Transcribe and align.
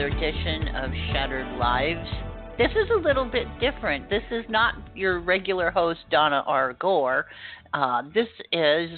another 0.00 0.16
edition 0.16 0.68
of 0.76 0.90
Shattered 1.12 1.58
Lives. 1.58 2.08
This 2.56 2.70
is 2.70 2.88
a 2.90 2.98
little 2.98 3.26
bit 3.26 3.46
different. 3.60 4.08
This 4.08 4.22
is 4.30 4.44
not 4.48 4.74
your 4.94 5.20
regular 5.20 5.70
host, 5.70 6.00
Donna 6.10 6.42
R. 6.46 6.72
Gore. 6.74 7.26
Uh, 7.74 8.02
this 8.14 8.28
is 8.50 8.88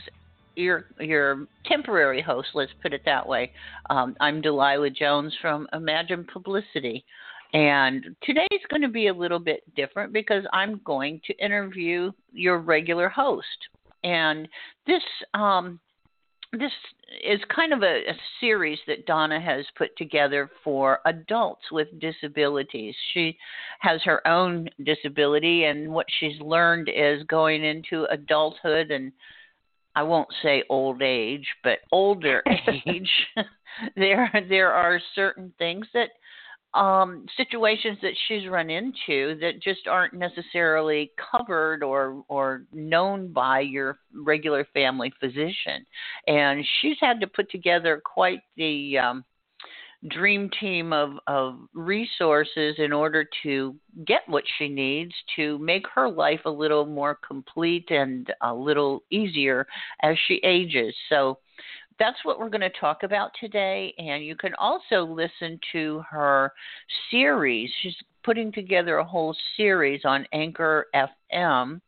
your 0.54 0.86
your 1.00 1.46
temporary 1.66 2.22
host. 2.22 2.48
Let's 2.54 2.70
put 2.82 2.92
it 2.92 3.02
that 3.04 3.26
way. 3.26 3.50
Um, 3.90 4.14
I'm 4.20 4.40
Delilah 4.40 4.90
Jones 4.90 5.34
from 5.40 5.66
Imagine 5.72 6.24
Publicity, 6.32 7.04
and 7.52 8.04
today's 8.22 8.62
going 8.70 8.82
to 8.82 8.88
be 8.88 9.08
a 9.08 9.14
little 9.14 9.40
bit 9.40 9.62
different 9.74 10.12
because 10.12 10.44
I'm 10.52 10.80
going 10.84 11.20
to 11.26 11.44
interview 11.44 12.12
your 12.32 12.58
regular 12.58 13.08
host. 13.08 13.46
And 14.04 14.46
this 14.86 15.02
um, 15.34 15.80
this 16.52 16.72
is 17.24 17.40
kind 17.54 17.72
of 17.72 17.82
a, 17.82 18.10
a, 18.10 18.14
series 18.40 18.78
that 18.86 19.06
Donna 19.06 19.40
has 19.40 19.64
put 19.76 19.96
together 19.96 20.50
for 20.62 20.98
adults 21.06 21.62
with 21.70 21.88
disabilities. 21.98 22.94
She 23.14 23.38
has 23.80 24.02
her 24.02 24.26
own 24.26 24.68
disability, 24.84 25.64
and 25.64 25.90
what 25.90 26.06
she's 26.20 26.38
learned 26.40 26.90
is 26.94 27.22
going 27.24 27.64
into 27.64 28.06
adulthood 28.10 28.90
and 28.90 29.12
I 29.94 30.02
won't 30.02 30.28
say 30.42 30.64
old 30.68 31.02
age, 31.02 31.46
but 31.62 31.80
older 31.90 32.42
age. 32.86 33.10
there 33.96 34.30
there 34.48 34.72
are 34.72 35.00
certain 35.14 35.52
things 35.58 35.86
that 35.94 36.10
um, 36.74 37.26
situations 37.36 37.98
that 38.02 38.14
she's 38.26 38.48
run 38.48 38.70
into 38.70 39.38
that 39.40 39.62
just 39.62 39.86
aren't 39.86 40.14
necessarily 40.14 41.12
covered 41.30 41.82
or 41.82 42.24
or 42.28 42.64
known 42.72 43.32
by 43.32 43.60
your 43.60 43.98
regular 44.14 44.66
family 44.72 45.12
physician, 45.20 45.84
and 46.26 46.64
she's 46.80 46.96
had 47.00 47.20
to 47.20 47.26
put 47.26 47.50
together 47.50 48.00
quite 48.04 48.40
the 48.56 48.98
um, 48.98 49.24
dream 50.08 50.50
team 50.60 50.92
of 50.92 51.12
of 51.26 51.58
resources 51.74 52.76
in 52.78 52.92
order 52.92 53.28
to 53.42 53.74
get 54.06 54.22
what 54.26 54.44
she 54.58 54.68
needs 54.68 55.12
to 55.36 55.58
make 55.58 55.84
her 55.94 56.08
life 56.08 56.40
a 56.46 56.50
little 56.50 56.86
more 56.86 57.18
complete 57.26 57.90
and 57.90 58.32
a 58.40 58.54
little 58.54 59.02
easier 59.10 59.66
as 60.02 60.16
she 60.26 60.40
ages. 60.42 60.94
So 61.08 61.38
that's 61.98 62.18
what 62.24 62.38
we're 62.38 62.48
going 62.48 62.60
to 62.60 62.70
talk 62.80 63.02
about 63.02 63.30
today. 63.40 63.94
And 63.98 64.24
you 64.24 64.36
can 64.36 64.54
also 64.54 65.04
listen 65.04 65.58
to 65.72 66.02
her 66.08 66.52
series. 67.10 67.70
She's 67.82 67.96
putting 68.24 68.52
together 68.52 68.98
a 68.98 69.04
whole 69.04 69.36
series 69.56 70.02
on 70.04 70.26
Anchor 70.32 70.86
FM. 70.94 71.80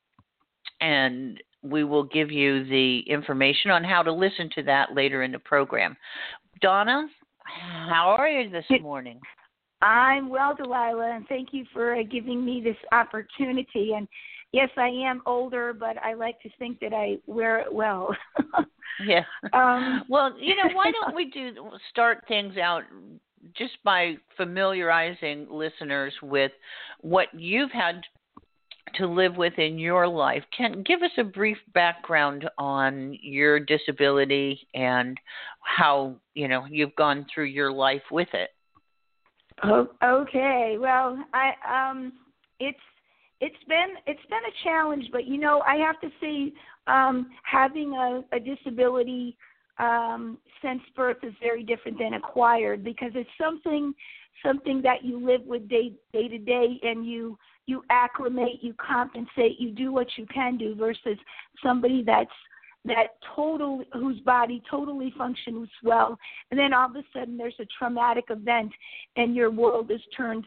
And 0.80 1.42
we 1.62 1.84
will 1.84 2.04
give 2.04 2.30
you 2.30 2.64
the 2.64 3.00
information 3.06 3.70
on 3.70 3.82
how 3.84 4.02
to 4.02 4.12
listen 4.12 4.50
to 4.56 4.62
that 4.64 4.94
later 4.94 5.22
in 5.22 5.32
the 5.32 5.38
program. 5.38 5.96
Donna, 6.60 7.06
how 7.88 8.14
are 8.18 8.28
you 8.28 8.50
this 8.50 8.64
morning? 8.80 9.20
I'm 9.82 10.28
well, 10.30 10.54
Delilah, 10.54 11.14
and 11.14 11.26
thank 11.28 11.48
you 11.52 11.64
for 11.72 11.94
uh, 11.94 12.02
giving 12.10 12.44
me 12.44 12.62
this 12.62 12.76
opportunity. 12.92 13.92
And 13.94 14.08
yes, 14.54 14.70
I 14.76 14.88
am 14.88 15.20
older, 15.26 15.72
but 15.72 15.96
I 16.02 16.14
like 16.14 16.40
to 16.42 16.48
think 16.58 16.78
that 16.78 16.92
I 16.94 17.18
wear 17.26 17.58
it 17.58 17.74
well. 17.74 18.16
yeah. 19.04 19.24
Um, 19.52 20.04
well, 20.08 20.32
you 20.38 20.54
know, 20.54 20.70
why 20.74 20.92
don't 20.92 21.14
we 21.16 21.28
do 21.28 21.52
start 21.90 22.18
things 22.28 22.56
out 22.56 22.84
just 23.56 23.72
by 23.84 24.14
familiarizing 24.36 25.48
listeners 25.50 26.14
with 26.22 26.52
what 27.00 27.28
you've 27.34 27.72
had 27.72 28.02
to 28.94 29.08
live 29.08 29.36
with 29.36 29.58
in 29.58 29.76
your 29.76 30.06
life. 30.06 30.44
Can 30.56 30.84
give 30.84 31.02
us 31.02 31.10
a 31.18 31.24
brief 31.24 31.58
background 31.74 32.48
on 32.56 33.18
your 33.20 33.58
disability 33.58 34.60
and 34.72 35.18
how 35.62 36.14
you 36.34 36.46
know 36.46 36.64
you've 36.70 36.94
gone 36.94 37.26
through 37.34 37.46
your 37.46 37.72
life 37.72 38.02
with 38.12 38.28
it. 38.32 38.50
Oh, 39.64 39.88
okay. 40.02 40.76
Well, 40.78 41.18
I 41.32 41.90
um, 41.90 42.12
it's 42.60 42.78
it's 43.44 43.64
been 43.68 43.90
it's 44.06 44.26
been 44.30 44.38
a 44.38 44.64
challenge, 44.64 45.04
but 45.12 45.26
you 45.26 45.36
know 45.36 45.62
I 45.68 45.76
have 45.76 46.00
to 46.00 46.08
say 46.18 46.52
um, 46.86 47.30
having 47.42 47.92
a, 47.92 48.22
a 48.34 48.40
disability 48.40 49.36
um, 49.78 50.38
since 50.62 50.80
birth 50.96 51.18
is 51.22 51.34
very 51.42 51.62
different 51.62 51.98
than 51.98 52.14
acquired 52.14 52.82
because 52.82 53.12
it's 53.14 53.28
something 53.38 53.92
something 54.44 54.80
that 54.82 55.04
you 55.04 55.24
live 55.24 55.42
with 55.44 55.68
day 55.68 55.92
day 56.14 56.26
to 56.28 56.38
day 56.38 56.80
and 56.82 57.04
you 57.06 57.38
you 57.66 57.82
acclimate, 57.90 58.62
you 58.62 58.74
compensate, 58.74 59.60
you 59.60 59.72
do 59.72 59.92
what 59.92 60.06
you 60.16 60.26
can 60.32 60.56
do 60.56 60.74
versus 60.74 61.18
somebody 61.62 62.02
that's 62.02 62.30
that 62.86 63.16
total 63.34 63.82
whose 63.92 64.20
body 64.20 64.62
totally 64.70 65.12
functions 65.18 65.68
well. 65.82 66.18
And 66.50 66.58
then 66.58 66.72
all 66.72 66.88
of 66.88 66.96
a 66.96 67.02
sudden 67.12 67.36
there's 67.36 67.54
a 67.60 67.66
traumatic 67.78 68.24
event 68.30 68.72
and 69.16 69.34
your 69.34 69.50
world 69.50 69.90
is 69.90 70.00
turned 70.16 70.46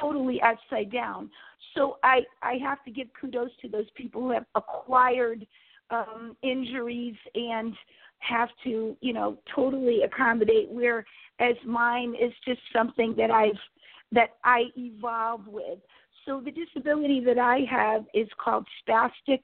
totally 0.00 0.40
upside 0.42 0.90
down. 0.90 1.30
So 1.74 1.98
i 2.02 2.20
i 2.42 2.54
have 2.62 2.82
to 2.84 2.90
give 2.90 3.08
kudos 3.20 3.50
to 3.62 3.68
those 3.68 3.86
people 3.94 4.22
who 4.22 4.30
have 4.30 4.46
acquired 4.54 5.46
um 5.90 6.36
injuries 6.42 7.16
and 7.34 7.74
have 8.20 8.48
to 8.64 8.96
you 9.00 9.12
know 9.12 9.38
totally 9.54 10.02
accommodate 10.02 10.68
whereas 10.70 11.56
mine 11.64 12.14
is 12.20 12.32
just 12.44 12.60
something 12.72 13.14
that 13.16 13.30
i've 13.30 13.52
that 14.12 14.30
i 14.44 14.64
evolved 14.76 15.46
with. 15.46 15.78
So 16.24 16.42
the 16.44 16.50
disability 16.50 17.20
that 17.24 17.38
i 17.38 17.60
have 17.70 18.04
is 18.14 18.28
called 18.42 18.66
spastic 18.80 19.40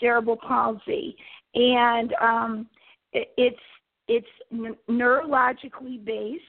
cerebral 0.00 0.36
palsy. 0.36 1.16
And 1.54 2.14
um 2.20 2.68
it, 3.12 3.28
it's 3.36 3.56
it's 4.08 4.76
neurologically 4.88 6.04
based. 6.04 6.42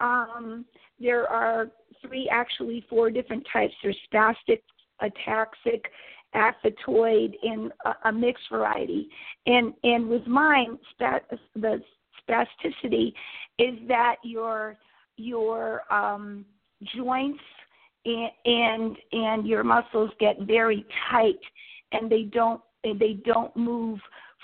Um 0.00 0.64
there 1.00 1.26
are 1.26 1.68
three, 2.06 2.28
actually 2.30 2.84
four 2.88 3.10
different 3.10 3.46
types. 3.52 3.74
There's 3.82 3.96
spastic, 4.12 4.60
ataxic, 5.02 5.82
athetoid, 6.34 7.36
and 7.42 7.72
a, 8.04 8.12
mixed 8.12 8.44
variety. 8.50 9.08
And 9.46 9.72
and 9.82 10.08
with 10.08 10.26
mine, 10.26 10.78
the 10.98 11.82
spasticity 12.28 13.12
is 13.58 13.74
that 13.88 14.16
your 14.24 14.76
your 15.16 15.82
um, 15.92 16.44
joints 16.96 17.40
and, 18.04 18.30
and 18.44 18.96
and 19.12 19.46
your 19.46 19.64
muscles 19.64 20.10
get 20.18 20.40
very 20.42 20.84
tight, 21.10 21.40
and 21.92 22.10
they 22.10 22.22
don't 22.24 22.60
they 22.82 23.18
don't 23.24 23.56
move 23.56 23.98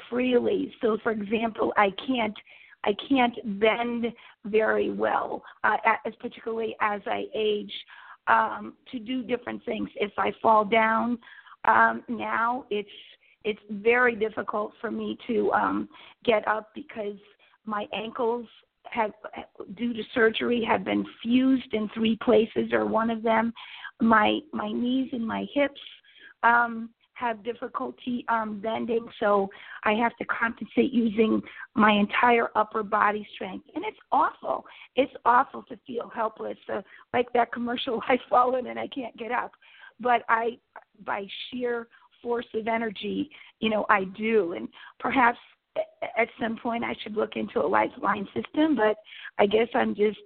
freely. 0.08 0.72
So, 0.80 0.98
for 1.02 1.12
example, 1.12 1.72
I 1.76 1.90
can't 2.06 2.36
I 2.84 2.94
can't 3.08 3.34
bend 3.60 4.06
very 4.44 4.90
well, 4.90 5.42
uh, 5.64 5.76
as 6.06 6.14
particularly 6.20 6.76
as 6.80 7.00
I 7.06 7.24
age, 7.34 7.72
um, 8.26 8.74
to 8.90 8.98
do 8.98 9.22
different 9.22 9.64
things. 9.64 9.88
If 9.96 10.12
I 10.18 10.32
fall 10.40 10.64
down 10.64 11.18
um, 11.66 12.02
now, 12.08 12.64
it's 12.70 12.88
it's 13.42 13.60
very 13.70 14.14
difficult 14.14 14.72
for 14.80 14.90
me 14.90 15.16
to 15.26 15.50
um, 15.52 15.88
get 16.24 16.46
up 16.46 16.70
because 16.74 17.16
my 17.64 17.86
ankles 17.94 18.46
have, 18.90 19.12
due 19.76 19.94
to 19.94 20.02
surgery, 20.14 20.62
have 20.68 20.84
been 20.84 21.06
fused 21.22 21.72
in 21.72 21.88
three 21.94 22.18
places 22.22 22.70
or 22.72 22.84
one 22.84 23.10
of 23.10 23.22
them. 23.22 23.52
My 24.00 24.40
my 24.52 24.70
knees 24.70 25.08
and 25.12 25.26
my 25.26 25.46
hips 25.54 25.80
um, 26.42 26.90
have 27.20 27.44
difficulty 27.44 28.24
um, 28.28 28.60
bending, 28.60 29.06
so 29.20 29.48
I 29.84 29.92
have 29.92 30.16
to 30.16 30.24
compensate 30.24 30.92
using 30.92 31.42
my 31.74 31.92
entire 31.92 32.48
upper 32.56 32.82
body 32.82 33.26
strength. 33.34 33.66
And 33.74 33.84
it's 33.84 33.98
awful. 34.10 34.64
It's 34.96 35.12
awful 35.24 35.62
to 35.64 35.78
feel 35.86 36.10
helpless, 36.14 36.58
uh, 36.72 36.82
like 37.12 37.32
that 37.34 37.52
commercial 37.52 38.00
I've 38.08 38.18
fallen 38.28 38.68
and 38.68 38.78
I 38.78 38.88
can't 38.88 39.16
get 39.16 39.30
up. 39.30 39.52
But 40.00 40.22
I, 40.28 40.58
by 41.04 41.26
sheer 41.50 41.88
force 42.22 42.46
of 42.54 42.66
energy, 42.66 43.30
you 43.60 43.68
know, 43.68 43.84
I 43.90 44.04
do. 44.04 44.54
And 44.54 44.68
perhaps 44.98 45.38
at 46.18 46.28
some 46.40 46.56
point 46.56 46.84
I 46.84 46.94
should 47.02 47.16
look 47.16 47.36
into 47.36 47.60
a 47.60 47.66
lifeline 47.66 48.26
system, 48.34 48.76
but 48.76 48.96
I 49.38 49.46
guess 49.46 49.68
I'm 49.74 49.94
just 49.94 50.18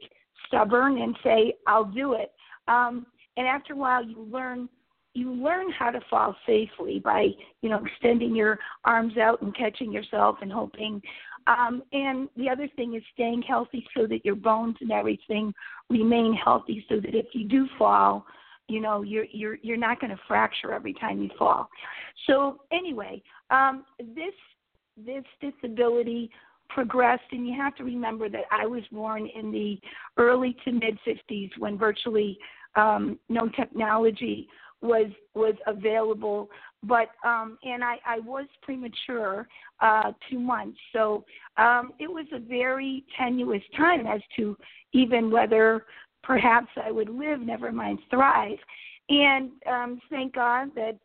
stubborn 0.46 1.02
and 1.02 1.16
say, 1.22 1.54
I'll 1.66 1.84
do 1.84 2.14
it. 2.14 2.32
Um, 2.68 3.06
and 3.36 3.46
after 3.46 3.72
a 3.72 3.76
while, 3.76 4.04
you 4.04 4.22
learn 4.30 4.68
you 5.14 5.32
learn 5.32 5.70
how 5.70 5.90
to 5.90 6.00
fall 6.10 6.36
safely 6.46 6.98
by 6.98 7.28
you 7.62 7.70
know 7.70 7.82
extending 7.84 8.34
your 8.34 8.58
arms 8.84 9.16
out 9.16 9.40
and 9.42 9.56
catching 9.56 9.92
yourself 9.92 10.36
and 10.42 10.52
hoping. 10.52 11.00
Um, 11.46 11.82
and 11.92 12.28
the 12.38 12.48
other 12.48 12.68
thing 12.74 12.94
is 12.94 13.02
staying 13.12 13.42
healthy 13.42 13.86
so 13.94 14.06
that 14.06 14.24
your 14.24 14.34
bones 14.34 14.76
and 14.80 14.90
everything 14.90 15.52
remain 15.90 16.32
healthy 16.34 16.84
so 16.88 16.96
that 16.96 17.14
if 17.14 17.26
you 17.32 17.46
do 17.46 17.68
fall 17.78 18.26
you 18.68 18.80
know 18.80 19.02
you're 19.02 19.26
you're 19.30 19.58
you're 19.62 19.76
not 19.76 20.00
going 20.00 20.10
to 20.10 20.20
fracture 20.26 20.72
every 20.72 20.94
time 20.94 21.22
you 21.22 21.30
fall. 21.38 21.68
So 22.26 22.60
anyway 22.72 23.22
um, 23.50 23.84
this 23.98 24.34
this 24.96 25.24
disability 25.40 26.30
progressed 26.68 27.24
and 27.32 27.46
you 27.46 27.54
have 27.56 27.74
to 27.76 27.84
remember 27.84 28.28
that 28.28 28.44
I 28.50 28.66
was 28.66 28.82
born 28.90 29.28
in 29.34 29.52
the 29.52 29.78
early 30.16 30.56
to 30.64 30.72
mid 30.72 30.98
50s 31.06 31.50
when 31.58 31.76
virtually 31.78 32.38
um, 32.74 33.18
no 33.28 33.48
technology 33.48 34.48
was 34.82 35.06
was 35.34 35.54
available 35.66 36.48
but 36.82 37.08
um 37.24 37.58
and 37.62 37.82
i 37.82 37.96
i 38.06 38.18
was 38.20 38.46
premature 38.62 39.48
uh 39.80 40.12
two 40.30 40.38
months. 40.38 40.78
So 40.92 41.24
um 41.56 41.92
it 41.98 42.10
was 42.10 42.26
a 42.32 42.38
very 42.38 43.04
tenuous 43.18 43.62
time 43.76 44.06
as 44.06 44.20
to 44.36 44.56
even 44.92 45.30
whether 45.30 45.86
perhaps 46.22 46.68
i 46.82 46.90
would 46.90 47.08
live 47.08 47.40
never 47.40 47.72
mind 47.72 47.98
thrive. 48.10 48.58
And 49.08 49.50
um 49.70 50.00
thank 50.10 50.34
god 50.34 50.70
that 50.74 50.98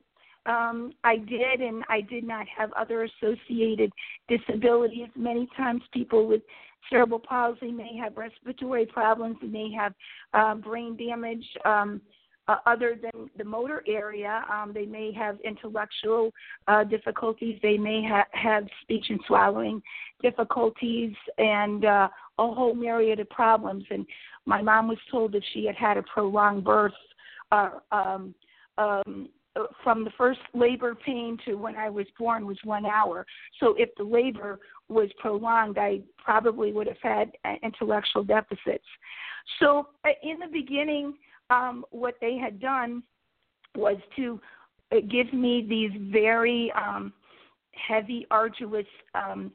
um 0.45 0.92
i 1.04 1.18
did 1.18 1.62
and 1.62 1.83
i 1.89 2.01
did 2.01 2.24
not 2.24 2.48
have 2.56 2.71
other 2.74 3.04
associated 3.04 3.92
disabilities. 4.27 5.07
Many 5.16 5.48
times 5.56 5.81
people 5.94 6.27
with 6.27 6.42
cerebral 6.89 7.19
palsy 7.19 7.71
may 7.71 7.95
have 7.98 8.18
respiratory 8.18 8.86
problems 8.86 9.38
and 9.42 9.51
may 9.51 9.71
have 9.71 9.94
uh, 10.33 10.56
brain 10.56 10.98
damage 10.98 11.45
um 11.66 12.01
uh, 12.50 12.56
other 12.66 12.98
than 13.00 13.30
the 13.38 13.44
motor 13.44 13.84
area. 13.88 14.44
Um, 14.51 14.72
they 14.74 14.86
may 14.86 15.13
have 15.13 15.38
intellectual 15.42 16.31
uh, 16.68 16.84
difficulties. 16.84 17.60
They 17.62 17.78
may 17.78 18.04
ha- 18.04 18.25
have 18.31 18.66
speech 18.81 19.06
and 19.10 19.19
swallowing 19.28 19.81
difficulties 20.24 21.13
and 21.38 21.86
uh, 21.86 22.10
a 22.40 22.51
whole 22.51 22.74
myriad 22.74 23.19
of 23.19 23.30
problems. 23.30 23.86
And 23.92 24.06
my 24.48 24.63
mom 24.63 24.88
was 24.88 24.98
told 25.12 25.31
that 25.34 25.44
she 25.54 25.66
had 25.66 25.75
had 25.75 25.98
a 25.98 26.04
prolonged 26.04 26.63
birth. 26.63 26.94
Uh, 27.51 27.69
um, 27.92 28.36
um, 28.78 29.30
from 29.84 30.06
the 30.06 30.12
first 30.18 30.40
labor 30.54 30.95
pain 30.95 31.38
to 31.44 31.56
when 31.56 31.75
I 31.75 31.90
was 31.90 32.06
born 32.18 32.45
was 32.45 32.57
one 32.63 32.86
hour. 32.86 33.25
So 33.60 33.75
if 33.78 33.90
the 33.98 34.04
labor 34.04 34.60
was 34.88 35.10
prolonged, 35.18 35.78
I 35.78 36.02
probably 36.18 36.72
would 36.72 36.88
have 36.88 37.02
had 37.02 37.31
uh, 37.44 37.56
intellectual 37.62 38.24
deficits. 38.24 38.86
So 39.60 39.90
uh, 40.06 40.10
in 40.24 40.40
the 40.40 40.48
beginning, 40.48 41.16
um, 41.50 41.86
what 41.92 42.16
they 42.22 42.38
had 42.38 42.60
done 42.60 43.04
was 43.75 43.98
to 44.16 44.40
give 45.10 45.31
me 45.34 45.66
these 45.68 45.92
very 46.12 46.72
um, 46.74 47.13
heavy, 47.88 48.25
arduous 48.31 48.86
um, 49.16 49.51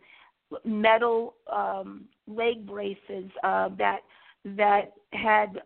metal 0.65 1.35
um, 1.53 2.05
leg 2.27 2.67
braces 2.67 3.31
uh, 3.43 3.69
that 3.79 4.01
that 4.45 4.93
had 5.13 5.63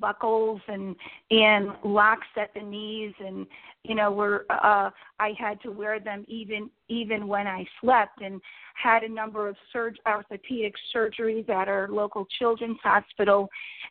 buckles 0.00 0.60
and 0.68 0.94
and 1.30 1.68
locks 1.84 2.26
at 2.36 2.52
the 2.54 2.60
knees. 2.60 3.14
And 3.18 3.46
you 3.84 3.94
know 3.94 4.10
were 4.10 4.46
uh 4.50 4.90
I 5.18 5.32
had 5.38 5.60
to 5.62 5.70
wear 5.70 6.00
them 6.00 6.24
even 6.28 6.70
even 6.88 7.26
when 7.26 7.46
I 7.46 7.64
slept 7.80 8.20
and 8.20 8.40
had 8.74 9.02
a 9.02 9.08
number 9.08 9.48
of 9.48 9.56
surg- 9.72 9.98
orthopedic 10.06 10.74
surgeries 10.94 11.48
at 11.48 11.68
our 11.68 11.88
local 11.88 12.26
children's 12.38 12.78
hospital. 12.82 13.48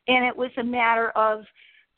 And 0.08 0.26
it 0.26 0.36
was 0.36 0.52
a 0.58 0.64
matter 0.64 1.10
of 1.12 1.44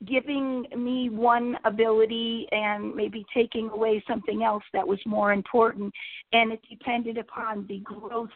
giving 0.06 0.65
me 0.77 1.09
one 1.09 1.57
ability 1.65 2.48
and 2.51 2.95
maybe 2.95 3.25
taking 3.33 3.69
away 3.69 4.04
something 4.07 4.44
else 4.44 4.63
that 4.74 4.88
was 4.88 5.00
more 5.06 5.33
important. 5.33 5.92
And 6.33 6.51
it 6.51 6.62
depended 6.69 7.18
upon 7.18 7.65
the 7.68 7.80
growth 7.80 8.30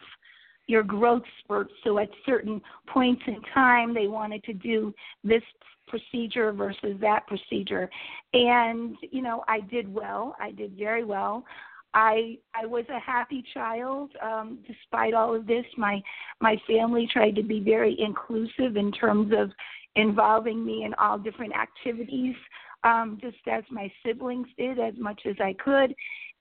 your 0.71 0.83
growth 0.83 1.23
spurts. 1.43 1.73
So 1.83 1.99
at 1.99 2.09
certain 2.25 2.61
points 2.87 3.21
in 3.27 3.41
time, 3.53 3.93
they 3.93 4.07
wanted 4.07 4.43
to 4.45 4.53
do 4.53 4.93
this 5.23 5.43
procedure 5.89 6.53
versus 6.53 6.95
that 7.01 7.27
procedure. 7.27 7.89
And, 8.33 8.95
you 9.11 9.21
know, 9.21 9.43
I 9.49 9.59
did 9.59 9.93
well. 9.93 10.35
I 10.39 10.51
did 10.51 10.77
very 10.77 11.03
well. 11.03 11.43
I 11.93 12.37
I 12.55 12.65
was 12.65 12.85
a 12.87 12.99
happy 12.99 13.43
child 13.53 14.11
um 14.23 14.59
despite 14.65 15.13
all 15.13 15.35
of 15.35 15.45
this 15.45 15.65
my 15.77 16.01
my 16.39 16.55
family 16.65 17.05
tried 17.11 17.35
to 17.35 17.43
be 17.43 17.59
very 17.59 17.99
inclusive 17.99 18.77
in 18.77 18.93
terms 18.93 19.33
of 19.37 19.51
involving 19.97 20.65
me 20.65 20.85
in 20.85 20.93
all 20.93 21.17
different 21.19 21.53
activities 21.53 22.35
um 22.85 23.17
just 23.19 23.45
as 23.45 23.65
my 23.69 23.91
siblings 24.05 24.47
did 24.57 24.79
as 24.79 24.93
much 24.97 25.21
as 25.25 25.35
I 25.41 25.53
could 25.61 25.93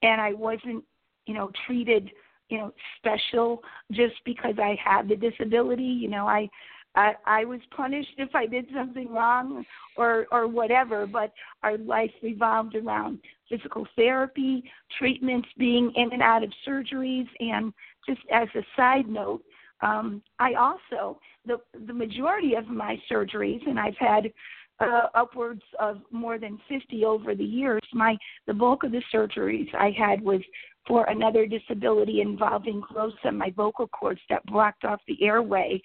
and 0.02 0.20
I 0.20 0.34
wasn't 0.34 0.84
you 1.26 1.34
know 1.34 1.50
treated 1.66 2.12
you 2.50 2.58
know 2.58 2.72
special 2.98 3.62
just 3.92 4.14
because 4.24 4.54
I 4.58 4.76
had 4.82 5.08
the 5.08 5.16
disability. 5.16 5.82
You 5.82 6.08
know, 6.08 6.26
I 6.26 6.48
I, 6.94 7.14
I 7.24 7.44
was 7.44 7.60
punished 7.74 8.14
if 8.18 8.34
I 8.34 8.46
did 8.46 8.66
something 8.74 9.12
wrong 9.12 9.64
or 9.96 10.26
or 10.30 10.48
whatever, 10.48 11.06
but 11.06 11.32
our 11.62 11.78
life 11.78 12.10
revolved 12.22 12.74
around 12.74 13.20
physical 13.48 13.86
therapy, 13.96 14.62
treatments, 14.98 15.48
being 15.56 15.92
in 15.94 16.12
and 16.12 16.22
out 16.22 16.42
of 16.42 16.52
surgeries, 16.66 17.28
and 17.38 17.72
just 18.06 18.20
as 18.32 18.48
a 18.54 18.62
side 18.76 19.08
note, 19.08 19.42
um, 19.82 20.22
I 20.38 20.54
also 20.54 21.20
the 21.46 21.60
the 21.86 21.94
majority 21.94 22.54
of 22.54 22.66
my 22.66 23.00
surgeries, 23.10 23.66
and 23.66 23.78
I've 23.78 23.96
had 23.96 24.32
uh, 24.80 25.08
upwards 25.14 25.62
of 25.78 26.00
more 26.10 26.38
than 26.38 26.58
50 26.68 27.04
over 27.04 27.34
the 27.34 27.44
years. 27.44 27.82
My 27.92 28.16
the 28.46 28.54
bulk 28.54 28.82
of 28.82 28.92
the 28.92 29.02
surgeries 29.14 29.72
I 29.74 29.94
had 29.96 30.20
was 30.22 30.40
for 30.86 31.04
another 31.04 31.46
disability 31.46 32.20
involving 32.20 32.82
on 32.96 33.36
my 33.36 33.52
vocal 33.56 33.86
cords 33.86 34.20
that 34.28 34.44
blocked 34.46 34.84
off 34.84 35.00
the 35.06 35.22
airway, 35.22 35.80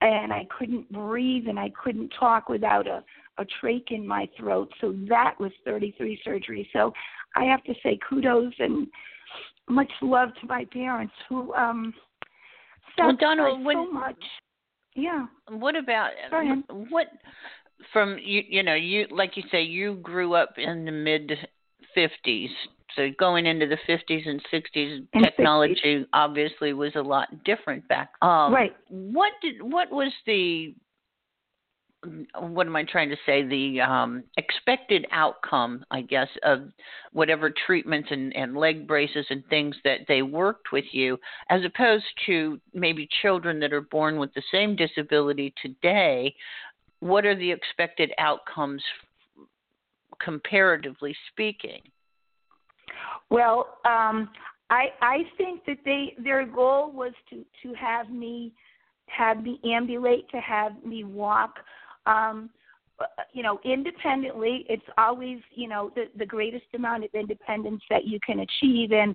and 0.00 0.32
I 0.32 0.46
couldn't 0.56 0.90
breathe 0.92 1.48
and 1.48 1.58
I 1.58 1.70
couldn't 1.82 2.12
talk 2.18 2.48
without 2.48 2.86
a 2.86 3.02
a 3.38 3.44
trach 3.62 3.90
in 3.90 4.06
my 4.06 4.28
throat. 4.36 4.70
So 4.80 4.94
that 5.08 5.34
was 5.38 5.52
33 5.64 6.20
surgeries. 6.26 6.66
So 6.72 6.92
I 7.34 7.44
have 7.44 7.62
to 7.64 7.74
say 7.82 7.98
kudos 8.08 8.54
and 8.58 8.86
much 9.68 9.90
love 10.00 10.30
to 10.40 10.46
my 10.46 10.64
parents 10.72 11.12
who 11.28 11.52
um 11.54 11.92
well, 12.98 13.14
Donna, 13.14 13.56
when, 13.62 13.76
so 13.76 13.92
much. 13.92 14.24
Yeah. 14.94 15.26
What 15.50 15.76
about 15.76 16.12
what 16.88 17.08
from 17.92 18.16
you 18.22 18.42
you 18.48 18.62
know 18.62 18.74
you 18.74 19.06
like 19.10 19.36
you 19.36 19.42
say 19.50 19.62
you 19.62 19.96
grew 19.96 20.34
up 20.34 20.54
in 20.56 20.86
the 20.86 20.92
mid 20.92 21.32
50s 21.96 22.48
so 22.96 23.08
going 23.18 23.46
into 23.46 23.66
the 23.66 23.78
50s 23.88 24.28
and 24.28 24.40
60s 24.52 24.96
and 24.96 25.24
technology 25.24 25.80
60s. 25.84 26.06
obviously 26.12 26.72
was 26.72 26.92
a 26.96 27.00
lot 27.00 27.28
different 27.44 27.86
back 27.88 28.10
um 28.22 28.52
right 28.52 28.74
what 28.88 29.32
did 29.42 29.62
what 29.62 29.90
was 29.90 30.12
the 30.26 30.74
what 32.38 32.68
am 32.68 32.76
I 32.76 32.84
trying 32.84 33.08
to 33.08 33.16
say? 33.26 33.42
The 33.42 33.80
um, 33.80 34.22
expected 34.36 35.06
outcome, 35.10 35.84
I 35.90 36.02
guess, 36.02 36.28
of 36.44 36.68
whatever 37.12 37.52
treatments 37.66 38.10
and, 38.12 38.36
and 38.36 38.56
leg 38.56 38.86
braces 38.86 39.26
and 39.28 39.44
things 39.46 39.74
that 39.82 40.00
they 40.06 40.22
worked 40.22 40.70
with 40.70 40.84
you, 40.92 41.18
as 41.50 41.62
opposed 41.64 42.04
to 42.26 42.60
maybe 42.72 43.08
children 43.22 43.58
that 43.58 43.72
are 43.72 43.80
born 43.80 44.20
with 44.20 44.32
the 44.34 44.42
same 44.52 44.76
disability 44.76 45.52
today 45.60 46.32
what 47.00 47.26
are 47.26 47.36
the 47.36 47.50
expected 47.50 48.12
outcomes 48.18 48.82
comparatively 50.22 51.14
speaking? 51.30 51.80
Well, 53.30 53.78
um, 53.84 54.30
I 54.70 54.86
I 55.00 55.18
think 55.36 55.64
that 55.66 55.78
they 55.84 56.14
their 56.22 56.46
goal 56.46 56.90
was 56.92 57.12
to 57.30 57.44
to 57.62 57.74
have 57.74 58.10
me 58.10 58.52
have 59.06 59.42
me 59.42 59.60
ambulate, 59.64 60.28
to 60.30 60.40
have 60.40 60.72
me 60.84 61.04
walk. 61.04 61.58
Um, 62.06 62.50
you 63.32 63.42
know, 63.42 63.60
independently, 63.64 64.64
it's 64.68 64.86
always 64.96 65.38
you 65.54 65.68
know 65.68 65.90
the 65.94 66.04
the 66.16 66.26
greatest 66.26 66.66
amount 66.74 67.04
of 67.04 67.10
independence 67.14 67.82
that 67.90 68.04
you 68.04 68.18
can 68.24 68.40
achieve, 68.40 68.92
and 68.92 69.14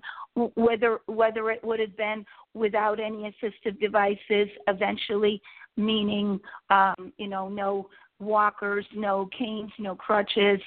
whether 0.54 1.00
whether 1.06 1.50
it 1.50 1.62
would 1.64 1.80
have 1.80 1.96
been 1.96 2.24
without 2.54 3.00
any 3.00 3.34
assistive 3.42 3.78
devices, 3.80 4.48
eventually 4.68 5.40
meaning 5.76 6.38
um, 6.70 7.12
you 7.18 7.28
know 7.28 7.48
no 7.48 7.88
walkers, 8.20 8.86
no 8.94 9.28
canes, 9.36 9.72
no 9.78 9.96
crutches, 9.96 10.60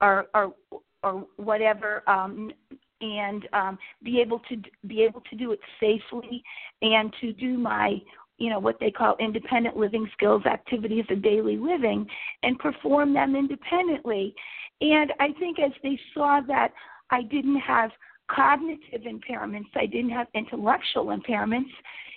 or 0.00 0.26
or 0.34 0.54
or 1.02 1.26
whatever, 1.36 2.02
um, 2.08 2.52
and 3.00 3.48
um, 3.52 3.78
be 4.02 4.20
able 4.20 4.40
to 4.40 4.56
be 4.86 5.02
able 5.02 5.22
to 5.30 5.36
do 5.36 5.52
it 5.52 5.60
safely 5.78 6.42
and 6.82 7.12
to 7.20 7.32
do 7.32 7.56
my 7.56 8.00
you 8.38 8.50
know 8.50 8.58
what 8.58 8.78
they 8.80 8.90
call 8.90 9.16
independent 9.20 9.76
living 9.76 10.08
skills 10.12 10.44
activities 10.46 11.04
of 11.10 11.22
daily 11.22 11.56
living 11.56 12.06
and 12.42 12.58
perform 12.58 13.14
them 13.14 13.36
independently. 13.36 14.34
And 14.80 15.12
i 15.20 15.28
think 15.38 15.58
as 15.58 15.72
they 15.82 15.98
saw 16.14 16.40
that 16.46 16.72
i 17.10 17.22
didn't 17.22 17.60
have 17.60 17.90
cognitive 18.30 19.02
impairments 19.02 19.68
i 19.76 19.86
didn't 19.86 20.10
have 20.10 20.26
intellectual 20.34 21.06
impairments 21.06 21.70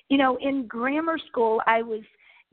you 0.10 0.18
know 0.18 0.38
in 0.42 0.68
grammar 0.68 1.18
school 1.30 1.62
i 1.68 1.82
was 1.82 2.02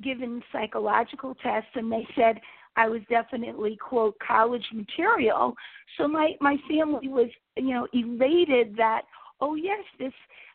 given 0.03 0.43
psychological 0.51 1.35
tests 1.43 1.71
and 1.75 1.93
they 1.93 2.07
said 2.17 2.41
I 2.81 2.89
was 2.89 3.03
definitely 3.11 3.77
quote 3.77 4.17
college 4.27 4.65
material. 4.73 5.55
So 5.99 6.09
my 6.09 6.33
my 6.41 6.57
family 6.67 7.09
was 7.09 7.29
you 7.57 7.75
know 7.75 7.87
elated 7.93 8.75
that 8.77 9.03
oh 9.43 9.55
yes 9.55 9.85
this 9.99 10.15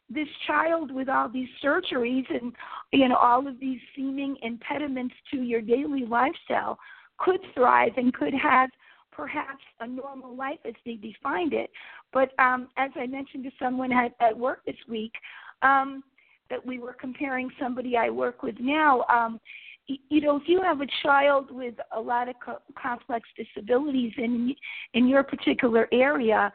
this 0.09 0.27
child 0.47 0.91
with 0.91 1.07
all 1.07 1.29
these 1.29 1.49
surgeries 1.63 2.25
and 2.29 2.51
you 2.91 3.07
know 3.07 3.15
all 3.15 3.47
of 3.47 3.59
these 3.59 3.79
seeming 3.95 4.37
impediments 4.41 5.13
to 5.31 5.43
your 5.43 5.61
daily 5.61 6.03
lifestyle 6.05 6.79
could 7.19 7.41
thrive 7.53 7.91
and 7.97 8.11
could 8.13 8.33
have 8.33 8.71
perhaps 9.11 9.63
a 9.81 9.87
normal 9.87 10.35
life 10.35 10.59
as 10.65 10.73
they 10.83 10.95
defined 10.95 11.53
it. 11.53 11.69
But 12.11 12.37
um, 12.39 12.69
as 12.75 12.89
I 12.95 13.05
mentioned 13.05 13.43
to 13.43 13.51
someone 13.57 13.91
at, 13.93 14.13
at 14.19 14.37
work 14.37 14.65
this 14.65 14.75
week, 14.89 15.13
um, 15.61 16.03
that 16.49 16.63
we 16.65 16.79
were 16.79 16.93
comparing 16.93 17.49
somebody 17.59 17.95
I 17.95 18.09
work 18.09 18.43
with 18.43 18.55
now. 18.59 19.03
Um, 19.03 19.39
you 19.87 20.21
know, 20.21 20.37
if 20.37 20.43
you 20.47 20.61
have 20.61 20.81
a 20.81 20.87
child 21.03 21.51
with 21.51 21.75
a 21.95 21.99
lot 21.99 22.29
of 22.29 22.35
co- 22.43 22.61
complex 22.81 23.27
disabilities 23.37 24.13
in 24.17 24.55
in 24.93 25.07
your 25.07 25.23
particular 25.23 25.87
area, 25.91 26.51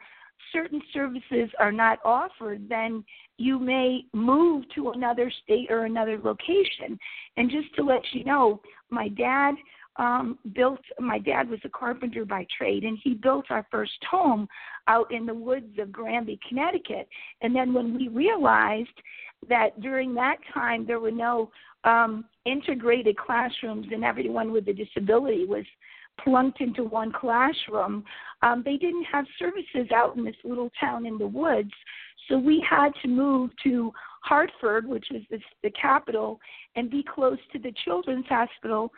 certain 0.51 0.81
services 0.93 1.49
are 1.59 1.71
not 1.71 1.99
offered, 2.03 2.67
then 2.67 3.03
you 3.37 3.57
may 3.59 4.05
move 4.13 4.65
to 4.75 4.91
another 4.91 5.31
state 5.43 5.67
or 5.69 5.85
another 5.85 6.19
location. 6.21 6.99
And 7.37 7.49
just 7.49 7.73
to 7.75 7.83
let 7.83 8.01
you 8.11 8.23
know, 8.23 8.61
my 8.89 9.07
dad 9.09 9.55
um 9.97 10.39
built 10.53 10.79
my 10.99 11.19
dad 11.19 11.49
was 11.49 11.59
a 11.65 11.69
carpenter 11.69 12.23
by 12.23 12.47
trade 12.57 12.85
and 12.85 12.97
he 13.03 13.13
built 13.13 13.45
our 13.49 13.67
first 13.69 14.01
home 14.09 14.47
out 14.87 15.11
in 15.11 15.25
the 15.25 15.33
woods 15.33 15.77
of 15.79 15.91
Granby, 15.91 16.39
Connecticut. 16.47 17.09
And 17.41 17.53
then 17.53 17.73
when 17.73 17.97
we 17.97 18.07
realized 18.07 18.87
that 19.49 19.81
during 19.81 20.13
that 20.13 20.37
time 20.53 20.85
there 20.85 21.01
were 21.01 21.11
no 21.11 21.51
um 21.83 22.25
integrated 22.45 23.17
classrooms 23.17 23.87
and 23.91 24.03
everyone 24.03 24.51
with 24.51 24.67
a 24.67 24.73
disability 24.73 25.45
was 25.45 25.65
plunked 26.23 26.61
into 26.61 26.83
one 26.83 27.11
classroom. 27.11 28.03
Um, 28.41 28.63
they 28.65 28.77
didn't 28.77 29.05
have 29.05 29.25
services 29.39 29.91
out 29.95 30.15
in 30.17 30.25
this 30.25 30.35
little 30.43 30.69
town 30.79 31.05
in 31.05 31.17
the 31.17 31.27
woods, 31.27 31.71
so 32.27 32.37
we 32.37 32.63
had 32.67 32.89
to 33.01 33.07
move 33.07 33.51
to 33.63 33.91
Hartford, 34.23 34.87
which 34.87 35.05
was 35.11 35.21
the, 35.31 35.39
the 35.63 35.71
capital, 35.71 36.39
and 36.75 36.89
be 36.89 37.03
close 37.03 37.39
to 37.51 37.59
the 37.59 37.73
children's 37.83 38.27
hospital, 38.27 38.91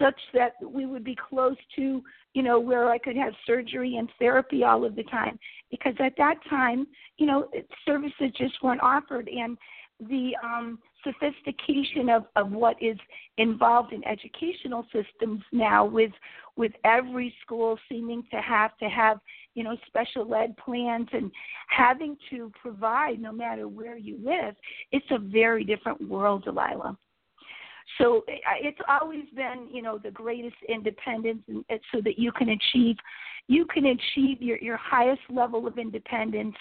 such 0.00 0.18
that 0.34 0.52
we 0.64 0.86
would 0.86 1.04
be 1.04 1.16
close 1.16 1.56
to, 1.76 2.02
you 2.34 2.42
know, 2.42 2.60
where 2.60 2.88
I 2.88 2.98
could 2.98 3.16
have 3.16 3.32
surgery 3.46 3.96
and 3.96 4.08
therapy 4.18 4.62
all 4.62 4.84
of 4.84 4.94
the 4.94 5.02
time. 5.04 5.38
Because 5.70 5.94
at 5.98 6.14
that 6.18 6.36
time, 6.48 6.86
you 7.16 7.26
know, 7.26 7.48
services 7.84 8.30
just 8.36 8.54
weren't 8.62 8.82
offered, 8.82 9.28
and 9.28 9.58
the 10.00 10.32
um, 10.44 10.78
sophistication 11.02 12.08
of, 12.08 12.24
of 12.36 12.50
what 12.52 12.76
is 12.82 12.96
involved 13.36 13.92
in 13.92 14.06
educational 14.06 14.84
systems 14.92 15.42
now 15.52 15.84
with 15.84 16.12
with 16.56 16.72
every 16.84 17.32
school 17.42 17.78
seeming 17.88 18.22
to 18.30 18.40
have 18.40 18.76
to 18.78 18.88
have 18.88 19.18
you 19.54 19.64
know 19.64 19.76
special 19.86 20.34
ed 20.34 20.56
plans 20.56 21.08
and 21.12 21.30
having 21.68 22.16
to 22.30 22.50
provide 22.60 23.20
no 23.20 23.32
matter 23.32 23.68
where 23.68 23.96
you 23.96 24.18
live 24.22 24.54
it's 24.92 25.06
a 25.10 25.18
very 25.18 25.64
different 25.64 26.00
world 26.08 26.44
delilah. 26.44 26.96
So 27.96 28.22
it's 28.28 28.78
always 28.88 29.24
been 29.34 29.68
you 29.72 29.82
know 29.82 29.98
the 29.98 30.10
greatest 30.10 30.56
independence 30.68 31.42
and 31.48 31.64
so 31.92 32.00
that 32.04 32.18
you 32.18 32.30
can 32.32 32.50
achieve 32.50 32.96
you 33.46 33.64
can 33.66 33.86
achieve 33.86 34.42
your 34.42 34.58
your 34.58 34.76
highest 34.76 35.22
level 35.30 35.66
of 35.66 35.78
independence 35.78 36.56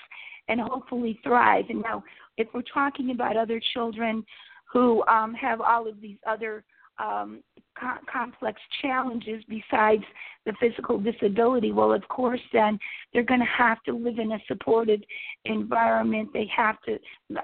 and 0.47 0.59
hopefully 0.59 1.19
thrive 1.23 1.65
and 1.69 1.81
now 1.81 2.03
if 2.37 2.47
we're 2.53 2.61
talking 2.61 3.11
about 3.11 3.35
other 3.35 3.61
children 3.73 4.23
who 4.71 5.03
um, 5.07 5.33
have 5.33 5.61
all 5.61 5.87
of 5.87 5.99
these 6.01 6.17
other 6.27 6.63
um, 6.99 7.43
co- 7.79 7.99
complex 8.11 8.59
challenges 8.81 9.43
besides 9.47 10.03
the 10.45 10.53
physical 10.59 10.97
disability, 10.99 11.71
well, 11.71 11.91
of 11.91 12.07
course, 12.07 12.41
then 12.53 12.79
they're 13.13 13.23
going 13.23 13.39
to 13.39 13.45
have 13.45 13.81
to 13.83 13.93
live 13.93 14.17
in 14.17 14.31
a 14.31 14.39
supported 14.47 15.05
environment. 15.45 16.29
They 16.33 16.49
have 16.55 16.77
to, 16.83 16.97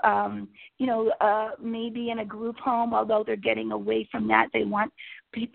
um, 0.08 0.48
you 0.80 0.88
know, 0.88 1.12
uh, 1.22 1.52
maybe 1.62 2.10
in 2.10 2.20
a 2.20 2.26
group 2.26 2.58
home, 2.58 2.94
although 2.94 3.24
they're 3.26 3.36
getting 3.36 3.72
away 3.72 4.08
from 4.12 4.28
that. 4.30 4.48
They 4.54 4.64
want 4.64 4.92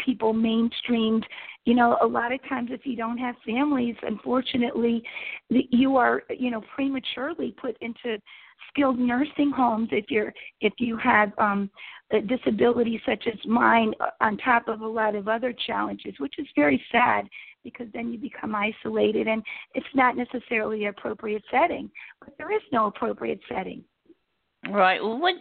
people 0.05 0.35
mainstreamed. 0.35 1.25
You 1.65 1.75
know, 1.75 1.99
a 2.01 2.07
lot 2.07 2.33
of 2.33 2.41
times 2.49 2.71
if 2.73 2.85
you 2.85 2.97
don't 2.97 3.19
have 3.19 3.35
families, 3.47 3.97
unfortunately, 4.03 5.03
you 5.49 5.97
are, 5.97 6.23
you 6.31 6.51
know, 6.51 6.63
prematurely 6.75 7.55
put 7.61 7.77
into 7.81 8.19
skilled 8.71 8.99
nursing 8.99 9.51
homes 9.51 9.89
if 9.93 10.07
you're 10.09 10.33
if 10.61 10.73
you 10.79 10.97
have 10.97 11.33
um 11.39 11.71
a 12.11 12.21
disability 12.21 13.01
such 13.07 13.25
as 13.27 13.39
mine 13.47 13.93
uh, 14.01 14.07
on 14.21 14.37
top 14.39 14.67
of 14.69 14.81
a 14.81 14.87
lot 14.87 15.15
of 15.15 15.29
other 15.29 15.55
challenges 15.67 16.15
which 16.19 16.35
is 16.39 16.47
very 16.57 16.83
sad 16.91 17.29
because 17.65 17.87
then 17.93 18.13
you 18.13 18.19
become 18.19 18.55
isolated 18.55 19.27
and 19.27 19.43
it's 19.75 19.87
not 19.95 20.17
necessarily 20.17 20.85
an 20.85 20.91
appropriate 20.91 21.43
setting 21.51 21.91
but 22.21 22.35
there 22.39 22.53
is 22.53 22.63
no 22.73 22.87
appropriate 22.87 23.41
setting 23.49 23.83
Right. 24.71 25.03
Well, 25.03 25.19
what? 25.19 25.35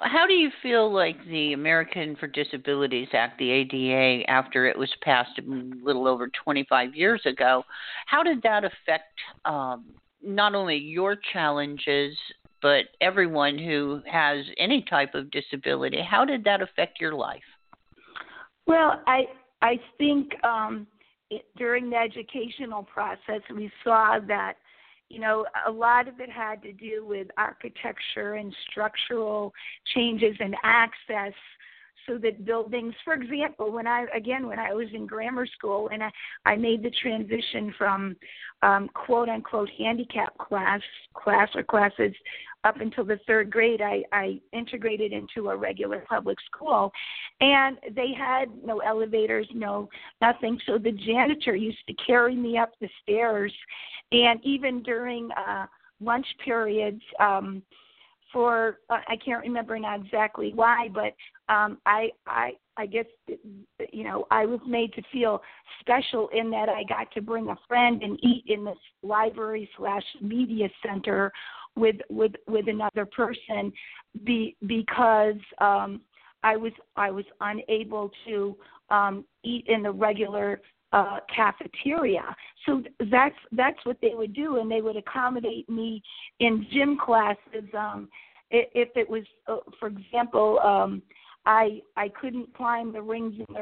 How 0.00 0.26
do 0.26 0.32
you 0.32 0.50
feel 0.62 0.92
like 0.92 1.16
the 1.26 1.52
American 1.52 2.16
for 2.16 2.26
Disabilities 2.26 3.08
Act, 3.12 3.38
the 3.38 3.50
ADA, 3.50 4.28
after 4.28 4.66
it 4.66 4.76
was 4.76 4.90
passed 5.02 5.38
a 5.38 5.42
little 5.84 6.08
over 6.08 6.28
25 6.42 6.96
years 6.96 7.22
ago, 7.26 7.62
how 8.06 8.24
did 8.24 8.42
that 8.42 8.64
affect 8.64 9.14
um, 9.44 9.84
not 10.20 10.54
only 10.56 10.76
your 10.76 11.16
challenges 11.32 12.16
but 12.64 12.86
everyone 13.02 13.58
who 13.58 14.00
has 14.10 14.38
any 14.56 14.82
type 14.88 15.14
of 15.14 15.30
disability. 15.30 15.98
How 16.00 16.24
did 16.24 16.44
that 16.44 16.62
affect 16.62 16.98
your 16.98 17.12
life? 17.12 17.42
Well, 18.66 19.02
I 19.06 19.24
I 19.60 19.78
think 19.98 20.32
um, 20.42 20.86
it, 21.28 21.44
during 21.58 21.90
the 21.90 21.96
educational 21.96 22.82
process, 22.82 23.42
we 23.54 23.70
saw 23.84 24.18
that 24.28 24.54
you 25.08 25.20
know 25.20 25.44
a 25.66 25.70
lot 25.70 26.08
of 26.08 26.20
it 26.20 26.30
had 26.30 26.62
to 26.62 26.72
do 26.72 27.04
with 27.06 27.28
architecture 27.36 28.34
and 28.34 28.54
structural 28.70 29.52
changes 29.94 30.36
and 30.40 30.54
access 30.62 31.32
so 32.06 32.18
that 32.18 32.44
buildings 32.44 32.94
for 33.04 33.14
example 33.14 33.70
when 33.72 33.86
i 33.86 34.06
again 34.14 34.46
when 34.46 34.58
i 34.58 34.72
was 34.72 34.88
in 34.94 35.06
grammar 35.06 35.46
school 35.46 35.88
and 35.92 36.02
i 36.02 36.10
i 36.46 36.56
made 36.56 36.82
the 36.82 36.92
transition 37.02 37.72
from 37.76 38.16
um 38.62 38.88
quote 38.94 39.28
unquote 39.28 39.70
handicap 39.78 40.36
class 40.38 40.80
class 41.14 41.48
or 41.54 41.62
classes 41.62 42.14
up 42.64 42.80
until 42.80 43.04
the 43.04 43.18
third 43.26 43.50
grade 43.50 43.80
i 43.80 44.02
i 44.12 44.40
integrated 44.52 45.12
into 45.12 45.50
a 45.50 45.56
regular 45.56 46.04
public 46.08 46.38
school. 46.52 46.90
And 47.40 47.78
they 47.94 48.12
had 48.16 48.46
no 48.64 48.78
elevators 48.78 49.46
no 49.54 49.88
nothing. 50.20 50.58
So 50.66 50.78
the 50.78 50.92
janitor 50.92 51.54
used 51.54 51.86
to 51.88 51.94
carry 51.94 52.36
me 52.36 52.58
up 52.58 52.72
the 52.80 52.88
stairs. 53.02 53.52
And 54.12 54.40
even 54.44 54.82
during 54.82 55.30
uh 55.32 55.66
lunch 56.00 56.26
periods 56.44 57.02
um 57.20 57.62
for 58.34 58.80
uh, 58.90 58.98
I 59.08 59.16
can't 59.24 59.42
remember 59.42 59.78
now 59.78 59.94
exactly 59.94 60.52
why, 60.54 60.88
but 60.92 61.14
um, 61.48 61.78
I 61.86 62.10
I 62.26 62.52
I 62.76 62.86
guess 62.86 63.06
you 63.92 64.04
know 64.04 64.26
I 64.30 64.44
was 64.44 64.60
made 64.66 64.92
to 64.94 65.02
feel 65.12 65.40
special 65.80 66.28
in 66.34 66.50
that 66.50 66.68
I 66.68 66.82
got 66.86 67.10
to 67.12 67.22
bring 67.22 67.48
a 67.48 67.56
friend 67.68 68.02
and 68.02 68.18
eat 68.22 68.44
in 68.48 68.64
this 68.64 68.76
library 69.02 69.70
slash 69.78 70.02
media 70.20 70.68
center 70.84 71.32
with 71.76 71.96
with 72.08 72.32
with 72.46 72.68
another 72.68 73.06
person, 73.06 73.72
be 74.24 74.56
because 74.66 75.36
um, 75.58 76.00
I 76.42 76.56
was 76.56 76.72
I 76.96 77.10
was 77.10 77.24
unable 77.40 78.10
to 78.26 78.56
um, 78.90 79.24
eat 79.42 79.64
in 79.68 79.82
the 79.82 79.90
regular 79.90 80.60
uh, 80.92 81.18
cafeteria. 81.34 82.24
So 82.66 82.82
that's 83.10 83.34
that's 83.52 83.84
what 83.84 83.96
they 84.00 84.12
would 84.14 84.34
do, 84.34 84.58
and 84.58 84.70
they 84.70 84.80
would 84.80 84.96
accommodate 84.96 85.68
me 85.68 86.02
in 86.40 86.66
gym 86.72 86.98
classes. 86.98 87.64
Um, 87.76 88.08
if 88.50 88.90
it 88.94 89.08
was, 89.08 89.24
uh, 89.48 89.56
for 89.80 89.88
example, 89.88 90.60
um, 90.60 91.02
I 91.46 91.82
I 91.96 92.08
couldn't 92.08 92.54
climb 92.54 92.92
the 92.92 93.02
rings 93.02 93.34
in 93.36 93.54
the 93.54 93.60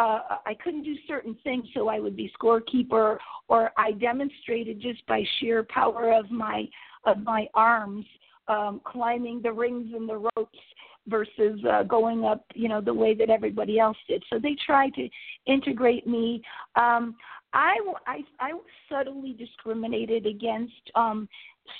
uh 0.00 0.20
I 0.46 0.54
couldn't 0.62 0.84
do 0.84 0.94
certain 1.06 1.36
things 1.42 1.64
so 1.74 1.88
I 1.88 1.98
would 1.98 2.16
be 2.16 2.32
scorekeeper 2.40 3.18
or 3.48 3.72
I 3.76 3.92
demonstrated 3.92 4.80
just 4.80 5.04
by 5.06 5.24
sheer 5.38 5.66
power 5.68 6.12
of 6.12 6.30
my 6.30 6.68
of 7.06 7.22
my 7.22 7.46
arms 7.54 8.04
um 8.48 8.80
climbing 8.84 9.40
the 9.42 9.52
rings 9.52 9.92
and 9.94 10.08
the 10.08 10.28
ropes 10.36 10.58
versus 11.06 11.60
uh, 11.70 11.82
going 11.82 12.24
up 12.24 12.44
you 12.54 12.68
know 12.68 12.80
the 12.80 12.92
way 12.92 13.14
that 13.14 13.30
everybody 13.30 13.78
else 13.78 13.96
did. 14.08 14.22
So 14.30 14.38
they 14.38 14.56
tried 14.64 14.94
to 14.94 15.08
integrate 15.46 16.06
me. 16.06 16.42
Um 16.76 17.16
I 17.52 17.76
I 18.06 18.20
I 18.40 18.52
subtly 18.88 19.34
discriminated 19.38 20.26
against 20.26 20.90
um 20.94 21.28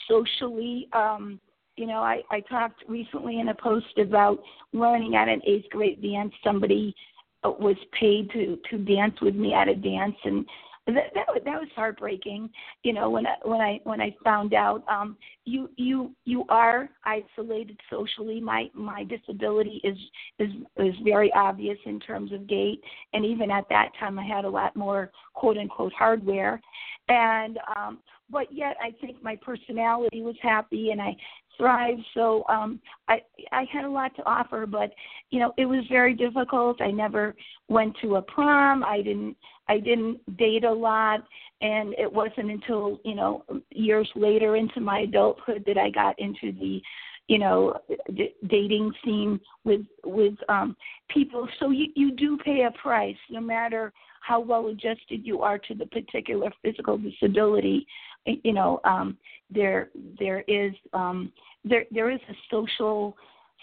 socially. 0.09 0.89
Um 0.93 1.41
you 1.77 1.87
know, 1.87 1.99
I, 1.99 2.23
I 2.31 2.41
talked 2.41 2.85
recently 2.89 3.41
in 3.41 3.49
a 3.49 3.55
post 3.55 3.99
about 3.99 4.39
learning 4.73 5.17
at 5.17 5.29
an 5.29 5.41
eighth 5.47 5.69
grade 5.71 6.01
dance. 6.03 6.33
Somebody 6.45 6.95
uh, 7.43 7.51
was 7.51 7.77
paid 7.99 8.31
to 8.31 8.59
to 8.71 8.79
dance 8.79 9.21
with 9.21 9.35
me 9.35 9.55
at 9.55 9.69
a 9.69 9.75
dance, 9.75 10.17
and 10.25 10.47
that 10.87 11.15
that, 11.15 11.27
that 11.45 11.61
was 11.61 11.69
heartbreaking. 11.75 12.51
You 12.83 12.93
know, 12.93 13.09
when 13.09 13.27
I, 13.27 13.35
when 13.43 13.61
I 13.61 13.81
when 13.85 14.01
I 14.01 14.15
found 14.23 14.53
out, 14.53 14.85
um, 14.89 15.17
you 15.45 15.71
you 15.77 16.15
you 16.25 16.45
are 16.49 16.91
isolated 17.05 17.79
socially. 17.91 18.41
My 18.41 18.71
my 18.75 19.05
disability 19.05 19.81
is 19.83 19.97
is 20.39 20.51
is 20.77 20.95
very 21.03 21.33
obvious 21.33 21.79
in 21.87 22.01
terms 22.01 22.33
of 22.33 22.47
gait, 22.47 22.83
and 23.13 23.25
even 23.25 23.51
at 23.51 23.69
that 23.71 23.91
time, 23.99 24.19
I 24.19 24.27
had 24.27 24.45
a 24.45 24.51
lot 24.51 24.77
more 24.77 25.11
quote 25.33 25.57
unquote 25.57 25.93
hardware, 25.95 26.61
and 27.09 27.59
um, 27.77 27.99
but 28.31 28.53
yet 28.53 28.77
I 28.83 28.91
think 29.01 29.23
my 29.23 29.37
personality 29.37 30.21
was 30.21 30.37
happy, 30.43 30.91
and 30.91 31.01
I 31.01 31.17
thrive. 31.57 31.99
So 32.15 32.45
um, 32.49 32.81
I 33.09 33.23
I 33.53 33.65
had 33.73 33.85
a 33.85 33.91
lot 33.91 34.15
to 34.17 34.27
offer, 34.27 34.67
but 34.67 34.93
you 35.31 35.41
know 35.41 35.53
it 35.57 35.67
was 35.67 35.85
very 35.91 36.15
difficult. 36.15 36.81
I 36.81 36.91
never 36.91 37.35
went 37.69 37.97
to 38.03 38.17
a 38.17 38.23
prom. 38.23 38.85
I 38.85 39.03
didn't 39.03 39.37
I 39.69 39.79
didn't 39.79 40.37
date 40.37 40.65
a 40.65 40.73
lot, 40.73 41.21
and 41.61 41.95
it 41.95 42.13
wasn't 42.13 42.51
until 42.51 43.01
you 43.05 43.15
know 43.15 43.45
years 43.71 44.09
later 44.15 44.57
into 44.57 44.81
my 44.81 45.01
adulthood 45.01 45.65
that 45.67 45.79
I 45.79 45.91
got 45.91 46.19
into 46.19 46.53
the 46.53 46.83
you 47.29 47.39
know 47.39 47.79
d- 48.15 48.35
dating 48.49 48.93
scene 49.05 49.41
with 49.65 49.81
with 50.05 50.35
um 50.49 50.77
people 51.09 51.49
so 51.59 51.71
you 51.71 51.87
you 51.97 52.13
do 52.13 52.37
pay 52.45 52.65
a 52.65 52.71
price 52.83 53.17
no 53.31 53.41
matter 53.41 53.93
how 54.21 54.41
well 54.41 54.69
adjusted 54.69 55.25
you 55.25 55.43
are 55.43 55.59
to 55.59 55.75
the 55.75 55.87
particular 55.87 56.51
physical 56.63 56.99
disability 56.99 57.87
you 58.27 58.53
know 58.53 58.81
um 58.85 59.17
there 59.51 59.91
there 60.19 60.41
is 60.49 60.73
um 60.93 61.33
there 61.65 61.85
there 61.91 62.11
is 62.11 62.21
a 62.29 62.35
social 62.51 63.17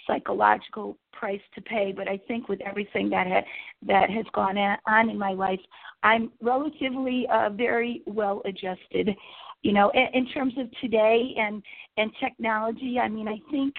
psychological 0.08 0.98
price 1.12 1.42
to 1.54 1.62
pay 1.62 1.94
but 1.96 2.08
i 2.08 2.20
think 2.28 2.50
with 2.50 2.60
everything 2.62 3.10
that 3.10 3.28
ha- 3.28 3.46
that 3.86 4.10
has 4.10 4.26
gone 4.34 4.58
on 4.58 5.10
in 5.10 5.18
my 5.18 5.32
life 5.32 5.60
i'm 6.04 6.32
relatively 6.42 7.28
uh 7.32 7.50
very 7.50 8.02
well 8.06 8.42
adjusted 8.46 9.10
you 9.62 9.74
know 9.74 9.92
in, 9.94 10.08
in 10.14 10.28
terms 10.30 10.54
of 10.58 10.68
today 10.80 11.34
and 11.38 11.62
and 11.98 12.12
technology. 12.20 12.98
I 13.00 13.08
mean 13.08 13.28
i 13.28 13.38
think 13.52 13.74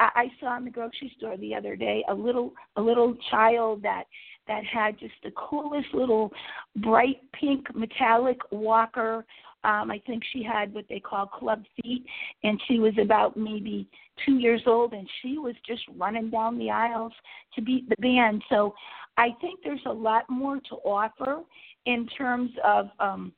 I, 0.00 0.10
I 0.14 0.32
saw 0.40 0.56
in 0.58 0.64
the 0.64 0.70
grocery 0.70 1.12
store 1.16 1.36
the 1.36 1.54
other 1.54 1.76
day 1.76 2.04
a 2.08 2.14
little 2.14 2.52
a 2.76 2.82
little 2.82 3.16
child 3.30 3.82
that 3.82 4.04
that 4.48 4.64
had 4.64 4.98
just 4.98 5.14
the 5.22 5.30
coolest 5.36 5.94
little 5.94 6.32
bright 6.76 7.20
pink 7.32 7.74
metallic 7.74 8.38
walker 8.50 9.24
um 9.64 9.90
i 9.90 10.00
think 10.06 10.22
she 10.32 10.42
had 10.42 10.72
what 10.74 10.84
they 10.88 11.00
call 11.00 11.26
club 11.26 11.62
feet 11.80 12.04
and 12.42 12.60
she 12.68 12.78
was 12.78 12.94
about 13.00 13.36
maybe 13.36 13.88
two 14.24 14.38
years 14.38 14.62
old 14.66 14.92
and 14.92 15.08
she 15.20 15.38
was 15.38 15.54
just 15.66 15.82
running 15.96 16.30
down 16.30 16.58
the 16.58 16.70
aisles 16.70 17.12
to 17.54 17.62
beat 17.62 17.88
the 17.88 17.96
band 18.00 18.42
so 18.48 18.74
i 19.16 19.28
think 19.40 19.60
there's 19.62 19.80
a 19.86 19.92
lot 19.92 20.24
more 20.28 20.56
to 20.68 20.76
offer 20.84 21.40
in 21.86 22.06
terms 22.16 22.50
of 22.64 22.88
um 23.00 23.32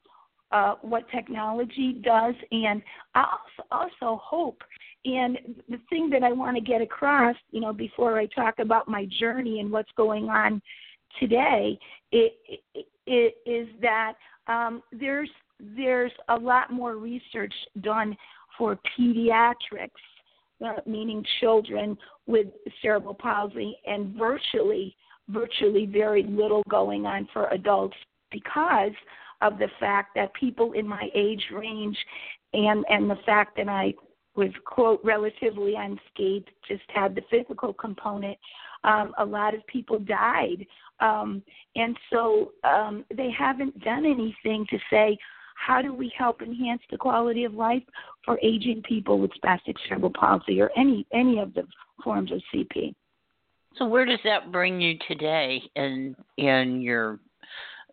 uh, 0.54 0.76
what 0.83 1.02
technology 1.11 2.00
does, 2.04 2.35
and 2.52 2.81
I 3.16 3.25
also, 3.73 3.90
also 4.00 4.21
hope. 4.23 4.62
And 5.04 5.37
the 5.69 5.81
thing 5.90 6.09
that 6.11 6.23
I 6.23 6.31
want 6.31 6.57
to 6.57 6.62
get 6.62 6.81
across, 6.81 7.35
you 7.50 7.61
know, 7.61 7.73
before 7.73 8.19
I 8.19 8.26
talk 8.26 8.61
about 8.61 8.87
my 8.87 9.07
journey 9.19 9.59
and 9.59 9.71
what's 9.71 9.90
going 9.97 10.28
on 10.28 10.62
today, 11.19 11.76
it, 12.12 12.35
it, 12.75 12.87
it 13.07 13.35
is 13.45 13.69
that 13.83 14.14
um, 14.47 14.83
there's 14.93 15.28
there's 15.76 16.12
a 16.28 16.37
lot 16.37 16.73
more 16.73 16.97
research 16.97 17.54
done 17.80 18.16
for 18.56 18.78
pediatrics, 18.99 19.90
uh, 20.64 20.80
meaning 20.87 21.25
children 21.40 21.97
with 22.26 22.47
cerebral 22.80 23.14
palsy, 23.14 23.76
and 23.87 24.14
virtually 24.14 24.97
virtually 25.30 25.87
very 25.87 26.23
little 26.25 26.62
going 26.68 27.06
on 27.06 27.26
for 27.33 27.49
adults 27.49 27.97
because 28.30 28.92
of 29.40 29.59
the 29.59 29.68
fact 29.80 30.14
that 30.14 30.33
people 30.35 30.73
in 30.73 30.87
my 30.87 31.09
age 31.14 31.42
range 31.52 31.97
and 32.52 32.85
and 32.88 33.11
the 33.11 33.18
fact 33.26 33.56
that 33.56 33.68
I 33.68 33.94
was 34.37 34.50
quote 34.64 35.00
relatively 35.04 35.75
unscathed, 35.76 36.50
just 36.66 36.83
had 36.88 37.14
the 37.14 37.23
physical 37.30 37.73
component. 37.73 38.37
Um, 38.83 39.14
a 39.18 39.25
lot 39.25 39.54
of 39.54 39.66
people 39.66 39.99
died, 39.99 40.66
um, 41.00 41.42
and 41.76 41.97
so 42.11 42.52
um, 42.64 43.04
they 43.16 43.30
haven't 43.30 43.78
done 43.80 44.04
anything 44.04 44.66
to 44.71 44.78
say 44.90 45.16
how 45.54 45.80
do 45.80 45.94
we 45.94 46.12
help 46.16 46.42
enhance 46.42 46.82
the 46.90 46.99
quality 46.99 47.44
of 47.44 47.54
life 47.54 47.82
for 48.25 48.38
aging 48.42 48.82
people 48.82 49.18
with 49.18 49.30
spastic 49.32 49.75
cerebral 49.88 50.12
palsy 50.18 50.61
or 50.61 50.70
any 50.76 51.06
any 51.12 51.38
of 51.38 51.54
the 51.54 51.66
forms 52.02 52.30
of 52.32 52.40
CP. 52.52 52.94
So 53.76 53.87
where 53.87 54.04
does 54.04 54.20
that 54.25 54.52
bring 54.52 54.80
you 54.80 54.99
today 55.08 55.62
in 55.75 56.14
in 56.37 56.80
your 56.80 57.18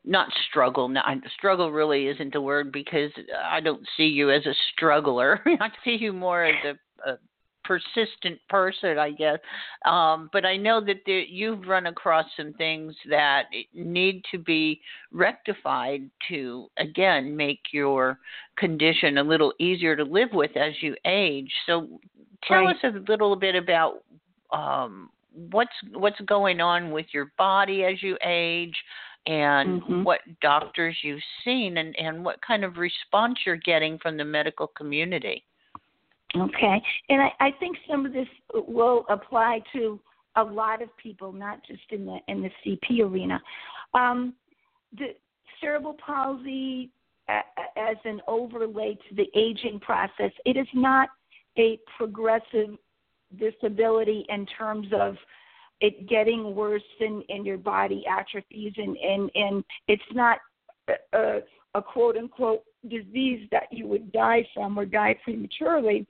not 0.04 0.30
struggle. 0.50 0.88
Not, 0.88 1.06
struggle 1.38 1.72
really 1.72 2.08
isn't 2.08 2.34
the 2.34 2.42
word 2.42 2.72
because 2.72 3.12
I 3.44 3.60
don't 3.60 3.86
see 3.98 4.06
you 4.06 4.32
as 4.32 4.46
a 4.46 4.54
struggler. 4.74 5.42
I 5.46 5.70
see 5.84 5.98
you 6.00 6.14
more 6.14 6.44
as 6.44 6.56
a, 6.66 7.12
a 7.12 7.18
persistent 7.64 8.40
person, 8.50 8.98
I 8.98 9.12
guess. 9.12 9.40
Um, 9.86 10.30
but 10.34 10.46
I 10.46 10.58
know 10.58 10.84
that 10.86 11.02
there, 11.06 11.20
you've 11.20 11.68
run 11.68 11.88
across 11.88 12.26
some 12.38 12.54
things 12.54 12.96
that 13.10 13.44
need 13.74 14.24
to 14.32 14.38
be 14.38 14.82
rectified 15.12 16.10
to, 16.30 16.68
again, 16.78 17.36
make 17.36 17.62
your 17.72 18.20
condition 18.58 19.18
a 19.18 19.24
little 19.24 19.54
easier 19.60 19.96
to 19.96 20.04
live 20.04 20.30
with 20.34 20.56
as 20.58 20.74
you 20.82 20.96
age. 21.06 21.52
So 21.66 22.00
tell 22.48 22.66
right. 22.66 22.76
us 22.76 22.84
a 22.84 23.12
little 23.12 23.36
bit 23.36 23.56
about 23.56 24.04
um, 24.52 25.10
what's 25.52 25.72
what's 25.94 26.20
going 26.22 26.60
on 26.60 26.92
with 26.92 27.06
your 27.14 27.32
body 27.38 27.84
as 27.84 28.02
you 28.04 28.18
age 28.26 28.76
and 29.28 29.82
mm-hmm. 29.82 30.04
what 30.04 30.20
doctors 30.42 30.98
you've 31.04 31.22
seen 31.46 31.78
and, 31.78 31.96
and 31.98 32.26
what 32.26 32.42
kind 32.46 32.64
of 32.64 32.78
response 32.78 33.38
you're 33.46 33.56
getting 33.58 34.00
from 34.00 34.18
the 34.18 34.26
medical 34.26 34.68
community. 34.68 35.44
Okay. 36.36 36.82
And 37.10 37.22
I, 37.22 37.32
I 37.40 37.52
think 37.60 37.78
some 37.90 38.06
of 38.06 38.14
this 38.14 38.28
will 38.54 39.06
apply 39.10 39.62
to 39.74 40.00
a 40.38 40.44
lot 40.44 40.82
of 40.82 40.96
people, 40.98 41.34
not 41.34 41.60
just 41.68 41.82
in 41.90 42.06
the 42.06 42.20
in 42.28 42.42
the 42.42 42.50
CP 42.66 43.02
arena. 43.02 43.42
Um, 43.94 44.34
the 44.98 45.16
cerebral 45.60 45.96
palsy 46.06 46.90
as 47.30 47.98
an 48.06 48.22
overlay 48.28 48.98
to 49.10 49.16
the 49.16 49.28
aging 49.36 49.80
process, 49.80 50.32
it 50.46 50.58
is 50.58 50.68
not 50.74 51.10
a 51.58 51.80
progressive 51.98 52.78
disability 53.40 54.26
in 54.30 54.46
terms 54.46 54.88
of 54.94 55.16
it 55.80 56.08
getting 56.08 56.56
worse 56.56 56.82
and, 57.00 57.24
and 57.30 57.46
your 57.46 57.58
body 57.58 58.04
atrophies 58.08 58.74
and, 58.78 58.98
and, 58.98 59.32
and 59.36 59.64
it's 59.88 60.02
not 60.14 60.38
a, 61.14 61.40
a 61.74 61.82
quote 61.82 62.18
unquote 62.18 62.64
disease 62.88 63.48
that 63.52 63.68
you 63.72 63.88
would 63.88 64.12
die 64.12 64.46
from 64.54 64.78
or 64.78 64.86
die 64.86 65.16
prematurely. 65.24 66.08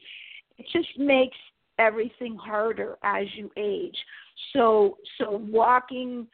It 0.57 0.65
just 0.71 0.97
makes 0.97 1.38
everything 1.79 2.36
harder 2.36 2.97
as 3.03 3.25
you 3.36 3.51
age. 3.57 3.97
So 4.53 4.97
so 5.17 5.41
walking 5.49 6.27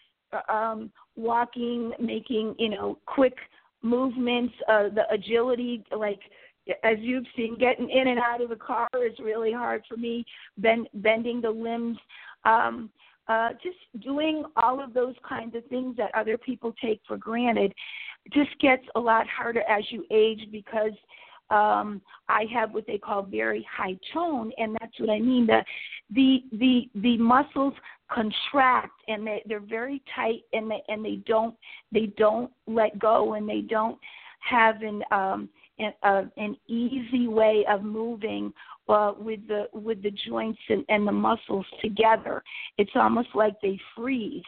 um 0.50 0.92
walking, 1.16 1.94
making, 2.00 2.56
you 2.60 2.70
know, 2.70 3.00
quick 3.06 3.38
movements, 3.82 4.54
uh 4.70 4.90
the 4.90 5.04
agility 5.12 5.84
like 5.96 6.20
as 6.84 6.98
you've 7.00 7.26
seen, 7.36 7.58
getting 7.58 7.90
in 7.90 8.08
and 8.08 8.20
out 8.20 8.42
of 8.42 8.50
the 8.50 8.56
car 8.56 8.90
is 8.96 9.18
really 9.20 9.54
hard 9.54 9.84
for 9.88 9.98
me. 9.98 10.26
Bend, 10.58 10.90
bending 10.96 11.42
the 11.42 11.50
limbs, 11.50 11.98
um, 12.44 12.90
uh, 13.28 13.50
just 13.64 13.78
doing 14.04 14.44
all 14.56 14.82
of 14.84 14.94
those 14.94 15.16
kinds 15.28 15.56
of 15.56 15.66
things 15.66 15.96
that 15.98 16.12
other 16.16 16.38
people 16.38 16.74
take 16.82 17.02
for 17.08 17.18
granted 17.18 17.74
just 18.34 18.58
gets 18.60 18.84
a 18.96 19.00
lot 19.00 19.28
harder 19.28 19.62
as 19.70 19.84
you 19.90 20.06
age 20.12 20.48
because 20.52 20.94
um 21.50 22.02
I 22.28 22.46
have 22.54 22.74
what 22.74 22.86
they 22.88 22.98
call 22.98 23.24
very 23.24 23.66
high 23.72 23.98
tone 24.14 24.52
and 24.58 24.76
that's 24.80 25.00
what 25.00 25.10
I 25.10 25.20
mean 25.20 25.48
the 25.48 25.64
the 26.12 26.44
the 26.54 26.90
the 27.02 27.18
muscles 27.18 27.74
contract 28.12 28.92
and 29.08 29.26
they 29.26 29.44
they're 29.46 29.60
very 29.60 30.02
tight 30.16 30.44
and 30.54 30.70
they 30.70 30.82
and 30.88 31.04
they 31.04 31.20
don't 31.26 31.56
they 31.92 32.08
don't 32.18 32.52
let 32.68 33.00
go 33.00 33.34
and 33.34 33.48
they 33.48 33.62
don't 33.62 33.98
have 34.40 34.82
an 34.82 35.04
um 35.12 35.50
an, 35.80 35.94
uh, 36.04 36.24
an 36.38 36.58
easy 36.68 37.28
way 37.28 37.66
of 37.70 37.84
moving 37.84 38.52
uh, 38.90 39.14
with 39.18 39.46
the 39.48 39.68
with 39.74 40.02
the 40.02 40.12
joints 40.28 40.60
and, 40.70 40.84
and 40.90 41.08
the 41.08 41.12
muscles 41.12 41.66
together. 41.82 42.44
It's 42.78 42.92
almost 42.96 43.30
like 43.36 43.60
they 43.62 43.80
freeze. 43.96 44.44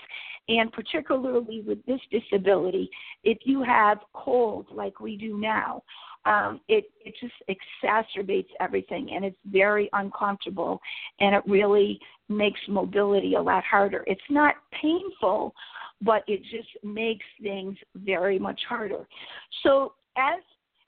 And 0.50 0.72
particularly 0.74 1.62
with 1.62 1.86
this 1.86 2.02
disability, 2.12 2.90
if 3.24 3.38
you 3.46 3.62
have 3.64 4.00
cold 4.14 4.66
like 4.72 5.00
we 5.00 5.16
do 5.16 5.38
now, 5.38 5.84
um, 6.26 6.60
it 6.68 6.86
it 7.06 7.14
just 7.22 7.34
exacerbates 7.48 8.50
everything, 8.60 9.12
and 9.14 9.24
it's 9.24 9.38
very 9.46 9.90
uncomfortable, 9.94 10.82
and 11.20 11.36
it 11.36 11.44
really 11.48 12.00
makes 12.28 12.60
mobility 12.68 13.36
a 13.36 13.42
lot 13.42 13.64
harder. 13.64 14.04
It's 14.08 14.22
not 14.30 14.56
painful, 14.82 15.54
but 16.02 16.24
it 16.28 16.42
just 16.44 16.70
makes 16.84 17.26
things 17.42 17.78
very 17.96 18.40
much 18.40 18.60
harder. 18.68 19.08
So 19.64 19.94
as 20.18 20.42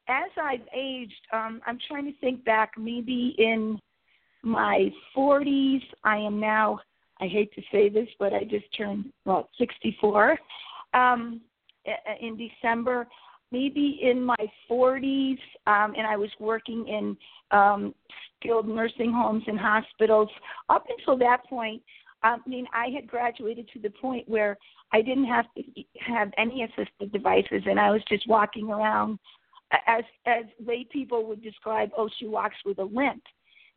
as 0.08 0.32
I've 0.42 0.68
aged, 0.76 1.14
um, 1.32 1.62
I'm 1.66 1.78
trying 1.88 2.06
to 2.06 2.20
think 2.20 2.44
back. 2.44 2.72
Maybe 2.78 3.36
in 3.38 3.80
my 4.44 4.90
40s, 5.16 5.84
I 6.04 6.18
am 6.18 6.40
now. 6.40 6.80
I 7.22 7.28
hate 7.28 7.54
to 7.54 7.62
say 7.72 7.88
this, 7.88 8.08
but 8.20 8.34
I 8.34 8.44
just 8.44 8.66
turned 8.76 9.12
well 9.26 9.50
64 9.58 10.38
um, 10.94 11.42
in 12.20 12.38
December. 12.38 13.08
Maybe 13.52 14.00
in 14.02 14.24
my 14.24 14.38
40s, 14.70 15.38
um, 15.68 15.94
and 15.98 16.08
I 16.08 16.16
was 16.16 16.30
working 16.40 16.88
in 16.88 17.18
um, 17.52 17.94
skilled 18.40 18.68
nursing 18.68 19.12
homes 19.12 19.44
and 19.46 19.60
hospitals. 19.60 20.30
Up 20.70 20.86
until 20.98 21.18
that 21.18 21.46
point, 21.50 21.82
I 22.24 22.38
mean, 22.48 22.66
I 22.74 22.88
had 22.96 23.08
graduated 23.08 23.70
to 23.74 23.80
the 23.80 23.90
point 23.90 24.28
where 24.30 24.58
I 24.94 25.02
didn't 25.02 25.26
have 25.26 25.46
to 25.56 25.64
have 26.00 26.32
any 26.38 26.68
assistive 26.68 27.12
devices, 27.12 27.64
and 27.66 27.80
I 27.80 27.92
was 27.92 28.02
just 28.08 28.28
walking 28.28 28.70
around 28.70 29.20
as 29.88 30.04
as 30.26 30.46
lay 30.66 30.86
people 30.92 31.26
would 31.26 31.42
describe, 31.42 31.92
oh, 31.98 32.10
she 32.20 32.28
walks 32.28 32.58
with 32.66 32.80
a 32.80 32.84
limp. 32.84 33.24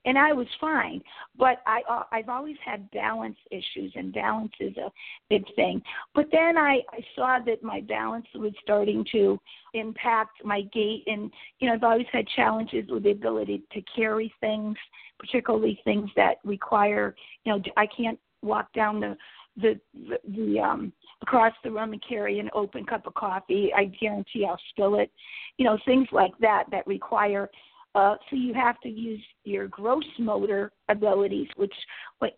And 0.04 0.18
I 0.18 0.32
was 0.32 0.46
fine. 0.60 1.00
But 1.38 1.62
I 1.66 1.80
uh, 1.88 2.02
I've 2.12 2.28
always 2.28 2.56
had 2.64 2.90
balance 2.90 3.36
issues, 3.50 3.92
and 3.94 4.12
balance 4.12 4.52
is 4.60 4.76
a 4.76 4.90
big 5.28 5.44
thing. 5.56 5.82
But 6.14 6.26
then 6.30 6.56
I 6.56 6.80
I 6.92 7.00
saw 7.14 7.38
that 7.44 7.62
my 7.62 7.80
balance 7.80 8.26
was 8.34 8.52
starting 8.62 9.04
to 9.12 9.38
impact 9.74 10.44
my 10.44 10.62
gait, 10.72 11.04
and 11.06 11.30
you 11.58 11.68
know 11.68 11.74
I've 11.74 11.84
always 11.84 12.06
had 12.12 12.26
challenges 12.28 12.88
with 12.88 13.04
the 13.04 13.10
ability 13.10 13.62
to 13.72 13.82
carry 13.96 14.32
things, 14.40 14.76
particularly 15.18 15.80
things 15.84 16.10
that 16.16 16.36
require 16.44 17.14
you 17.44 17.52
know 17.52 17.62
I 17.76 17.86
can't 17.86 18.18
walk 18.42 18.72
down 18.72 19.00
the 19.00 19.16
the 19.56 19.80
the, 20.08 20.18
the 20.28 20.60
um 20.60 20.92
across 21.22 21.54
the 21.62 21.70
room 21.70 21.92
and 21.92 22.04
carry 22.06 22.38
an 22.38 22.50
open 22.54 22.84
cup 22.84 23.06
of 23.06 23.14
coffee. 23.14 23.72
I 23.74 23.86
guarantee 23.86 24.44
I'll 24.44 24.60
spill 24.70 24.96
it. 24.96 25.10
You 25.56 25.64
know, 25.64 25.78
things 25.86 26.08
like 26.12 26.32
that 26.40 26.64
that 26.70 26.86
require 26.86 27.48
uh, 27.94 28.16
so 28.28 28.36
you 28.36 28.52
have 28.54 28.80
to 28.80 28.88
use 28.88 29.20
your 29.44 29.68
gross 29.68 30.04
motor 30.18 30.72
abilities, 30.88 31.48
which 31.56 31.74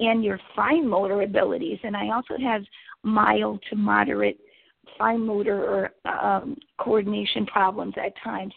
and 0.01 0.25
your 0.25 0.39
fine 0.55 0.87
motor 0.87 1.23
abilities. 1.23 1.79
And 1.83 1.97
I 1.97 2.11
also 2.11 2.37
have 2.43 2.63
mild 3.03 3.63
to 3.71 3.77
moderate 3.77 4.39
fine 4.99 5.25
motor 5.27 5.91
or 6.05 6.11
um, 6.11 6.57
coordination 6.79 7.47
problems 7.47 7.95
at 7.97 8.13
times. 8.23 8.53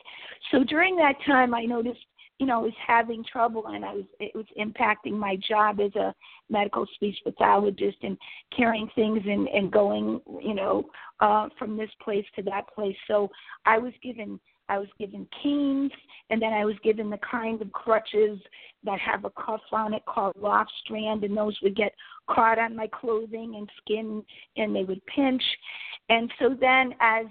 So 0.52 0.64
during 0.64 0.96
that 0.98 1.16
time, 1.26 1.54
I 1.54 1.66
noticed, 1.66 2.00
you 2.38 2.46
know, 2.46 2.60
I 2.60 2.64
was 2.64 2.74
having 2.86 3.24
trouble, 3.24 3.68
and 3.68 3.84
I 3.84 3.94
was 3.94 4.06
it 4.20 4.36
was 4.36 4.46
impacting 4.58 5.14
my 5.14 5.38
job 5.48 5.80
as 5.80 5.94
a 5.96 6.14
medical 6.50 6.86
speech 6.96 7.18
pathologist 7.24 7.98
and 8.04 8.18
carrying 8.56 8.90
things 8.96 9.22
and 9.26 9.48
and 9.50 9.72
going, 9.72 10.22
you 10.42 10.54
know, 10.54 10.86
uh, 11.20 11.50
from 11.58 11.78
this 11.78 11.90
place 12.02 12.26
to 12.36 12.44
that 12.44 12.68
place. 12.74 12.96
So 13.08 13.30
I 13.66 13.78
was 13.78 13.94
given 14.02 14.40
I 14.70 14.78
was 14.78 14.88
given 15.00 15.28
canes, 15.44 15.92
and 16.30 16.42
then 16.42 16.54
I 16.54 16.64
was 16.64 16.76
given 16.84 17.10
the 17.10 17.20
kind 17.30 17.62
of 17.62 17.72
crutches 17.72 18.40
that 18.84 19.00
have 19.00 19.26
a 19.26 19.32
cuff 19.32 19.62
on 19.72 19.94
it 19.94 20.06
called 20.06 20.36
loft 20.40 20.72
strand, 20.86 21.24
and 21.24 21.36
those 21.36 21.58
would 21.62 21.76
get 21.76 21.94
caught 22.30 22.60
on 22.60 22.76
my 22.76 22.88
clothing 22.88 23.56
and 23.58 23.70
skin, 23.82 24.24
and 24.56 24.76
they 24.76 24.84
would 24.84 25.06
pinch. 25.08 25.44
And 26.10 26.32
so 26.40 26.56
then, 26.60 26.94
as 27.02 27.26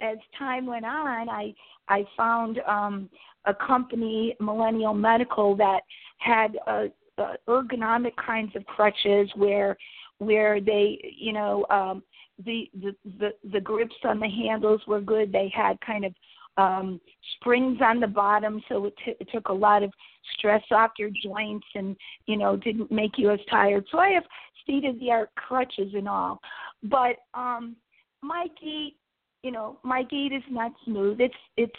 as 0.00 0.18
time 0.38 0.66
went 0.66 0.84
on, 0.84 1.28
I 1.28 1.54
I 1.88 2.04
found 2.16 2.60
um, 2.68 3.08
a 3.46 3.54
company, 3.54 4.36
Millennial 4.38 4.94
Medical, 4.94 5.56
that 5.56 5.80
had 6.18 6.56
a, 6.66 6.88
a 7.18 7.34
ergonomic 7.48 8.16
kinds 8.16 8.54
of 8.54 8.64
crutches 8.66 9.30
where 9.34 9.76
where 10.18 10.60
they 10.60 10.98
you 11.18 11.32
know 11.32 11.64
um, 11.70 12.02
the, 12.44 12.70
the 12.80 12.94
the 13.18 13.30
the 13.52 13.60
grips 13.60 13.94
on 14.04 14.20
the 14.20 14.28
handles 14.28 14.80
were 14.86 15.00
good. 15.00 15.32
They 15.32 15.50
had 15.54 15.80
kind 15.80 16.04
of 16.04 16.12
um, 16.56 17.00
springs 17.36 17.78
on 17.82 18.00
the 18.00 18.06
bottom, 18.06 18.62
so 18.68 18.86
it, 18.86 18.94
t- 19.04 19.16
it 19.18 19.28
took 19.32 19.48
a 19.48 19.52
lot 19.52 19.82
of 19.82 19.92
stress 20.36 20.62
off 20.70 20.92
your 20.98 21.10
joints 21.22 21.66
and 21.74 21.96
you 22.26 22.36
know 22.36 22.56
didn't 22.56 22.90
make 22.90 23.12
you 23.16 23.30
as 23.30 23.40
tired. 23.50 23.86
So 23.90 23.98
I 23.98 24.10
have 24.10 24.24
state 24.62 24.84
of 24.84 24.98
the 25.00 25.10
art 25.10 25.30
crutches 25.34 25.92
and 25.94 26.08
all, 26.08 26.40
but 26.84 27.16
um, 27.34 27.76
my 28.22 28.46
gait, 28.60 28.96
you 29.42 29.50
know, 29.50 29.78
my 29.82 30.02
gait 30.02 30.32
is 30.32 30.42
not 30.50 30.72
smooth. 30.84 31.20
It's 31.20 31.34
it's 31.56 31.72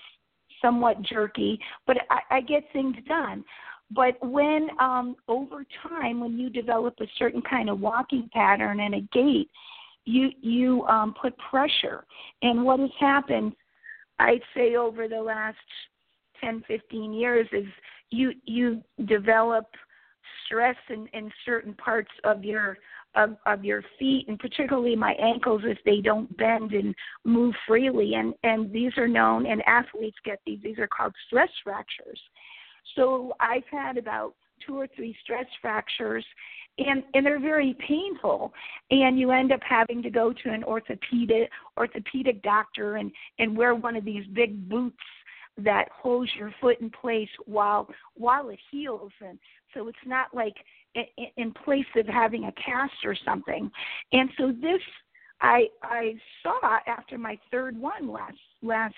somewhat 0.62 1.02
jerky, 1.04 1.60
but 1.86 1.98
I, 2.10 2.38
I 2.38 2.42
get 2.42 2.64
things 2.74 2.96
done. 3.08 3.44
But 3.92 4.16
when 4.26 4.70
um, 4.80 5.16
over 5.28 5.66
time, 5.88 6.20
when 6.20 6.38
you 6.38 6.50
develop 6.50 6.96
a 7.00 7.06
certain 7.20 7.42
kind 7.42 7.70
of 7.70 7.80
walking 7.80 8.30
pattern 8.34 8.80
and 8.80 8.96
a 8.96 9.02
gait, 9.14 9.50
you 10.06 10.30
you 10.42 10.84
um, 10.86 11.14
put 11.22 11.36
pressure. 11.38 12.06
And 12.42 12.64
what 12.64 12.80
has 12.80 12.90
happened 13.00 13.54
I'd 14.20 14.42
say 14.56 14.76
over 14.76 15.08
the 15.08 15.22
last 15.22 15.58
10, 16.42 16.64
15 16.68 17.14
years 17.14 17.48
is 17.52 17.66
you 18.10 18.34
you 18.46 18.82
develop 19.06 19.66
stress 20.46 20.76
in, 20.90 21.08
in 21.14 21.32
certain 21.46 21.74
parts 21.74 22.12
of 22.24 22.44
your 22.44 22.78
of, 23.16 23.38
of 23.46 23.64
your 23.64 23.84
feet 24.00 24.28
and 24.28 24.40
particularly 24.40 24.96
my 24.96 25.14
ankles 25.14 25.62
if 25.66 25.78
they 25.86 26.02
don't 26.02 26.36
bend 26.38 26.74
and 26.74 26.96
move 27.24 27.54
freely. 27.68 28.16
And 28.16 28.34
and 28.44 28.72
these 28.72 28.92
are 28.98 29.08
known 29.08 29.46
and 29.46 29.62
athletes 29.68 30.18
get 30.26 30.40
these 30.46 30.60
these 30.64 30.80
are 30.80 30.88
called 30.88 31.14
stress 31.28 31.50
fractures. 31.64 32.20
So 32.96 33.34
i've 33.40 33.68
had 33.72 33.98
about 33.98 34.36
two 34.66 34.78
or 34.78 34.88
three 34.96 35.16
stress 35.24 35.46
fractures 35.62 36.26
and 36.78 37.04
and 37.14 37.26
they're 37.26 37.40
very 37.40 37.76
painful. 37.88 38.54
And 38.92 39.20
you 39.20 39.32
end 39.32 39.52
up 39.52 39.60
having 39.68 40.02
to 40.04 40.10
go 40.10 40.34
to 40.34 40.50
an 40.50 40.64
orthopedic 40.64 41.50
orthopedic 41.78 42.42
doctor 42.42 42.96
and 42.96 43.12
and 43.40 43.56
wear 43.56 43.76
one 43.76 43.96
of 43.96 44.06
these 44.06 44.26
big 44.34 44.68
boots 44.70 44.98
that 45.58 45.86
holds 45.92 46.32
your 46.36 46.54
foot 46.60 46.80
in 46.82 46.90
place 46.90 47.30
while 47.46 47.88
while 48.16 48.50
it 48.50 48.60
heals. 48.72 49.12
And 49.22 49.38
so 49.74 49.88
it's 49.88 49.98
not 50.06 50.34
like 50.34 50.56
in, 51.38 51.52
place 51.64 51.86
of 51.96 52.08
having 52.08 52.46
a 52.46 52.52
cast 52.54 52.94
or 53.06 53.16
something. 53.26 53.70
And 54.12 54.30
so 54.38 54.52
this 54.52 54.82
i 55.42 55.66
i 55.84 56.14
saw 56.42 56.80
after 56.88 57.18
my 57.18 57.38
third 57.52 57.80
one 57.80 58.08
last 58.08 58.38
last 58.62 58.96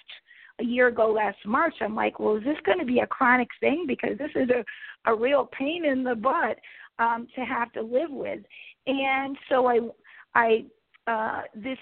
a 0.60 0.64
year 0.64 0.88
ago 0.88 1.12
last 1.12 1.38
March, 1.46 1.76
I'm 1.82 1.96
like, 1.96 2.20
well, 2.20 2.38
is 2.38 2.44
this 2.44 2.58
going 2.66 2.80
to 2.80 2.86
be 2.86 3.00
a 3.00 3.08
chronic 3.08 3.50
thing? 3.60 3.86
Because 3.88 4.18
this 4.18 4.32
is 4.36 4.50
a, 4.50 5.12
a 5.12 5.16
real 5.16 5.50
pain 5.58 5.86
in 5.86 6.04
the 6.04 6.16
butt 6.16 6.58
um, 7.00 7.28
to 7.36 7.42
have 7.42 7.72
to 7.74 7.82
live 7.82 8.12
with. 8.12 8.40
And 8.88 9.38
so 9.50 9.68
I, 9.68 9.80
I, 10.36 10.66
uh, 11.08 11.42
this 11.54 11.78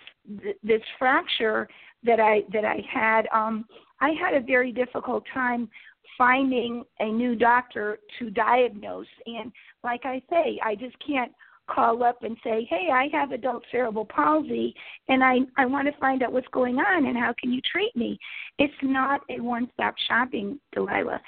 this 0.64 0.82
fracture 1.00 1.68
that 2.04 2.20
I 2.20 2.42
that 2.52 2.66
I 2.66 2.78
had, 2.92 3.28
um, 3.34 3.66
I 4.02 4.10
had 4.10 4.34
a 4.34 4.46
very 4.46 4.72
difficult 4.72 5.24
time 5.34 5.70
finding 6.18 6.84
a 7.00 7.06
new 7.06 7.36
doctor 7.36 8.00
to 8.20 8.30
diagnose. 8.30 9.08
And 9.26 9.52
like 9.84 10.02
I 10.06 10.22
say, 10.30 10.60
I 10.64 10.76
just 10.76 10.96
can't 11.06 11.32
call 11.68 12.04
up 12.04 12.24
and 12.24 12.38
say, 12.44 12.66
"Hey, 12.70 12.90
I 12.92 13.08
have 13.12 13.32
adult 13.32 13.64
cerebral 13.72 14.06
palsy, 14.06 14.76
and 15.08 15.24
I 15.24 15.40
I 15.58 15.66
want 15.66 15.88
to 15.88 16.00
find 16.00 16.24
out 16.24 16.34
what's 16.34 16.48
going 16.50 16.80
on 16.80 17.06
and 17.06 17.18
how 17.18 17.34
can 17.40 17.52
you 17.52 17.62
treat 17.62 17.96
me." 17.96 18.20
It's 18.60 18.74
not 18.82 19.22
a 19.30 19.40
one-stop 19.40 19.96
shopping, 20.08 20.60
Delilah. 20.74 21.22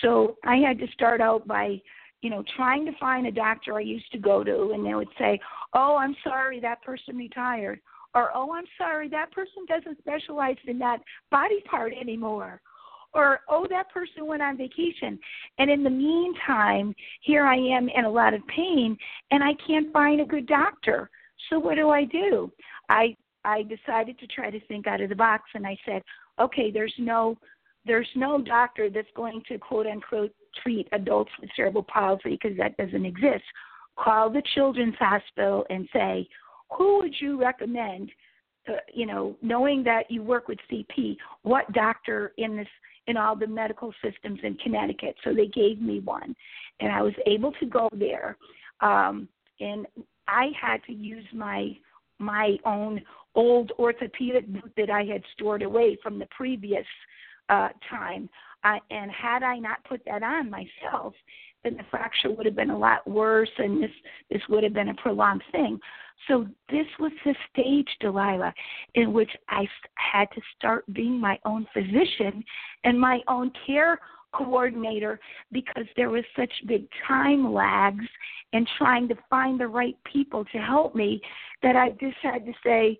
So 0.00 0.36
I 0.44 0.56
had 0.56 0.78
to 0.78 0.86
start 0.92 1.20
out 1.20 1.46
by 1.46 1.80
you 2.22 2.30
know, 2.30 2.44
trying 2.56 2.86
to 2.86 2.92
find 2.98 3.26
a 3.26 3.32
doctor 3.32 3.74
I 3.76 3.80
used 3.80 4.10
to 4.12 4.18
go 4.18 4.44
to, 4.44 4.70
and 4.70 4.86
they 4.86 4.94
would 4.94 5.08
say, 5.18 5.40
"Oh, 5.74 5.96
I'm 5.96 6.14
sorry, 6.22 6.60
that 6.60 6.80
person 6.82 7.16
retired," 7.16 7.80
or 8.14 8.30
"Oh, 8.32 8.52
I'm 8.52 8.66
sorry, 8.78 9.08
that 9.08 9.32
person 9.32 9.66
doesn't 9.66 9.98
specialize 9.98 10.56
in 10.66 10.78
that 10.78 11.02
body 11.30 11.60
part 11.62 11.92
anymore," 11.92 12.62
or 13.14 13.40
"Oh, 13.48 13.66
that 13.70 13.90
person 13.90 14.26
went 14.26 14.42
on 14.42 14.56
vacation." 14.56 15.18
And 15.58 15.70
in 15.70 15.82
the 15.82 15.90
meantime, 15.90 16.94
here 17.20 17.44
I 17.44 17.56
am 17.56 17.88
in 17.88 18.04
a 18.04 18.10
lot 18.10 18.34
of 18.34 18.46
pain, 18.46 18.96
and 19.30 19.42
I 19.42 19.54
can't 19.66 19.92
find 19.92 20.20
a 20.20 20.24
good 20.24 20.46
doctor. 20.46 21.10
So 21.50 21.58
what 21.58 21.76
do 21.76 21.90
I 21.90 22.04
do? 22.04 22.50
I 22.88 23.16
I 23.44 23.62
decided 23.62 24.18
to 24.20 24.26
try 24.26 24.50
to 24.50 24.60
think 24.66 24.86
out 24.86 25.00
of 25.00 25.08
the 25.08 25.16
box, 25.16 25.44
and 25.54 25.66
I 25.66 25.76
said, 25.84 26.02
"Okay, 26.38 26.70
there's 26.70 26.94
no." 26.98 27.36
There's 27.84 28.08
no 28.14 28.40
doctor 28.40 28.88
that's 28.90 29.10
going 29.16 29.42
to 29.48 29.58
quote 29.58 29.88
unquote 29.88 30.32
treat 30.62 30.86
adults 30.92 31.32
with 31.40 31.50
cerebral 31.56 31.82
palsy 31.82 32.38
because 32.40 32.56
that 32.56 32.76
doesn't 32.76 33.04
exist. 33.04 33.42
Call 33.98 34.30
the 34.30 34.42
Children's 34.54 34.94
Hospital 35.00 35.66
and 35.68 35.88
say, 35.92 36.28
who 36.76 36.98
would 36.98 37.14
you 37.20 37.40
recommend? 37.40 38.10
Uh, 38.68 38.74
you 38.92 39.06
know, 39.06 39.36
knowing 39.42 39.82
that 39.82 40.10
you 40.10 40.22
work 40.22 40.48
with 40.48 40.58
CP, 40.70 41.16
what 41.42 41.70
doctor 41.72 42.32
in 42.38 42.56
this 42.56 42.68
in 43.06 43.16
all 43.16 43.36
the 43.36 43.46
medical 43.46 43.92
systems 44.04 44.40
in 44.42 44.54
Connecticut? 44.56 45.16
So 45.24 45.34
they 45.34 45.46
gave 45.46 45.80
me 45.80 46.00
one, 46.00 46.34
and 46.80 46.92
I 46.92 47.02
was 47.02 47.14
able 47.26 47.52
to 47.52 47.66
go 47.66 47.88
there. 47.92 48.36
Um, 48.80 49.28
and 49.60 49.86
I 50.28 50.50
had 50.60 50.82
to 50.86 50.92
use 50.92 51.26
my 51.32 51.76
my 52.18 52.56
own 52.64 53.02
old 53.34 53.72
orthopedic 53.78 54.46
boot 54.46 54.72
that 54.76 54.90
I 54.90 55.04
had 55.04 55.22
stored 55.32 55.62
away 55.62 55.98
from 56.02 56.18
the 56.18 56.26
previous 56.26 56.86
uh, 57.48 57.68
time. 57.90 58.28
Uh, 58.64 58.78
and 58.90 59.10
had 59.10 59.42
I 59.42 59.58
not 59.58 59.84
put 59.84 60.02
that 60.06 60.22
on 60.22 60.50
myself, 60.50 61.14
then 61.64 61.76
the 61.76 61.84
fracture 61.90 62.30
would 62.30 62.46
have 62.46 62.56
been 62.56 62.70
a 62.70 62.78
lot 62.78 63.08
worse, 63.08 63.50
and 63.58 63.82
this 63.82 63.90
this 64.30 64.42
would 64.48 64.64
have 64.64 64.72
been 64.72 64.88
a 64.88 64.94
prolonged 64.94 65.42
thing. 65.52 65.78
So 66.28 66.46
this 66.70 66.86
was 67.00 67.12
the 67.24 67.34
stage, 67.50 67.88
Delilah, 68.00 68.54
in 68.94 69.12
which 69.12 69.30
I 69.48 69.66
had 69.94 70.26
to 70.34 70.40
start 70.56 70.84
being 70.92 71.18
my 71.18 71.38
own 71.44 71.66
physician 71.72 72.44
and 72.84 73.00
my 73.00 73.20
own 73.28 73.50
care 73.66 73.98
coordinator 74.32 75.20
because 75.50 75.84
there 75.96 76.10
was 76.10 76.24
such 76.36 76.52
big 76.66 76.86
time 77.06 77.52
lags 77.52 78.04
in 78.52 78.66
trying 78.78 79.08
to 79.08 79.14
find 79.28 79.60
the 79.60 79.66
right 79.66 79.96
people 80.10 80.44
to 80.46 80.58
help 80.58 80.94
me 80.94 81.20
that 81.62 81.76
I 81.76 81.90
just 81.90 82.16
had 82.22 82.44
to 82.46 82.52
say, 82.64 82.98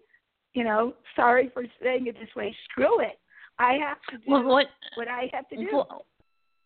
you 0.55 0.65
know, 0.65 0.95
sorry 1.17 1.51
for 1.53 1.65
saying 1.83 2.07
it 2.07 2.17
this 2.19 2.35
way, 2.37 2.55
screw 2.71 3.01
it. 3.01 3.19
I 3.63 3.79
have 3.79 3.99
to 4.11 4.19
do 4.19 4.31
well, 4.31 4.45
what, 4.45 4.67
what 4.97 5.09
I 5.09 5.31
have 5.33 5.49
to 5.51 5.57
do. 5.57 5.69
Well, 5.73 6.05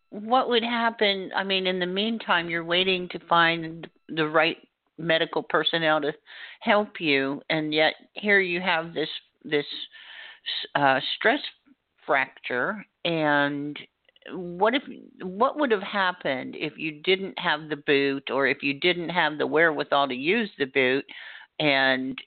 what 0.09 0.49
would 0.49 0.63
happen? 0.63 1.31
I 1.35 1.43
mean, 1.43 1.67
in 1.67 1.79
the 1.79 1.85
meantime, 1.85 2.49
you're 2.49 2.63
waiting 2.63 3.07
to 3.09 3.19
find 3.27 3.87
the 4.09 4.27
right 4.27 4.57
medical 4.97 5.43
personnel 5.43 6.01
to 6.01 6.13
help 6.61 6.99
you, 6.99 7.41
and 7.49 7.73
yet 7.73 7.93
here 8.13 8.39
you 8.39 8.61
have 8.61 8.93
this 8.93 9.09
this 9.43 9.65
uh, 10.75 10.99
stress 11.15 11.39
fracture, 12.05 12.85
and 13.05 13.77
what 14.31 14.73
if 14.73 14.83
what 15.21 15.59
would 15.59 15.71
have 15.71 15.83
happened 15.83 16.55
if 16.57 16.73
you 16.77 17.01
didn't 17.03 17.37
have 17.37 17.69
the 17.69 17.75
boot 17.75 18.29
or 18.31 18.47
if 18.47 18.63
you 18.63 18.73
didn't 18.73 19.09
have 19.09 19.37
the 19.37 19.47
wherewithal 19.47 20.07
to 20.07 20.15
use 20.15 20.49
the 20.57 20.65
boot 20.65 21.05
and 21.59 22.17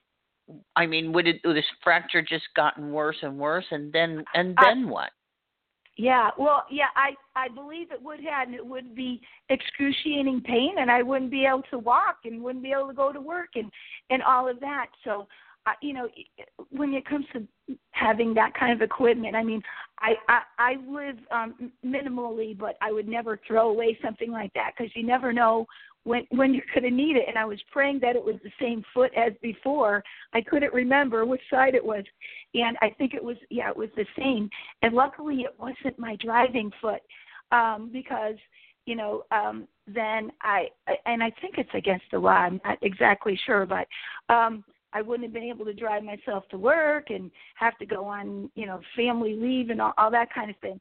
I 0.77 0.87
mean, 0.87 1.13
would 1.13 1.27
it 1.27 1.41
would 1.45 1.57
this 1.57 1.65
fracture 1.83 2.23
just 2.23 2.45
gotten 2.57 2.93
worse 2.93 3.17
and 3.23 3.39
worse, 3.39 3.67
and 3.71 3.93
then 3.93 4.25
and 4.35 4.57
then 4.63 4.85
I, 4.87 4.91
what? 4.91 5.11
Yeah, 5.97 6.31
well, 6.39 6.65
yeah, 6.71 6.87
I 6.97 7.11
I 7.37 7.49
believe 7.49 7.93
it 7.93 8.03
would 8.03 8.21
have, 8.21 8.49
and 8.49 8.55
it 8.55 8.65
would 8.65 8.95
be 8.95 9.21
excruciating 9.49 10.41
pain, 10.43 10.77
and 10.79 10.91
I 10.91 11.03
wouldn't 11.03 11.31
be 11.31 11.45
able 11.45 11.63
to 11.71 11.79
walk, 11.79 12.19
and 12.25 12.43
wouldn't 12.43 12.65
be 12.65 12.73
able 12.73 12.89
to 12.89 12.95
go 12.95 13.13
to 13.13 13.21
work, 13.21 13.51
and 13.57 13.71
and 14.09 14.23
all 14.23 14.49
of 14.49 14.61
that. 14.61 14.87
So, 15.05 15.29
you 15.83 15.93
know, 15.93 16.09
when 16.71 16.95
it 16.95 17.05
comes 17.05 17.27
to 17.33 17.47
having 17.93 18.35
that 18.35 18.55
kind 18.55 18.73
of 18.73 18.83
equipment, 18.83 19.37
I 19.37 19.43
mean, 19.43 19.63
I 19.99 20.15
I, 20.29 20.41
I 20.59 20.77
live 20.89 21.17
um, 21.31 21.73
minimally, 21.85 22.57
but 22.57 22.77
I 22.81 22.93
would 22.93 23.09
never 23.09 23.39
throw 23.47 23.71
away 23.71 23.99
something 24.03 24.31
like 24.31 24.53
that 24.55 24.73
because 24.77 24.91
you 24.95 25.07
never 25.07 25.33
know 25.33 25.67
when 26.05 26.27
when 26.31 26.55
you're 26.55 26.65
going 26.75 26.85
to 26.85 26.91
need 26.91 27.17
it. 27.17 27.25
And 27.29 27.37
I 27.39 27.45
was 27.45 27.59
praying 27.71 28.01
that 28.01 28.17
it 28.17 28.25
was 28.25 28.37
the 28.43 28.51
same 28.61 28.83
foot 28.95 29.13
as 29.17 29.33
before. 29.43 30.03
I 30.33 30.41
couldn't 30.41 30.73
remember 30.73 31.25
which 31.27 31.43
side 31.51 31.75
it 31.75 31.85
was, 31.85 32.05
and 32.55 32.77
I 32.81 32.91
think 32.97 33.15
it 33.15 33.23
was 33.23 33.37
yeah, 33.51 33.71
it 33.71 33.77
was 33.77 33.91
the 33.97 34.07
same. 34.19 34.49
And 34.83 34.95
luckily, 34.95 35.43
it 35.43 35.55
wasn't 35.59 35.99
my 35.99 36.17
driving 36.17 36.71
foot 36.81 37.03
um, 37.53 37.91
because 37.93 38.37
you 38.87 38.97
know 38.97 39.25
um, 39.31 39.69
then 39.87 40.33
I 40.43 40.69
and 41.07 41.23
I 41.23 41.31
think 41.41 41.57
it's 41.59 41.75
against 41.75 42.07
the 42.11 42.19
law. 42.19 42.31
I'm 42.31 42.61
not 42.65 42.79
exactly 42.83 43.39
sure, 43.47 43.67
but. 43.67 43.87
um 44.35 44.65
I 44.93 45.03
wouldn't 45.03 45.27
have 45.27 45.35
been 45.35 45.51
able 45.51 45.65
to 45.65 45.75
drive 45.75 46.03
myself 46.03 46.49
to 46.51 46.59
work 46.59 47.11
and 47.11 47.31
have 47.57 47.77
to 47.79 47.87
go 47.87 48.05
on, 48.07 48.51
you 48.55 48.67
know, 48.67 48.81
family 48.97 49.35
leave 49.35 49.71
and 49.71 49.81
all, 49.81 49.93
all 49.99 50.11
that 50.11 50.33
kind 50.33 50.51
of 50.51 50.57
thing. 50.59 50.81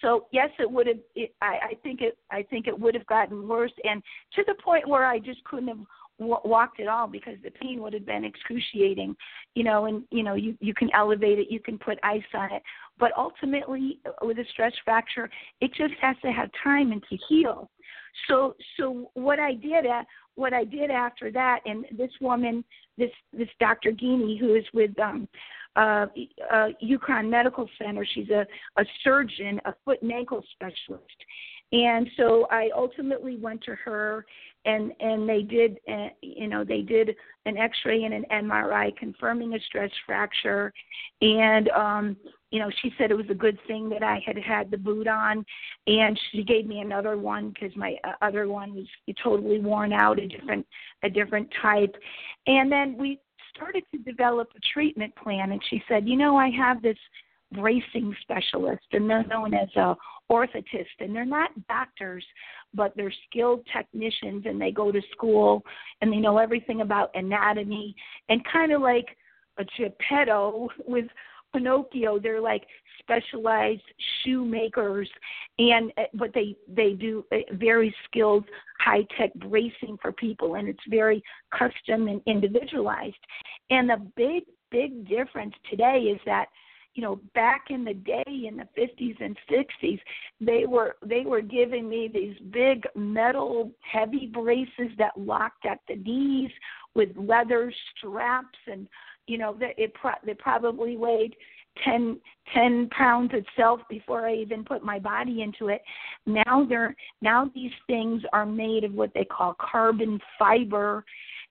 So 0.00 0.26
yes, 0.32 0.50
it 0.58 0.70
would 0.70 0.86
have. 0.86 0.98
It, 1.14 1.34
I, 1.40 1.58
I 1.70 1.74
think 1.82 2.00
it. 2.00 2.18
I 2.30 2.42
think 2.42 2.66
it 2.66 2.78
would 2.78 2.94
have 2.94 3.06
gotten 3.06 3.48
worse, 3.48 3.72
and 3.84 4.02
to 4.34 4.44
the 4.46 4.54
point 4.62 4.88
where 4.88 5.06
I 5.06 5.18
just 5.18 5.42
couldn't 5.44 5.68
have 5.68 5.80
w- 6.18 6.40
walked 6.44 6.80
at 6.80 6.88
all 6.88 7.06
because 7.06 7.34
the 7.42 7.50
pain 7.50 7.82
would 7.82 7.94
have 7.94 8.06
been 8.06 8.24
excruciating. 8.24 9.16
You 9.54 9.64
know, 9.64 9.86
and 9.86 10.04
you 10.10 10.22
know, 10.22 10.34
you 10.34 10.56
you 10.60 10.74
can 10.74 10.90
elevate 10.94 11.38
it, 11.38 11.50
you 11.50 11.60
can 11.60 11.78
put 11.78 11.98
ice 12.02 12.22
on 12.34 12.52
it, 12.52 12.62
but 12.98 13.12
ultimately, 13.16 13.98
with 14.22 14.38
a 14.38 14.44
stress 14.52 14.72
fracture, 14.84 15.30
it 15.60 15.72
just 15.74 15.94
has 16.00 16.16
to 16.22 16.30
have 16.30 16.50
time 16.62 16.92
and 16.92 17.02
to 17.08 17.16
heal. 17.28 17.70
So 18.28 18.54
so 18.76 19.10
what 19.14 19.38
I 19.40 19.54
did 19.54 19.86
at 19.86 20.06
what 20.38 20.52
I 20.52 20.64
did 20.64 20.90
after 20.90 21.30
that, 21.32 21.60
and 21.66 21.84
this 21.96 22.12
woman, 22.20 22.64
this 22.96 23.10
this 23.32 23.48
Dr. 23.58 23.90
Guiney, 23.90 24.38
who 24.38 24.54
is 24.54 24.64
with 24.72 24.98
um, 24.98 25.28
uh, 25.76 26.06
uh, 26.50 26.68
UConn 26.82 27.28
Medical 27.28 27.68
Center. 27.78 28.06
She's 28.14 28.30
a, 28.30 28.46
a 28.80 28.84
surgeon, 29.04 29.60
a 29.64 29.74
foot 29.84 30.02
and 30.02 30.12
ankle 30.12 30.42
specialist. 30.52 31.04
And 31.70 32.08
so 32.16 32.46
I 32.50 32.70
ultimately 32.74 33.36
went 33.36 33.62
to 33.64 33.74
her, 33.74 34.24
and 34.64 34.92
and 35.00 35.28
they 35.28 35.42
did, 35.42 35.78
uh, 35.90 36.08
you 36.22 36.48
know, 36.48 36.64
they 36.64 36.80
did 36.80 37.14
an 37.44 37.58
X-ray 37.58 38.04
and 38.04 38.14
an 38.14 38.24
MRI 38.32 38.96
confirming 38.96 39.54
a 39.54 39.60
stress 39.60 39.90
fracture, 40.06 40.72
and 41.20 41.68
um, 41.70 42.16
you 42.50 42.58
know, 42.58 42.70
she 42.82 42.92
said 42.96 43.10
it 43.10 43.16
was 43.16 43.28
a 43.30 43.34
good 43.34 43.58
thing 43.66 43.88
that 43.90 44.02
I 44.02 44.22
had 44.24 44.38
had 44.38 44.70
the 44.70 44.78
boot 44.78 45.06
on, 45.06 45.44
and 45.86 46.18
she 46.30 46.42
gave 46.42 46.66
me 46.66 46.80
another 46.80 47.16
one 47.18 47.50
because 47.50 47.76
my 47.76 47.96
uh, 48.04 48.12
other 48.22 48.48
one 48.48 48.74
was 48.74 48.86
totally 49.22 49.60
worn 49.60 49.92
out, 49.92 50.18
a 50.18 50.26
different 50.26 50.66
a 51.02 51.10
different 51.10 51.48
type, 51.60 51.94
and 52.46 52.70
then 52.70 52.96
we 52.96 53.20
started 53.54 53.82
to 53.92 53.98
develop 53.98 54.48
a 54.56 54.60
treatment 54.72 55.14
plan 55.16 55.52
and 55.52 55.62
she 55.68 55.82
said, 55.88 56.08
"You 56.08 56.16
know, 56.16 56.36
I 56.36 56.50
have 56.50 56.80
this 56.80 56.98
bracing 57.52 58.14
specialist 58.20 58.84
and 58.92 59.08
they're 59.08 59.24
known 59.24 59.54
as 59.54 59.68
a 59.76 59.96
orthotist 60.30 60.86
and 61.00 61.14
they're 61.14 61.24
not 61.24 61.50
doctors 61.66 62.24
but 62.74 62.92
they're 62.94 63.12
skilled 63.28 63.66
technicians 63.74 64.44
and 64.44 64.60
they 64.60 64.70
go 64.70 64.92
to 64.92 65.00
school 65.12 65.62
and 66.02 66.12
they 66.12 66.18
know 66.18 66.36
everything 66.36 66.82
about 66.82 67.10
anatomy 67.14 67.96
and 68.28 68.44
kind 68.52 68.72
of 68.72 68.82
like 68.82 69.16
a 69.58 69.64
geppetto 69.78 70.68
with 70.86 71.06
Pinocchio, 71.52 72.18
they're 72.18 72.40
like 72.40 72.66
specialized 73.00 73.82
shoemakers, 74.22 75.08
and 75.58 75.92
uh, 75.96 76.02
but 76.14 76.32
they 76.34 76.56
they 76.68 76.92
do 76.92 77.24
very 77.52 77.94
skilled 78.04 78.44
high 78.80 79.06
tech 79.16 79.32
bracing 79.34 79.98
for 80.00 80.12
people, 80.12 80.56
and 80.56 80.68
it's 80.68 80.78
very 80.88 81.22
custom 81.52 82.08
and 82.08 82.20
individualized. 82.26 83.16
And 83.70 83.88
the 83.88 84.10
big 84.16 84.44
big 84.70 85.08
difference 85.08 85.54
today 85.70 86.12
is 86.14 86.20
that 86.26 86.46
you 86.94 87.02
know 87.02 87.20
back 87.34 87.66
in 87.70 87.84
the 87.84 87.94
day 87.94 88.24
in 88.26 88.56
the 88.56 88.68
50s 88.76 89.16
and 89.20 89.36
60s 89.50 90.00
they 90.40 90.66
were 90.66 90.96
they 91.04 91.22
were 91.22 91.40
giving 91.40 91.88
me 91.88 92.10
these 92.12 92.36
big 92.50 92.84
metal 92.94 93.70
heavy 93.80 94.26
braces 94.26 94.90
that 94.98 95.12
locked 95.16 95.64
at 95.64 95.80
the 95.88 95.96
knees 95.96 96.50
with 96.94 97.10
leather 97.16 97.72
straps 97.96 98.58
and 98.66 98.88
you 99.28 99.38
know 99.38 99.56
that 99.60 99.78
it 99.78 99.94
pro- 99.94 100.12
they 100.24 100.34
probably 100.34 100.96
weighed 100.96 101.36
ten 101.84 102.18
ten 102.54 102.88
pounds 102.90 103.32
itself 103.34 103.80
before 103.88 104.26
I 104.26 104.34
even 104.34 104.64
put 104.64 104.82
my 104.82 104.98
body 104.98 105.42
into 105.42 105.68
it. 105.68 105.82
Now 106.26 106.66
they're 106.68 106.94
now 107.22 107.50
these 107.54 107.72
things 107.86 108.22
are 108.32 108.46
made 108.46 108.84
of 108.84 108.92
what 108.92 109.12
they 109.14 109.24
call 109.24 109.54
carbon 109.60 110.18
fiber, 110.38 111.04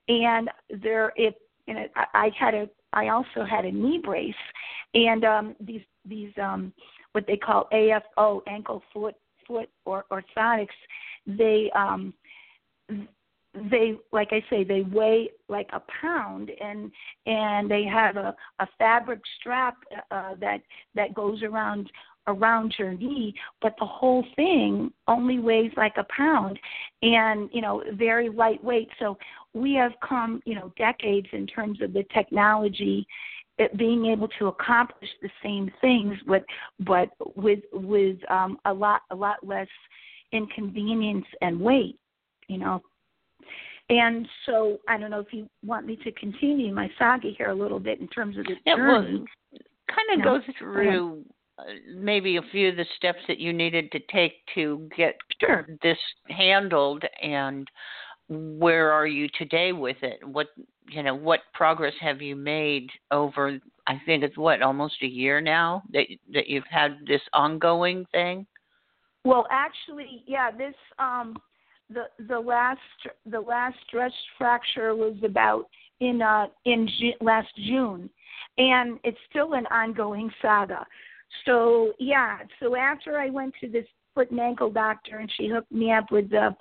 and 0.08 0.50
they're 0.82 1.14
it. 1.16 1.36
And 1.68 1.78
it, 1.78 1.92
I, 1.96 2.06
I 2.14 2.32
had 2.38 2.54
a 2.54 2.70
I 2.94 3.10
also 3.10 3.44
had 3.50 3.66
a 3.66 3.72
knee 3.72 4.00
brace, 4.04 4.34
and 4.94 5.24
um, 5.24 5.56
these 5.60 5.82
these 6.06 6.32
um, 6.42 6.74
what 7.12 7.26
they 7.28 7.38
call 7.38 7.68
AFO 7.74 8.42
ankle 8.48 8.82
foot 8.94 9.16
foot 9.48 9.70
or 9.86 10.06
orthotics. 10.12 10.68
They 11.26 11.70
um, 11.76 12.14
they 13.54 13.96
like 14.12 14.30
I 14.32 14.44
say 14.50 14.64
they 14.64 14.82
weigh 14.82 15.30
like 15.50 15.70
a 15.74 15.82
pound 16.02 16.52
and 16.62 16.92
and 17.26 17.70
they 17.70 17.84
have 17.86 18.18
a 18.18 18.36
a 18.60 18.68
fabric 18.78 19.22
strap 19.40 19.76
uh, 20.12 20.36
that 20.40 20.62
that 20.96 21.14
goes 21.14 21.44
around 21.44 21.90
around 22.28 22.76
your 22.78 22.94
knee 22.94 23.34
but 23.62 23.74
the 23.80 23.86
whole 23.86 24.26
thing 24.36 24.92
only 25.08 25.40
weighs 25.40 25.72
like 25.78 25.96
a 25.98 26.06
pound 26.16 26.60
and 27.02 27.50
you 27.54 27.62
know 27.62 27.84
very 27.94 28.30
lightweight. 28.30 28.90
So 29.00 29.18
we 29.54 29.74
have 29.76 29.94
come 30.08 30.42
you 30.46 30.56
know 30.56 30.72
decades 30.78 31.28
in 31.32 31.48
terms 31.48 31.82
of 31.82 31.94
the 31.94 32.04
technology 32.14 33.08
being 33.76 34.06
able 34.06 34.28
to 34.40 34.48
accomplish 34.48 35.10
the 35.22 35.30
same 35.42 35.72
things 35.82 36.14
but 36.28 36.44
but 36.82 37.10
with 37.36 37.60
with 37.74 38.18
um 38.30 38.60
a 38.66 38.74
lot 38.74 39.02
a 39.10 39.16
lot 39.16 39.38
less 39.42 39.68
inconvenience 40.32 41.26
and 41.42 41.60
weight 41.60 41.98
you 42.48 42.58
know 42.58 42.82
and 43.90 44.28
so 44.46 44.80
I 44.88 44.98
don't 44.98 45.12
know 45.12 45.20
if 45.20 45.32
you 45.32 45.48
want 45.66 45.86
me 45.86 45.98
to 46.04 46.12
continue 46.14 46.74
my 46.74 46.90
saga 47.00 47.30
here 47.38 47.50
a 47.50 47.56
little 47.56 47.80
bit 47.80 48.00
in 48.00 48.08
terms 48.10 48.38
of 48.38 48.46
the 48.46 48.56
yeah, 48.66 48.76
journey. 48.76 49.20
Well, 49.20 49.62
kind 49.88 50.20
of 50.20 50.26
no? 50.26 50.40
go 50.40 50.54
through 50.60 51.24
uh, 51.60 51.64
maybe 51.96 52.38
a 52.38 52.42
few 52.52 52.70
of 52.70 52.76
the 52.76 52.86
steps 52.98 53.20
that 53.28 53.40
you 53.40 53.54
needed 53.54 53.92
to 53.92 54.00
take 54.12 54.34
to 54.56 54.90
get 54.96 55.16
sure. 55.40 55.66
this 55.82 55.98
handled 56.30 57.04
and 57.22 57.68
where 58.30 58.92
are 58.92 59.08
you 59.08 59.30
today 59.38 59.72
with 59.72 59.98
it 60.02 60.20
what 60.28 60.48
you 60.90 61.02
know 61.02 61.16
what 61.16 61.40
progress 61.54 61.94
have 62.02 62.22
you 62.22 62.36
made 62.36 62.90
over 63.12 63.58
i 63.88 64.00
think 64.06 64.22
it's 64.22 64.38
what 64.38 64.62
almost 64.62 64.96
a 65.02 65.08
year 65.08 65.40
now 65.40 65.82
that 65.94 66.06
that 66.34 66.48
you've 66.48 66.68
had 66.70 66.98
this 67.08 67.22
ongoing 67.32 68.06
thing 68.12 68.46
well 69.24 69.48
actually 69.50 70.24
yeah 70.28 70.52
this 70.52 70.76
um 71.00 71.38
the 71.90 72.06
the 72.28 72.40
last 72.40 72.80
the 73.26 73.40
last 73.40 73.76
stress 73.88 74.12
fracture 74.38 74.96
was 74.96 75.16
about 75.24 75.68
in 76.00 76.22
uh 76.22 76.48
in 76.66 76.88
Ju- 77.00 77.26
last 77.26 77.50
June, 77.68 78.10
and 78.58 79.00
it's 79.04 79.18
still 79.30 79.54
an 79.54 79.66
ongoing 79.68 80.30
saga. 80.42 80.86
So 81.46 81.94
yeah, 82.00 82.40
so 82.60 82.76
after 82.76 83.20
I 83.20 83.30
went 83.30 83.54
to 83.62 83.68
this 83.68 83.86
foot 84.14 84.32
and 84.32 84.40
ankle 84.40 84.72
doctor 84.72 85.18
and 85.18 85.32
she 85.38 85.48
hooked 85.48 85.72
me 85.72 85.92
up 85.92 86.12
with 86.12 86.30
the 86.30 86.56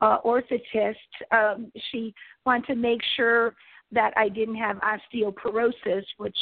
uh, 0.00 0.18
orthotist, 0.22 0.94
um, 1.30 1.70
she 1.90 2.14
wanted 2.44 2.66
to 2.66 2.74
make 2.74 3.00
sure 3.16 3.54
that 3.92 4.12
I 4.16 4.28
didn't 4.28 4.56
have 4.56 4.78
osteoporosis, 4.78 6.04
which 6.16 6.36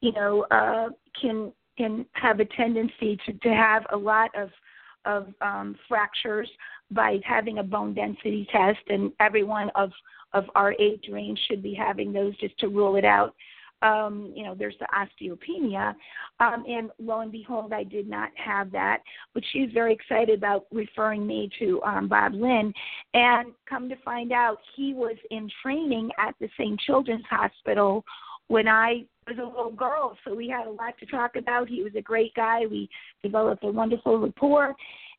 you 0.00 0.12
know 0.12 0.46
uh, 0.50 0.88
can 1.20 1.52
can 1.78 2.06
have 2.12 2.40
a 2.40 2.44
tendency 2.44 3.18
to 3.26 3.32
to 3.32 3.48
have 3.48 3.84
a 3.92 3.96
lot 3.96 4.30
of 4.36 4.50
of 5.06 5.28
um, 5.40 5.76
fractures 5.88 6.48
by 6.90 7.18
having 7.24 7.58
a 7.58 7.62
bone 7.62 7.94
density 7.94 8.46
test, 8.52 8.80
and 8.88 9.12
everyone 9.20 9.70
of 9.74 9.90
of 10.32 10.44
our 10.54 10.74
age 10.74 11.04
range 11.10 11.38
should 11.48 11.62
be 11.62 11.72
having 11.72 12.12
those 12.12 12.36
just 12.38 12.58
to 12.58 12.68
rule 12.68 12.96
it 12.96 13.04
out. 13.04 13.34
Um, 13.82 14.32
you 14.34 14.42
know, 14.42 14.54
there's 14.54 14.76
the 14.80 14.86
osteopenia, 14.94 15.94
um, 16.40 16.64
and 16.66 16.90
lo 16.98 17.20
and 17.20 17.30
behold, 17.30 17.72
I 17.72 17.84
did 17.84 18.08
not 18.08 18.30
have 18.34 18.72
that. 18.72 19.02
But 19.34 19.42
she's 19.52 19.70
very 19.72 19.92
excited 19.92 20.36
about 20.36 20.66
referring 20.72 21.26
me 21.26 21.50
to 21.58 21.82
um, 21.82 22.08
Bob 22.08 22.32
Lynn, 22.34 22.72
and 23.14 23.52
come 23.68 23.88
to 23.88 23.96
find 24.04 24.32
out, 24.32 24.58
he 24.74 24.94
was 24.94 25.16
in 25.30 25.50
training 25.62 26.10
at 26.18 26.34
the 26.40 26.48
St. 26.58 26.80
Children's 26.80 27.26
Hospital 27.28 28.04
when 28.48 28.68
I 28.68 29.04
was 29.28 29.38
a 29.38 29.44
little 29.44 29.72
girl, 29.72 30.16
so 30.24 30.34
we 30.34 30.48
had 30.48 30.66
a 30.66 30.70
lot 30.70 30.96
to 31.00 31.06
talk 31.06 31.36
about. 31.36 31.68
He 31.68 31.82
was 31.82 31.92
a 31.96 32.02
great 32.02 32.34
guy. 32.34 32.66
We 32.66 32.88
developed 33.22 33.64
a 33.64 33.68
wonderful 33.68 34.18
rapport, 34.18 34.74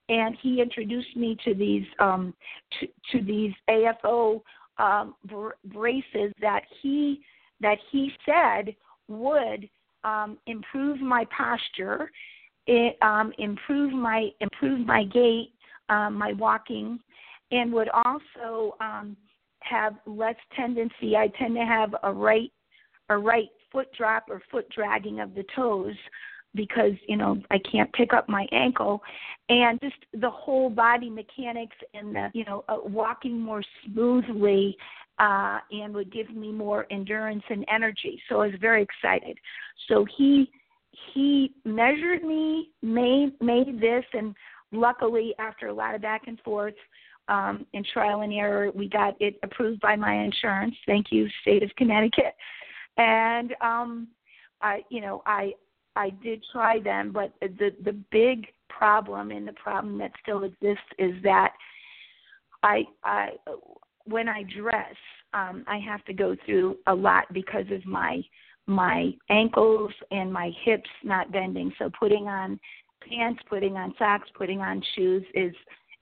and 0.09 0.37
he 0.41 0.61
introduced 0.61 1.15
me 1.15 1.37
to 1.43 1.53
these 1.53 1.85
um, 1.99 2.33
to, 2.79 2.87
to 3.11 3.23
these 3.23 3.53
AFO 3.69 4.41
um, 4.77 5.15
br- 5.25 5.49
braces 5.65 6.31
that 6.41 6.61
he 6.81 7.21
that 7.59 7.77
he 7.91 8.11
said 8.25 8.75
would 9.07 9.67
um, 10.03 10.37
improve 10.47 10.99
my 11.01 11.25
posture, 11.35 12.11
it, 12.67 12.97
um, 13.01 13.33
improve 13.39 13.91
my 13.91 14.29
improve 14.39 14.85
my 14.85 15.03
gait, 15.03 15.51
um, 15.89 16.15
my 16.15 16.33
walking, 16.33 16.99
and 17.51 17.73
would 17.73 17.89
also 17.89 18.75
um, 18.79 19.17
have 19.61 19.95
less 20.05 20.35
tendency. 20.55 21.15
I 21.17 21.29
tend 21.37 21.55
to 21.55 21.65
have 21.65 21.95
a 22.03 22.11
right 22.11 22.51
a 23.09 23.17
right 23.17 23.49
foot 23.71 23.87
drop 23.97 24.25
or 24.29 24.41
foot 24.51 24.67
dragging 24.69 25.19
of 25.19 25.33
the 25.35 25.45
toes 25.55 25.95
because 26.55 26.93
you 27.07 27.17
know 27.17 27.37
I 27.51 27.57
can't 27.71 27.91
pick 27.93 28.13
up 28.13 28.27
my 28.27 28.47
ankle, 28.51 29.01
and 29.49 29.79
just 29.81 29.95
the 30.13 30.29
whole 30.29 30.69
body 30.69 31.09
mechanics 31.09 31.75
and 31.93 32.15
the 32.15 32.29
you 32.33 32.45
know 32.45 32.63
uh, 32.67 32.77
walking 32.83 33.39
more 33.39 33.63
smoothly 33.85 34.75
uh, 35.19 35.59
and 35.71 35.93
would 35.93 36.11
give 36.11 36.29
me 36.35 36.51
more 36.51 36.85
endurance 36.91 37.43
and 37.49 37.65
energy. 37.71 38.21
So 38.29 38.41
I 38.41 38.47
was 38.47 38.55
very 38.59 38.83
excited. 38.83 39.37
So 39.87 40.05
he 40.17 40.49
he 41.13 41.53
measured 41.63 42.23
me, 42.23 42.69
made 42.81 43.33
made 43.41 43.79
this, 43.79 44.05
and 44.13 44.35
luckily 44.71 45.33
after 45.39 45.67
a 45.67 45.73
lot 45.73 45.95
of 45.95 46.01
back 46.01 46.23
and 46.27 46.39
forth 46.41 46.75
um, 47.27 47.65
and 47.73 47.85
trial 47.93 48.21
and 48.21 48.33
error, 48.33 48.71
we 48.73 48.87
got 48.87 49.15
it 49.19 49.35
approved 49.43 49.81
by 49.81 49.95
my 49.95 50.23
insurance. 50.23 50.75
Thank 50.85 51.07
you, 51.11 51.27
state 51.41 51.63
of 51.63 51.69
Connecticut. 51.77 52.35
And 52.97 53.53
um, 53.61 54.07
I, 54.61 54.83
you 54.89 55.01
know, 55.01 55.21
I 55.25 55.53
I 55.95 56.09
did 56.09 56.43
try 56.51 56.79
them, 56.79 57.11
but 57.11 57.33
the 57.41 57.71
the 57.83 57.93
big 58.11 58.47
problem 58.69 59.31
and 59.31 59.47
the 59.47 59.53
problem 59.53 59.97
that 59.99 60.11
still 60.21 60.43
exists 60.43 60.85
is 60.97 61.13
that 61.23 61.53
I 62.63 62.83
I 63.03 63.29
when 64.05 64.29
I 64.29 64.43
dress, 64.43 64.95
um, 65.33 65.63
I 65.67 65.79
have 65.79 66.03
to 66.05 66.13
go 66.13 66.35
through 66.45 66.77
a 66.87 66.93
lot 66.93 67.25
because 67.33 67.65
of 67.71 67.85
my 67.85 68.21
my 68.67 69.11
ankles 69.29 69.91
and 70.11 70.31
my 70.31 70.51
hips 70.63 70.89
not 71.03 71.31
bending. 71.31 71.71
So 71.79 71.89
putting 71.97 72.27
on 72.27 72.59
pants, 73.07 73.41
putting 73.49 73.77
on 73.77 73.93
socks, 73.97 74.29
putting 74.35 74.61
on 74.61 74.83
shoes 74.95 75.23
is 75.33 75.53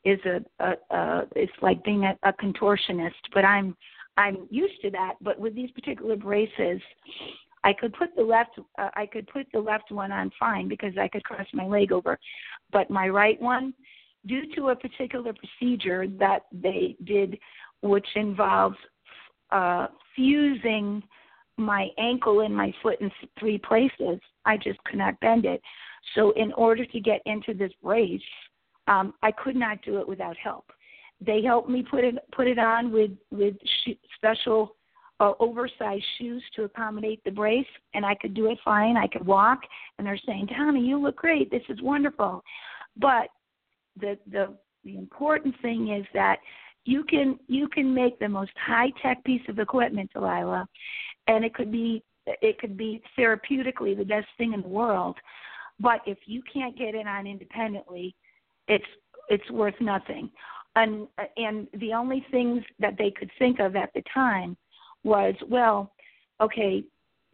is 0.04 0.20
a, 0.26 0.42
a, 0.64 0.96
a 0.96 1.28
it's 1.36 1.52
like 1.62 1.84
being 1.84 2.06
a, 2.06 2.18
a 2.24 2.34
contortionist. 2.34 3.14
But 3.34 3.46
I'm 3.46 3.76
I'm 4.18 4.48
used 4.50 4.82
to 4.82 4.92
that. 4.92 5.16
But 5.22 5.40
with 5.40 5.56
these 5.56 5.72
particular 5.72 6.16
braces, 6.16 6.82
I 7.64 7.74
could 7.74 7.94
put 7.94 8.16
the 8.16 8.24
left 8.24 8.60
uh, 8.78 8.90
I 8.94 9.06
could 9.08 9.28
put 9.28 9.48
the 9.52 9.60
left 9.60 9.92
one 9.92 10.12
on 10.12 10.32
fine 10.40 10.68
because 10.68 10.94
I 11.00 11.08
could 11.08 11.24
cross 11.24 11.48
my 11.54 11.66
leg 11.66 11.92
over, 11.92 12.20
but 12.72 12.90
my 12.90 13.10
right 13.10 13.42
one, 13.42 13.74
due 14.28 14.44
to 14.56 14.70
a 14.70 14.76
particular 14.76 15.34
procedure 15.34 16.08
that 16.20 16.44
they 16.52 16.96
did, 17.04 17.40
which 17.82 18.08
involves 18.16 18.78
uh, 19.52 19.88
fusing 20.16 21.02
my 21.58 21.88
ankle 21.98 22.42
and 22.42 22.56
my 22.56 22.74
foot 22.84 23.00
in 23.02 23.10
three 23.40 23.58
places, 23.58 24.20
I 24.46 24.58
just 24.58 24.84
could 24.84 24.98
not 24.98 25.20
bend 25.20 25.46
it. 25.46 25.62
So 26.14 26.32
in 26.32 26.52
order 26.54 26.86
to 26.86 27.00
get 27.00 27.22
into 27.26 27.54
this 27.54 27.72
brace, 27.82 28.22
um, 28.88 29.14
I 29.24 29.32
could 29.32 29.56
not 29.56 29.82
do 29.84 30.00
it 30.00 30.08
without 30.08 30.38
help. 30.38 30.66
They 31.22 31.42
helped 31.42 31.70
me 31.70 31.84
put 31.84 32.04
it 32.04 32.16
put 32.34 32.48
it 32.48 32.60
on 32.60 32.92
with 32.92 33.12
with 33.32 33.56
sh- 33.64 33.94
special 34.16 34.76
uh, 35.20 35.32
oversized 35.40 36.04
shoes 36.18 36.44
to 36.56 36.64
accommodate 36.64 37.24
the 37.24 37.32
brace, 37.32 37.66
and 37.94 38.06
I 38.06 38.16
could 38.16 38.34
do 38.34 38.52
it 38.52 38.58
fine. 38.66 38.98
I 38.98 39.08
could 39.08 39.26
walk, 39.26 39.60
and 39.98 40.06
they're 40.06 40.20
saying, 40.26 40.48
"Tommy, 40.48 40.82
you 40.82 40.98
look 40.98 41.16
great. 41.16 41.50
This 41.50 41.64
is 41.70 41.82
wonderful." 41.82 42.44
But 42.98 43.30
the 44.00 44.18
the 44.30 44.56
the 44.84 44.98
important 44.98 45.56
thing 45.62 45.94
is 45.94 46.06
that 46.14 46.40
you 46.86 47.04
can 47.04 47.40
you 47.48 47.68
can 47.68 47.94
make 47.94 48.20
the 48.20 48.30
most 48.30 48.52
high 48.58 48.92
tech 49.02 49.24
piece 49.24 49.42
of 49.50 49.60
equipment, 49.60 50.12
Delilah, 50.14 50.68
and 51.28 51.44
it 51.46 51.54
could 51.54 51.72
be 51.72 52.04
it 52.28 52.60
could 52.60 52.78
be 52.78 53.02
therapeutically 53.18 53.98
the 53.98 54.06
best 54.06 54.28
thing 54.38 54.54
in 54.54 54.62
the 54.62 54.68
world. 54.68 55.18
But 55.80 56.02
if 56.06 56.18
you 56.26 56.42
can't 56.52 56.78
get 56.78 56.96
it 56.96 57.08
on 57.08 57.28
independently, 57.28 58.16
it's 58.68 58.86
it's 59.30 59.50
worth 59.50 59.76
nothing. 59.80 60.30
And 60.76 61.08
and 61.38 61.68
the 61.80 61.94
only 61.94 62.26
things 62.32 62.64
that 62.80 62.98
they 62.98 63.12
could 63.12 63.32
think 63.40 63.60
of 63.60 63.76
at 63.76 63.94
the 63.94 64.04
time 64.14 64.58
was, 65.04 65.36
well, 65.48 65.94
okay, 66.42 66.84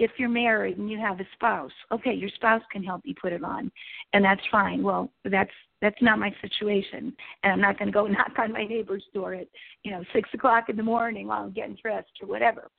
if 0.02 0.12
you're 0.18 0.30
married 0.30 0.78
and 0.78 0.90
you 0.90 1.00
have 1.00 1.20
a 1.20 1.28
spouse, 1.34 1.72
okay, 1.92 2.14
your 2.14 2.30
spouse 2.36 2.62
can 2.72 2.84
help 2.84 3.02
you 3.04 3.14
put 3.20 3.34
it 3.34 3.44
on, 3.44 3.72
and 4.14 4.26
that's 4.26 4.42
fine. 4.52 4.84
Well, 4.84 5.12
that's 5.26 5.52
that's 5.82 6.02
not 6.02 6.20
my 6.20 6.34
situation, 6.42 7.16
and 7.44 7.54
I'm 7.54 7.62
not 7.62 7.78
going 7.78 7.88
to 7.88 7.94
go 7.94 8.08
knock 8.08 8.34
on 8.38 8.52
my 8.52 8.66
neighbor's 8.66 9.04
door 9.14 9.34
at 9.36 9.48
you 9.84 9.92
know 9.92 10.04
six 10.14 10.30
o'clock 10.34 10.70
in 10.70 10.78
the 10.78 10.84
morning 10.84 11.28
while 11.28 11.44
I'm 11.44 11.52
getting 11.52 11.78
dressed 11.82 12.12
or 12.22 12.28
whatever. 12.28 12.70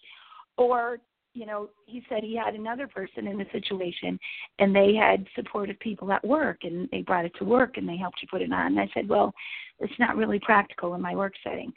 Or 0.56 0.98
you 1.34 1.46
know, 1.46 1.70
he 1.86 2.02
said 2.08 2.22
he 2.22 2.36
had 2.36 2.54
another 2.54 2.86
person 2.86 3.26
in 3.26 3.38
the 3.38 3.46
situation, 3.52 4.18
and 4.58 4.74
they 4.74 4.94
had 4.94 5.26
supportive 5.34 5.78
people 5.80 6.12
at 6.12 6.26
work, 6.26 6.58
and 6.64 6.88
they 6.90 7.02
brought 7.02 7.24
it 7.24 7.32
to 7.38 7.44
work, 7.44 7.76
and 7.76 7.88
they 7.88 7.96
helped 7.96 8.20
you 8.20 8.28
put 8.30 8.42
it 8.42 8.52
on. 8.52 8.66
And 8.66 8.80
I 8.80 8.90
said, 8.92 9.08
well, 9.08 9.32
it's 9.78 9.98
not 9.98 10.16
really 10.16 10.38
practical 10.40 10.94
in 10.94 11.00
my 11.00 11.14
work 11.14 11.32
setting. 11.42 11.72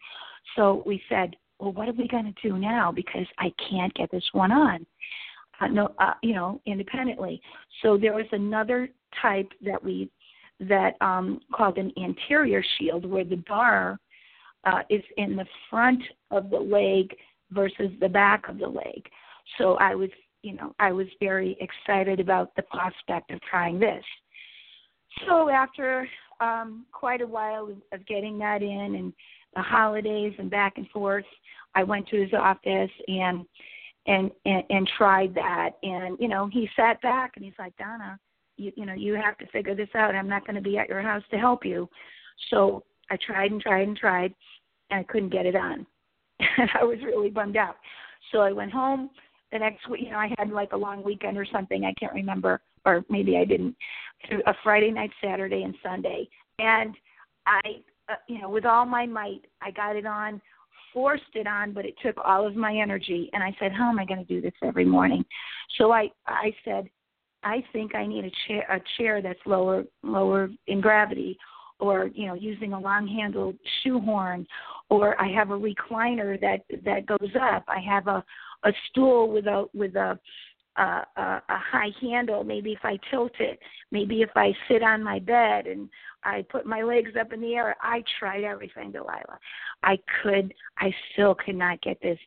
So 0.56 0.84
we 0.86 1.02
said, 1.10 1.36
well, 1.60 1.72
what 1.72 1.88
are 1.88 1.94
we 1.94 2.08
going 2.08 2.34
to 2.34 2.48
do 2.48 2.58
now? 2.58 2.92
Because 2.92 3.28
I 3.40 3.52
can't 3.70 3.94
get 3.94 4.12
this 4.12 4.28
one 4.34 4.52
on, 4.52 4.86
uh, 5.62 5.68
no, 5.68 5.94
uh, 6.00 6.14
you 6.22 6.34
know, 6.34 6.60
independently. 6.66 7.42
So 7.82 7.98
there 7.98 8.14
was 8.14 8.26
another 8.32 8.90
type 9.22 9.50
that 9.66 9.82
we 9.82 10.10
that 10.60 10.94
um, 11.02 11.42
called 11.54 11.78
an 11.78 11.92
anterior 12.02 12.64
shield, 12.78 13.06
where 13.06 13.26
the 13.26 13.44
bar 13.48 14.00
uh, 14.64 14.82
is 14.90 15.04
in 15.18 15.36
the 15.36 15.46
front 15.70 16.02
of 16.32 16.50
the 16.50 16.58
leg 16.58 17.14
versus 17.52 17.92
the 18.00 18.08
back 18.08 18.48
of 18.48 18.58
the 18.58 18.68
leg. 18.68 19.06
So 19.58 19.76
I 19.76 19.96
was, 19.96 20.10
you 20.44 20.54
know, 20.54 20.74
I 20.80 20.92
was 20.92 21.08
very 21.20 21.58
excited 21.60 22.20
about 22.20 22.56
the 22.56 22.64
prospect 22.64 23.32
of 23.32 23.42
trying 23.42 23.80
this. 23.80 24.04
So 25.28 25.50
after 25.50 26.08
um, 26.40 26.86
quite 26.92 27.22
a 27.22 27.28
while 27.28 27.70
of 27.92 28.06
getting 28.06 28.38
that 28.40 28.62
in 28.62 28.96
and 28.96 29.14
the 29.56 29.62
holidays 29.62 30.34
and 30.38 30.50
back 30.50 30.74
and 30.78 30.88
forth. 30.90 31.26
I 31.74 31.84
went 31.84 32.08
to 32.10 32.22
his 32.22 32.34
office 32.34 32.92
and 33.08 33.46
and 34.08 34.30
and, 34.46 34.64
and 34.70 34.90
tried 34.98 35.34
that 35.36 35.72
and 35.82 36.18
you 36.20 36.28
know 36.28 36.48
he 36.52 36.70
sat 36.76 37.02
back 37.02 37.32
and 37.36 37.46
he's 37.46 37.54
like 37.58 37.76
Donna 37.78 38.20
you 38.58 38.72
you 38.76 38.86
know 38.86 38.94
you 38.94 39.16
have 39.16 39.38
to 39.40 39.48
figure 39.48 39.76
this 39.76 39.90
out 39.96 40.16
I'm 40.16 40.30
not 40.30 40.46
going 40.46 40.56
to 40.56 40.62
be 40.62 40.78
at 40.78 40.90
your 40.90 41.02
house 41.02 41.24
to 41.32 41.38
help 41.38 41.66
you 41.66 41.90
so 42.50 42.84
I 43.10 43.18
tried 43.26 43.52
and 43.52 43.62
tried 43.62 43.88
and 43.88 43.98
tried 43.98 44.34
and 44.92 45.00
I 45.00 45.04
couldn't 45.04 45.32
get 45.32 45.46
it 45.46 45.56
on 45.56 45.86
and 46.40 46.70
I 46.80 46.84
was 46.84 47.00
really 47.04 47.30
bummed 47.30 47.58
out 47.58 47.78
so 48.32 48.42
I 48.42 48.52
went 48.52 48.72
home 48.72 49.10
the 49.52 49.60
next 49.60 49.90
week 49.90 50.02
you 50.04 50.12
know 50.12 50.18
I 50.18 50.34
had 50.38 50.52
like 50.52 50.74
a 50.74 50.78
long 50.78 51.04
weekend 51.04 51.38
or 51.38 51.46
something 51.52 51.86
I 51.86 51.94
can't 52.00 52.14
remember 52.14 52.62
or 52.86 53.04
maybe 53.10 53.38
I 53.38 53.46
didn't 53.46 53.76
through 54.28 54.42
a 54.46 54.54
Friday 54.64 54.92
night 54.92 55.12
Saturday 55.24 55.64
and 55.64 55.76
Sunday 55.84 56.28
and 56.60 56.96
I 57.46 57.62
uh, 58.10 58.16
you 58.28 58.40
know, 58.40 58.50
with 58.50 58.66
all 58.66 58.86
my 58.86 59.06
might, 59.06 59.46
I 59.62 59.72
got 59.72 59.96
it 59.96 60.06
on, 60.06 60.42
forced 60.94 61.24
it 61.34 61.48
on, 61.48 61.74
but 61.74 61.86
it 61.86 61.96
took 62.04 62.16
all 62.24 62.46
of 62.46 62.56
my 62.56 62.76
energy. 62.76 63.30
And 63.34 63.44
I 63.44 63.56
said, 63.60 63.72
how 63.72 63.90
am 63.90 64.00
I 64.00 64.06
going 64.06 64.24
to 64.24 64.34
do 64.34 64.42
this 64.42 64.54
every 64.64 64.86
morning? 64.86 65.26
So 65.78 65.92
I, 65.92 66.10
I 66.28 66.54
said, 66.64 66.88
I 67.44 67.64
think 67.74 67.96
I 67.96 68.06
need 68.06 68.26
a 68.26 68.32
chair, 68.48 68.62
a 68.70 68.80
chair 68.98 69.22
that's 69.22 69.40
lower, 69.46 69.84
lower 70.04 70.50
in 70.68 70.82
gravity, 70.82 71.38
or 71.80 72.08
you 72.14 72.28
know, 72.28 72.34
using 72.34 72.74
a 72.74 72.80
long-handled 72.80 73.56
shoehorn, 73.84 74.48
or 74.90 75.20
I 75.22 75.28
have 75.34 75.52
a 75.52 75.60
recliner 75.60 76.40
that 76.40 76.62
that 76.86 77.06
goes 77.06 77.32
up. 77.40 77.66
I 77.68 77.80
have 77.82 78.08
a 78.08 78.24
a 78.66 78.74
stool 78.90 79.32
with 79.32 79.48
a 79.48 79.66
with 79.74 79.96
a 79.96 80.20
a, 80.78 80.82
a, 80.82 81.42
a 81.50 81.58
high 81.58 81.92
handle. 82.02 82.44
Maybe 82.44 82.74
if 82.74 82.84
I 82.84 83.00
tilt 83.10 83.32
it, 83.40 83.60
maybe 83.92 84.22
if 84.22 84.32
I 84.36 84.54
sit 84.68 84.84
on 84.84 85.04
my 85.04 85.20
bed 85.20 85.68
and 85.68 85.90
I 86.24 86.44
put 86.50 86.66
my 86.66 86.82
legs 86.82 87.12
up 87.20 87.32
in 87.32 87.40
the 87.40 87.54
air. 87.54 87.76
I 87.82 88.04
tried 88.20 88.44
everything, 88.44 88.92
Delilah. 88.92 89.40
I 89.84 89.98
could. 90.22 90.54
I 90.78 90.94
still 91.14 91.36
could 91.36 91.56
not 91.56 91.82
get 91.82 92.02
this 92.02 92.20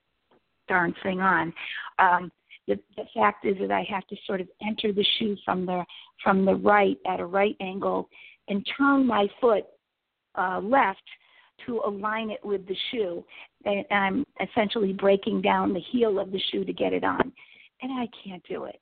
darn 0.68 0.94
thing 1.02 1.20
on. 1.20 1.52
Um, 1.98 2.32
the, 2.66 2.78
the 2.96 3.04
fact 3.14 3.44
is 3.44 3.56
that 3.60 3.70
I 3.70 3.84
have 3.90 4.06
to 4.08 4.16
sort 4.26 4.40
of 4.40 4.48
enter 4.62 4.92
the 4.92 5.04
shoe 5.18 5.36
from 5.44 5.66
the 5.66 5.84
from 6.22 6.44
the 6.44 6.54
right 6.54 6.98
at 7.06 7.20
a 7.20 7.26
right 7.26 7.56
angle 7.60 8.08
and 8.48 8.66
turn 8.76 9.06
my 9.06 9.26
foot 9.40 9.64
uh, 10.36 10.60
left 10.62 11.02
to 11.66 11.80
align 11.86 12.30
it 12.30 12.44
with 12.44 12.66
the 12.66 12.76
shoe. 12.90 13.24
And 13.64 13.84
I'm 13.90 14.24
essentially 14.40 14.92
breaking 14.92 15.42
down 15.42 15.72
the 15.72 15.80
heel 15.80 16.18
of 16.18 16.30
the 16.30 16.40
shoe 16.50 16.64
to 16.64 16.72
get 16.72 16.92
it 16.92 17.04
on 17.04 17.32
and 17.82 17.92
I 17.92 18.08
can't 18.24 18.42
do 18.48 18.64
it. 18.64 18.80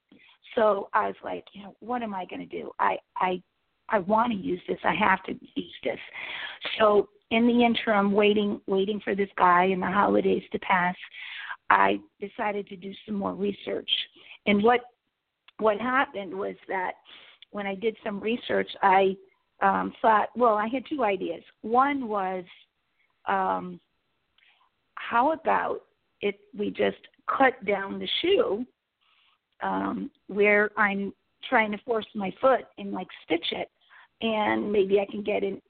So 0.55 0.89
I 0.95 1.09
was 1.09 1.17
like, 1.23 1.45
you 1.53 1.63
know, 1.63 1.77
what 1.81 2.03
am 2.03 2.15
I 2.15 2.25
going 2.25 2.41
to 2.41 2.47
do? 2.47 2.71
I 2.79 2.97
I 3.17 3.43
I 3.89 4.01
want 4.01 4.33
to 4.33 4.39
use 4.39 4.61
this. 4.67 4.79
I 4.85 4.95
have 4.95 5.23
to 5.25 5.33
use 5.55 5.75
this. 5.85 5.99
So 6.79 7.09
in 7.31 7.47
the 7.47 7.65
interim, 7.65 8.13
waiting 8.13 8.61
waiting 8.67 9.01
for 9.01 9.15
this 9.15 9.29
guy 9.37 9.65
and 9.65 9.83
the 9.83 9.87
holidays 9.87 10.43
to 10.53 10.59
pass, 10.61 10.97
I 11.71 11.99
decided 12.21 12.69
to 12.69 12.77
do 12.77 12.93
some 13.05 13.17
more 13.17 13.35
research. 13.35 13.91
And 14.47 14.63
what 14.63 14.81
what 15.59 15.81
happened 15.81 16.35
was 16.35 16.57
that 16.69 16.93
when 17.51 17.67
I 17.67 17.75
did 17.75 17.97
some 18.05 18.21
research, 18.21 18.69
I 18.83 19.17
um, 19.63 19.95
thought, 20.03 20.29
well, 20.37 20.55
I 20.55 20.69
had 20.69 20.83
two 20.89 21.03
ideas. 21.03 21.43
One 21.63 22.09
was, 22.09 22.45
um, 23.27 23.81
how 24.95 25.33
about 25.33 25.83
it? 26.21 26.39
We 26.57 26.71
just 26.71 26.99
cut 27.27 27.65
down 27.65 27.99
the 27.99 28.09
shoe 28.23 28.65
um, 29.63 30.11
where 30.29 30.71
I'm 30.77 31.13
trying 31.49 31.73
to 31.73 31.79
force 31.79 32.07
my 32.15 32.33
foot 32.41 32.67
and 32.79 32.93
like 32.93 33.09
stitch 33.25 33.47
it, 33.53 33.71
and 34.21 34.71
maybe 34.71 35.01
I 35.01 35.07
can 35.11 35.23
get 35.23 35.43
in, 35.43 35.61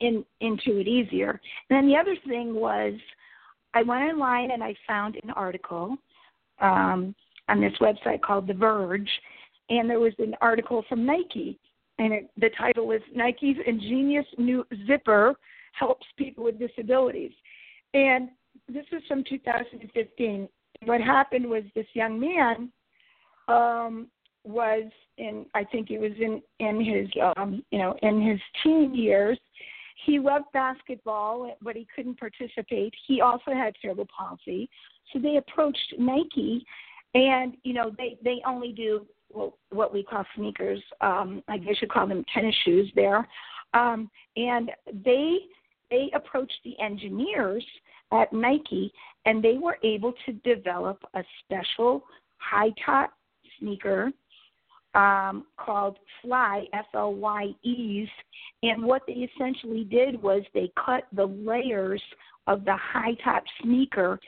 in 0.00 0.24
into 0.40 0.78
it 0.78 0.86
easier. 0.86 1.40
And 1.68 1.76
then 1.76 1.86
the 1.86 1.96
other 1.96 2.16
thing 2.26 2.54
was, 2.54 2.94
I 3.74 3.82
went 3.82 4.04
online 4.04 4.50
and 4.50 4.62
I 4.62 4.74
found 4.86 5.16
an 5.22 5.30
article 5.30 5.96
um, 6.60 7.14
on 7.48 7.60
this 7.60 7.72
website 7.80 8.20
called 8.22 8.46
The 8.46 8.54
Verge, 8.54 9.10
and 9.70 9.88
there 9.88 10.00
was 10.00 10.12
an 10.18 10.34
article 10.40 10.84
from 10.88 11.06
Nike, 11.06 11.58
and 11.98 12.12
it, 12.12 12.30
the 12.36 12.50
title 12.58 12.86
was 12.86 13.00
Nike's 13.14 13.56
ingenious 13.66 14.26
new 14.38 14.64
zipper 14.86 15.34
helps 15.72 16.06
people 16.16 16.44
with 16.44 16.58
disabilities. 16.58 17.32
And 17.94 18.28
this 18.68 18.84
was 18.92 19.02
from 19.08 19.24
2015. 19.28 20.48
What 20.84 21.00
happened 21.00 21.48
was 21.48 21.62
this 21.74 21.86
young 21.94 22.18
man 22.18 22.70
um, 23.48 24.08
was 24.44 24.84
in, 25.18 25.46
I 25.54 25.64
think 25.64 25.88
he 25.88 25.98
was 25.98 26.12
in 26.18 26.42
in 26.58 26.84
his, 26.84 27.08
um, 27.36 27.62
you 27.70 27.78
know, 27.78 27.94
in 28.02 28.20
his 28.20 28.40
teen 28.62 28.94
years. 28.94 29.38
He 30.06 30.18
loved 30.18 30.46
basketball, 30.52 31.56
but 31.62 31.76
he 31.76 31.86
couldn't 31.94 32.18
participate. 32.18 32.92
He 33.06 33.20
also 33.20 33.52
had 33.52 33.74
cerebral 33.80 34.08
palsy, 34.16 34.68
so 35.12 35.20
they 35.20 35.36
approached 35.36 35.94
Nike, 35.98 36.64
and 37.14 37.54
you 37.62 37.74
know 37.74 37.92
they 37.96 38.18
they 38.24 38.40
only 38.46 38.72
do 38.72 39.06
well, 39.32 39.58
what 39.70 39.92
we 39.92 40.02
call 40.02 40.24
sneakers. 40.34 40.82
Um, 41.00 41.42
I 41.48 41.58
guess 41.58 41.76
you 41.80 41.88
call 41.88 42.08
them 42.08 42.24
tennis 42.34 42.54
shoes 42.64 42.90
there, 42.96 43.28
um, 43.74 44.10
and 44.36 44.70
they 45.04 45.38
they 45.92 46.10
approached 46.14 46.58
the 46.64 46.74
engineers 46.80 47.64
at 48.12 48.32
Nike, 48.32 48.90
and 49.26 49.44
they 49.44 49.58
were 49.58 49.76
able 49.84 50.14
to 50.26 50.32
develop 50.32 51.02
a 51.14 51.22
special 51.44 52.02
high 52.38 52.70
top 52.84 53.12
sneaker 53.58 54.10
um, 54.94 55.46
called 55.56 55.98
Fly, 56.20 56.64
F 56.72 56.86
L 56.94 57.14
Y 57.14 57.50
E's. 57.62 58.08
And 58.62 58.82
what 58.82 59.02
they 59.06 59.28
essentially 59.34 59.84
did 59.84 60.20
was 60.20 60.42
they 60.54 60.72
cut 60.84 61.04
the 61.12 61.26
layers 61.26 62.02
of 62.46 62.64
the 62.64 62.76
high 62.76 63.14
top 63.22 63.44
sneaker 63.62 64.18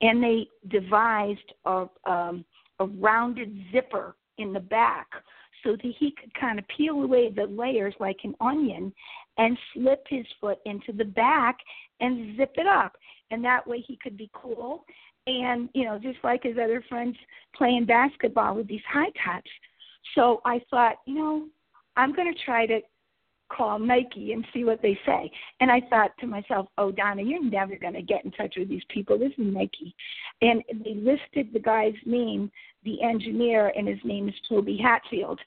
and 0.00 0.22
they 0.22 0.46
devised 0.68 1.52
a, 1.64 1.86
um, 2.04 2.44
a 2.80 2.86
rounded 2.86 3.56
zipper 3.72 4.16
in 4.38 4.52
the 4.52 4.60
back 4.60 5.06
so 5.62 5.72
that 5.72 5.94
he 5.98 6.12
could 6.20 6.32
kind 6.34 6.58
of 6.58 6.64
peel 6.76 7.02
away 7.02 7.30
the 7.30 7.46
layers 7.46 7.94
like 8.00 8.18
an 8.24 8.34
onion 8.40 8.92
and 9.38 9.56
slip 9.72 10.04
his 10.08 10.26
foot 10.40 10.58
into 10.66 10.92
the 10.92 11.04
back 11.04 11.56
and 12.00 12.36
zip 12.36 12.52
it 12.56 12.66
up. 12.66 12.92
And 13.30 13.44
that 13.44 13.66
way 13.66 13.80
he 13.80 13.98
could 14.02 14.16
be 14.16 14.30
cool 14.34 14.84
and, 15.26 15.68
you 15.74 15.84
know, 15.84 15.98
just 15.98 16.18
like 16.24 16.42
his 16.42 16.56
other 16.62 16.84
friends 16.88 17.16
playing 17.56 17.86
basketball 17.86 18.56
with 18.56 18.68
these 18.68 18.82
high 18.92 19.10
tops. 19.24 19.50
So 20.14 20.40
I 20.44 20.60
thought, 20.70 20.96
you 21.06 21.14
know, 21.14 21.46
I'm 21.96 22.14
going 22.14 22.32
to 22.32 22.44
try 22.44 22.66
to 22.66 22.80
call 23.48 23.78
Nike 23.78 24.32
and 24.32 24.44
see 24.52 24.64
what 24.64 24.82
they 24.82 24.98
say. 25.06 25.30
And 25.60 25.70
I 25.70 25.80
thought 25.90 26.10
to 26.20 26.26
myself, 26.26 26.66
oh, 26.78 26.90
Donna, 26.90 27.22
you're 27.22 27.42
never 27.42 27.76
going 27.76 27.94
to 27.94 28.02
get 28.02 28.24
in 28.24 28.30
touch 28.32 28.54
with 28.56 28.68
these 28.68 28.82
people. 28.88 29.18
This 29.18 29.32
is 29.32 29.52
Nike. 29.52 29.94
And 30.40 30.62
they 30.84 30.94
listed 30.94 31.52
the 31.52 31.60
guy's 31.60 31.92
name, 32.04 32.50
the 32.84 33.02
engineer, 33.02 33.72
and 33.76 33.86
his 33.86 33.98
name 34.04 34.28
is 34.28 34.34
Toby 34.48 34.78
Hatfield. 34.82 35.38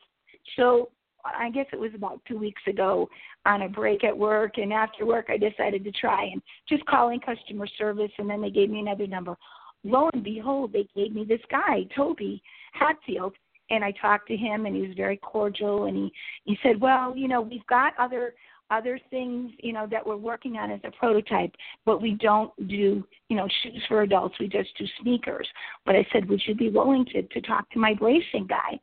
So 0.55 0.89
I 1.25 1.49
guess 1.49 1.65
it 1.73 1.79
was 1.79 1.91
about 1.95 2.21
two 2.27 2.37
weeks 2.37 2.61
ago 2.67 3.09
on 3.45 3.63
a 3.63 3.69
break 3.69 4.03
at 4.03 4.17
work. 4.17 4.57
And 4.57 4.71
after 4.71 5.05
work, 5.05 5.27
I 5.29 5.37
decided 5.37 5.83
to 5.83 5.91
try 5.91 6.25
and 6.25 6.41
just 6.69 6.85
calling 6.85 7.19
customer 7.19 7.67
service. 7.77 8.11
And 8.17 8.29
then 8.29 8.41
they 8.41 8.51
gave 8.51 8.69
me 8.69 8.79
another 8.79 9.07
number. 9.07 9.35
Lo 9.83 10.09
and 10.13 10.23
behold, 10.23 10.73
they 10.73 10.87
gave 10.95 11.13
me 11.13 11.25
this 11.25 11.41
guy, 11.49 11.85
Toby 11.95 12.41
Hatfield 12.73 13.33
and 13.69 13.83
I 13.83 13.91
talked 14.01 14.27
to 14.27 14.37
him 14.37 14.65
and 14.65 14.75
he 14.75 14.81
was 14.83 14.95
very 14.95 15.17
cordial 15.17 15.85
and 15.85 15.95
he 15.95 16.13
he 16.45 16.57
said, 16.61 16.79
"Well, 16.79 17.15
you 17.15 17.27
know, 17.27 17.41
we've 17.41 17.65
got 17.67 17.93
other 17.97 18.33
other 18.71 18.99
things, 19.11 19.51
you 19.59 19.73
know, 19.73 19.87
that 19.91 20.05
we're 20.05 20.17
working 20.17 20.57
on 20.57 20.71
as 20.71 20.79
a 20.83 20.91
prototype, 20.91 21.53
but 21.85 22.01
we 22.01 22.13
don't 22.13 22.51
do, 22.67 23.03
you 23.29 23.37
know, 23.37 23.47
shoes 23.61 23.83
for 23.87 24.01
adults. 24.01 24.35
We 24.39 24.47
just 24.47 24.69
do 24.77 24.85
sneakers." 25.01 25.47
But 25.85 25.95
I 25.95 26.05
said, 26.11 26.27
"Would 26.29 26.41
you 26.45 26.55
be 26.55 26.69
willing 26.69 27.05
to 27.05 27.23
to 27.23 27.41
talk 27.41 27.69
to 27.71 27.79
my 27.79 27.93
bracing 27.93 28.47
guy?" 28.47 28.79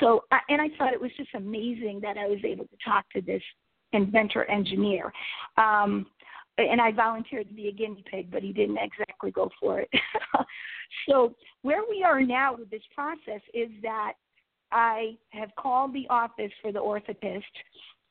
So, 0.00 0.24
and 0.48 0.60
I 0.60 0.68
thought 0.76 0.92
it 0.92 1.00
was 1.00 1.10
just 1.16 1.30
amazing 1.34 2.00
that 2.02 2.16
I 2.16 2.26
was 2.26 2.38
able 2.44 2.64
to 2.64 2.76
talk 2.84 3.04
to 3.10 3.20
this 3.20 3.42
inventor 3.92 4.44
engineer. 4.50 5.12
Um, 5.56 6.06
and 6.58 6.80
I 6.80 6.92
volunteered 6.92 7.48
to 7.48 7.54
be 7.54 7.68
a 7.68 7.72
guinea 7.72 8.04
pig, 8.10 8.30
but 8.30 8.42
he 8.42 8.52
didn't 8.52 8.78
exactly 8.78 9.30
go 9.30 9.50
for 9.60 9.80
it. 9.80 9.90
so 11.08 11.34
where 11.62 11.82
we 11.88 12.04
are 12.04 12.20
now 12.20 12.56
with 12.56 12.70
this 12.70 12.82
process 12.94 13.40
is 13.52 13.70
that 13.82 14.14
I 14.70 15.16
have 15.30 15.50
called 15.56 15.92
the 15.92 16.06
office 16.10 16.52
for 16.62 16.72
the 16.72 16.78
orthotist 16.78 17.42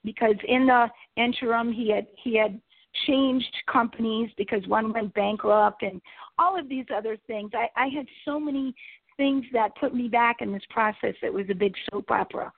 because 0.04 0.36
in 0.48 0.68
the 0.68 0.88
interim 1.16 1.72
he 1.72 1.90
had 1.90 2.08
he 2.22 2.38
had 2.38 2.60
changed 3.08 3.54
companies 3.72 4.30
because 4.38 4.66
one 4.68 4.94
went 4.94 5.14
bankrupt 5.14 5.82
and 5.82 6.02
all 6.38 6.60
of 6.60 6.70
these 6.70 6.86
other 6.96 7.18
things. 7.28 7.52
I, 7.54 7.68
I 7.76 7.88
had 7.88 8.06
so 8.26 8.40
many 8.40 8.74
things 9.18 9.46
that 9.54 9.76
put 9.78 9.94
me 9.94 10.08
back 10.08 10.38
in 10.42 10.52
this 10.52 10.64
process 10.70 11.16
that 11.22 11.34
was 11.34 11.46
a 11.50 11.56
big 11.56 11.74
soap 11.92 12.12
opera. 12.12 12.52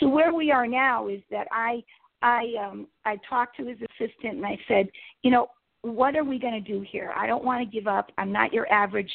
So 0.00 0.08
where 0.08 0.34
we 0.34 0.50
are 0.50 0.66
now 0.66 1.08
is 1.08 1.20
that 1.30 1.46
I 1.50 1.82
I 2.22 2.52
um 2.60 2.86
I 3.04 3.18
talked 3.28 3.56
to 3.58 3.66
his 3.66 3.78
assistant 3.78 4.36
and 4.36 4.46
I 4.46 4.58
said, 4.66 4.88
you 5.22 5.30
know, 5.30 5.48
what 5.82 6.16
are 6.16 6.24
we 6.24 6.38
going 6.38 6.62
to 6.62 6.72
do 6.72 6.84
here? 6.88 7.12
I 7.16 7.26
don't 7.26 7.44
want 7.44 7.68
to 7.68 7.76
give 7.76 7.86
up. 7.86 8.10
I'm 8.18 8.32
not 8.32 8.52
your 8.52 8.70
average 8.72 9.12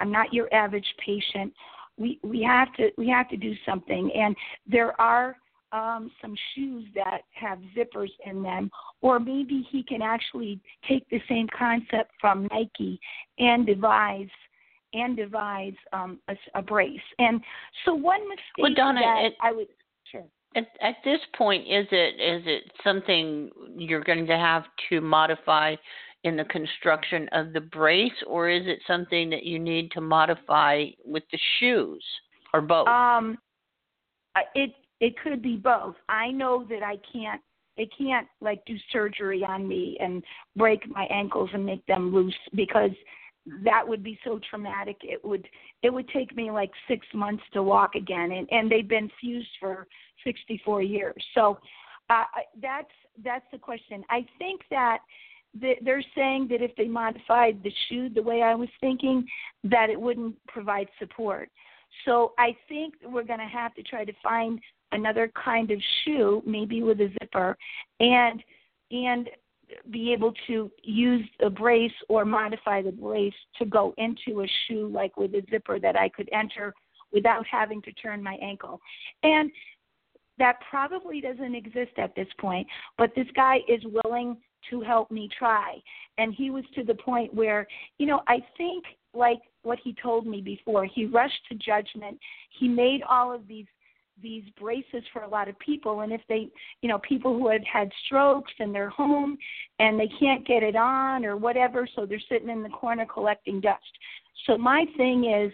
I'm 0.00 0.10
not 0.10 0.32
your 0.32 0.52
average 0.54 0.86
patient. 1.04 1.52
We 1.96 2.18
we 2.22 2.42
have 2.42 2.72
to 2.74 2.90
we 2.96 3.08
have 3.08 3.28
to 3.30 3.36
do 3.36 3.54
something 3.66 4.10
and 4.14 4.36
there 4.66 4.98
are 5.00 5.36
um, 5.74 6.10
some 6.22 6.36
shoes 6.54 6.84
that 6.94 7.22
have 7.32 7.58
zippers 7.76 8.10
in 8.24 8.42
them, 8.42 8.70
or 9.00 9.18
maybe 9.18 9.66
he 9.70 9.82
can 9.82 10.02
actually 10.02 10.60
take 10.88 11.08
the 11.10 11.20
same 11.28 11.48
concept 11.48 12.12
from 12.20 12.48
Nike 12.52 13.00
and 13.40 13.66
devise 13.66 14.28
and 14.94 15.16
devise 15.16 15.74
um, 15.92 16.18
a, 16.28 16.36
a 16.54 16.62
brace. 16.62 17.00
And 17.18 17.40
so 17.84 17.94
one 17.94 18.20
mistake 18.28 18.42
well, 18.58 18.74
Donna, 18.74 19.00
that 19.00 19.30
I 19.42 19.52
would 19.52 19.66
sure. 20.10 20.24
At, 20.56 20.68
at 20.80 20.96
this 21.04 21.20
point, 21.36 21.64
is 21.64 21.86
it 21.90 22.20
is 22.20 22.42
it 22.46 22.72
something 22.82 23.50
you're 23.76 24.04
going 24.04 24.26
to 24.26 24.36
have 24.36 24.64
to 24.88 25.00
modify 25.00 25.74
in 26.22 26.36
the 26.36 26.44
construction 26.44 27.28
of 27.32 27.52
the 27.52 27.60
brace, 27.60 28.12
or 28.26 28.48
is 28.48 28.62
it 28.66 28.78
something 28.86 29.28
that 29.30 29.44
you 29.44 29.58
need 29.58 29.90
to 29.92 30.00
modify 30.00 30.86
with 31.04 31.22
the 31.30 31.38
shoes, 31.58 32.02
or 32.52 32.60
both? 32.60 32.88
Um, 32.88 33.36
it 34.54 34.70
it 35.00 35.14
could 35.22 35.42
be 35.42 35.56
both. 35.56 35.96
I 36.08 36.30
know 36.30 36.64
that 36.70 36.82
I 36.82 36.96
can't. 37.12 37.40
They 37.76 37.88
can't 37.98 38.28
like 38.40 38.64
do 38.66 38.76
surgery 38.92 39.44
on 39.44 39.66
me 39.66 39.96
and 40.00 40.22
break 40.56 40.88
my 40.88 41.06
ankles 41.06 41.50
and 41.52 41.66
make 41.66 41.84
them 41.86 42.14
loose 42.14 42.32
because 42.54 42.92
that 43.62 43.86
would 43.86 44.02
be 44.02 44.18
so 44.24 44.40
traumatic. 44.48 44.96
It 45.02 45.24
would 45.24 45.46
it 45.82 45.90
would 45.90 46.08
take 46.08 46.34
me 46.34 46.50
like 46.50 46.70
six 46.88 47.06
months 47.14 47.42
to 47.52 47.62
walk 47.62 47.94
again 47.94 48.32
and 48.32 48.48
and 48.50 48.70
they've 48.70 48.88
been 48.88 49.10
fused 49.20 49.48
for 49.60 49.86
sixty 50.24 50.60
four 50.64 50.82
years. 50.82 51.22
So 51.34 51.58
uh 52.10 52.24
that's 52.60 52.90
that's 53.22 53.44
the 53.52 53.58
question. 53.58 54.04
I 54.10 54.26
think 54.38 54.62
that 54.70 54.98
they're 55.54 56.04
saying 56.16 56.48
that 56.50 56.62
if 56.62 56.74
they 56.76 56.88
modified 56.88 57.62
the 57.62 57.72
shoe 57.88 58.08
the 58.08 58.22
way 58.22 58.42
i 58.42 58.56
was 58.56 58.68
thinking 58.80 59.24
that 59.62 59.88
it 59.88 60.00
wouldn't 60.00 60.34
provide 60.48 60.88
support. 60.98 61.50
So 62.04 62.32
i 62.38 62.56
think 62.68 62.94
we're 63.04 63.24
going 63.24 63.40
to 63.40 63.46
have 63.46 63.74
to 63.74 63.82
try 63.82 64.04
to 64.04 64.12
find 64.22 64.58
another 64.92 65.30
kind 65.42 65.70
of 65.70 65.78
shoe 66.04 66.42
maybe 66.46 66.82
with 66.82 67.00
a 67.00 67.12
zipper 67.20 67.56
and 68.00 68.42
and 68.90 69.28
be 69.90 70.12
able 70.12 70.32
to 70.46 70.70
use 70.82 71.26
a 71.40 71.50
brace 71.50 71.92
or 72.08 72.24
modify 72.24 72.82
the 72.82 72.92
brace 72.92 73.34
to 73.58 73.64
go 73.64 73.94
into 73.98 74.42
a 74.42 74.46
shoe 74.66 74.88
like 74.88 75.16
with 75.16 75.34
a 75.34 75.42
zipper 75.50 75.78
that 75.80 75.96
I 75.96 76.08
could 76.08 76.28
enter 76.32 76.74
without 77.12 77.46
having 77.46 77.80
to 77.82 77.92
turn 77.92 78.22
my 78.22 78.36
ankle. 78.42 78.80
And 79.22 79.50
that 80.38 80.56
probably 80.68 81.20
doesn't 81.20 81.54
exist 81.54 81.92
at 81.96 82.14
this 82.16 82.26
point, 82.40 82.66
but 82.98 83.12
this 83.14 83.28
guy 83.36 83.58
is 83.68 83.80
willing 84.04 84.36
to 84.70 84.80
help 84.80 85.10
me 85.10 85.28
try. 85.38 85.76
And 86.18 86.34
he 86.34 86.50
was 86.50 86.64
to 86.74 86.84
the 86.84 86.94
point 86.94 87.32
where, 87.32 87.66
you 87.98 88.06
know, 88.06 88.22
I 88.26 88.38
think 88.56 88.84
like 89.12 89.38
what 89.62 89.78
he 89.82 89.94
told 90.02 90.26
me 90.26 90.40
before, 90.40 90.86
he 90.86 91.06
rushed 91.06 91.40
to 91.48 91.54
judgment. 91.54 92.18
He 92.58 92.68
made 92.68 93.02
all 93.08 93.32
of 93.32 93.46
these 93.46 93.66
these 94.22 94.44
braces 94.60 95.02
for 95.12 95.22
a 95.22 95.28
lot 95.28 95.48
of 95.48 95.58
people 95.58 96.00
and 96.00 96.12
if 96.12 96.20
they 96.28 96.48
you 96.82 96.88
know 96.88 96.98
people 96.98 97.36
who 97.36 97.48
had 97.48 97.62
had 97.70 97.90
strokes 98.06 98.52
and 98.60 98.74
they're 98.74 98.90
home 98.90 99.36
and 99.80 99.98
they 99.98 100.08
can't 100.20 100.46
get 100.46 100.62
it 100.62 100.76
on 100.76 101.24
or 101.24 101.36
whatever 101.36 101.88
so 101.94 102.06
they're 102.06 102.20
sitting 102.28 102.48
in 102.48 102.62
the 102.62 102.68
corner 102.68 103.04
collecting 103.04 103.60
dust 103.60 103.82
so 104.46 104.56
my 104.56 104.84
thing 104.96 105.24
is 105.24 105.52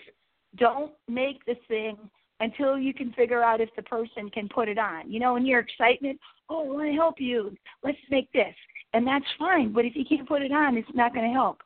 don't 0.56 0.92
make 1.08 1.44
the 1.46 1.56
thing 1.68 1.96
until 2.40 2.78
you 2.78 2.92
can 2.92 3.12
figure 3.12 3.42
out 3.42 3.60
if 3.60 3.68
the 3.76 3.82
person 3.82 4.30
can 4.30 4.48
put 4.48 4.68
it 4.68 4.78
on. 4.78 5.10
You 5.10 5.20
know, 5.20 5.36
in 5.36 5.46
your 5.46 5.60
excitement, 5.60 6.18
oh, 6.48 6.64
I 6.64 6.72
want 6.72 6.88
to 6.88 6.94
help 6.94 7.16
you. 7.18 7.54
Let's 7.84 7.98
make 8.10 8.32
this. 8.32 8.54
And 8.92 9.06
that's 9.06 9.24
fine. 9.38 9.72
But 9.72 9.84
if 9.84 9.94
you 9.94 10.04
can't 10.04 10.26
put 10.26 10.42
it 10.42 10.50
on, 10.50 10.76
it's 10.76 10.88
not 10.94 11.14
going 11.14 11.26
to 11.26 11.32
help. 11.32 11.58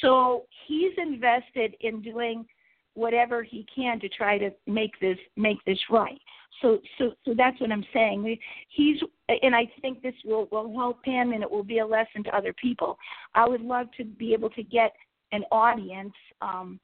So 0.00 0.44
he's 0.68 0.92
invested 0.96 1.74
in 1.80 2.02
doing 2.02 2.46
whatever 2.94 3.42
he 3.42 3.66
can 3.74 3.98
to 4.00 4.08
try 4.08 4.38
to 4.38 4.50
make 4.66 4.98
this 5.00 5.18
make 5.36 5.64
this 5.64 5.78
right. 5.90 6.20
So 6.60 6.78
so 6.98 7.12
so 7.24 7.34
that's 7.36 7.60
what 7.60 7.72
I'm 7.72 7.84
saying. 7.92 8.38
He's 8.68 8.98
and 9.42 9.54
I 9.54 9.70
think 9.80 10.02
this 10.02 10.14
will 10.24 10.48
will 10.52 10.72
help 10.74 11.04
him 11.04 11.32
and 11.32 11.42
it 11.42 11.50
will 11.50 11.64
be 11.64 11.78
a 11.78 11.86
lesson 11.86 12.22
to 12.24 12.36
other 12.36 12.52
people. 12.52 12.98
I 13.34 13.48
would 13.48 13.62
love 13.62 13.86
to 13.96 14.04
be 14.04 14.32
able 14.32 14.50
to 14.50 14.62
get 14.62 14.92
an 15.32 15.44
audience 15.50 16.14
um 16.40 16.78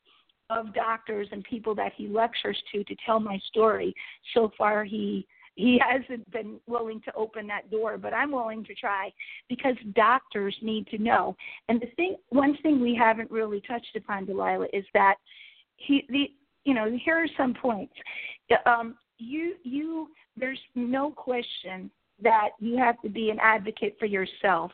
of 0.50 0.72
doctors 0.72 1.28
and 1.30 1.44
people 1.44 1.74
that 1.74 1.92
he 1.94 2.08
lectures 2.08 2.56
to 2.72 2.82
to 2.84 2.96
tell 3.04 3.20
my 3.20 3.38
story. 3.50 3.94
So 4.34 4.50
far 4.56 4.84
he 4.84 5.26
he 5.58 5.80
hasn't 5.84 6.30
been 6.30 6.60
willing 6.68 7.00
to 7.00 7.12
open 7.16 7.48
that 7.48 7.68
door, 7.68 7.98
but 7.98 8.14
I'm 8.14 8.30
willing 8.30 8.64
to 8.64 8.74
try 8.76 9.10
because 9.48 9.74
doctors 9.96 10.56
need 10.62 10.86
to 10.86 10.98
know. 10.98 11.36
And 11.68 11.80
the 11.80 11.88
thing 11.96 12.16
one 12.28 12.56
thing 12.62 12.80
we 12.80 12.94
haven't 12.94 13.30
really 13.30 13.60
touched 13.66 13.96
upon 13.96 14.24
Delilah 14.24 14.68
is 14.72 14.84
that 14.94 15.16
he 15.78 16.04
the 16.08 16.30
you 16.64 16.74
know 16.74 16.90
here 17.04 17.16
are 17.16 17.28
some 17.36 17.54
points. 17.54 17.94
Um, 18.66 18.96
you 19.18 19.54
you 19.62 20.08
there's 20.36 20.60
no 20.74 21.10
question 21.10 21.90
that 22.22 22.50
you 22.60 22.76
have 22.76 23.00
to 23.02 23.08
be 23.08 23.30
an 23.30 23.38
advocate 23.40 23.96
for 23.98 24.06
yourself 24.06 24.70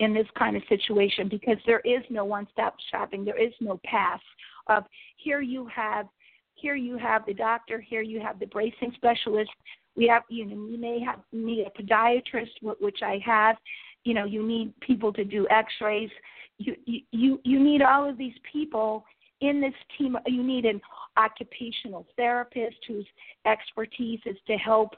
in 0.00 0.12
this 0.12 0.26
kind 0.36 0.56
of 0.56 0.62
situation 0.68 1.28
because 1.28 1.56
there 1.66 1.80
is 1.80 2.02
no 2.10 2.24
one 2.24 2.46
stop 2.52 2.74
shopping. 2.90 3.24
There 3.24 3.40
is 3.40 3.52
no 3.60 3.80
path 3.84 4.20
of 4.66 4.84
here 5.16 5.40
you 5.40 5.66
have 5.66 6.06
here 6.54 6.74
you 6.74 6.98
have 6.98 7.24
the 7.26 7.34
doctor 7.34 7.80
here 7.80 8.02
you 8.02 8.20
have 8.20 8.38
the 8.38 8.46
bracing 8.46 8.92
specialist. 8.94 9.50
We 9.96 10.06
have 10.08 10.22
you 10.28 10.44
know 10.46 10.66
you 10.66 10.78
may 10.78 11.00
have 11.00 11.20
need 11.32 11.66
a 11.66 11.82
podiatrist 11.82 12.50
which 12.80 13.00
i 13.02 13.20
have. 13.24 13.56
You 14.04 14.14
know 14.14 14.24
you 14.24 14.46
need 14.46 14.78
people 14.80 15.12
to 15.12 15.24
do 15.24 15.46
x-rays. 15.50 16.10
You 16.58 16.76
you 16.86 17.40
you 17.44 17.60
need 17.60 17.82
all 17.82 18.08
of 18.08 18.18
these 18.18 18.34
people 18.50 19.04
in 19.40 19.60
this 19.60 19.74
team, 19.96 20.16
you 20.26 20.42
need 20.42 20.64
an 20.64 20.80
occupational 21.16 22.06
therapist 22.16 22.76
whose 22.86 23.06
expertise 23.46 24.20
is 24.26 24.36
to 24.46 24.56
help, 24.56 24.90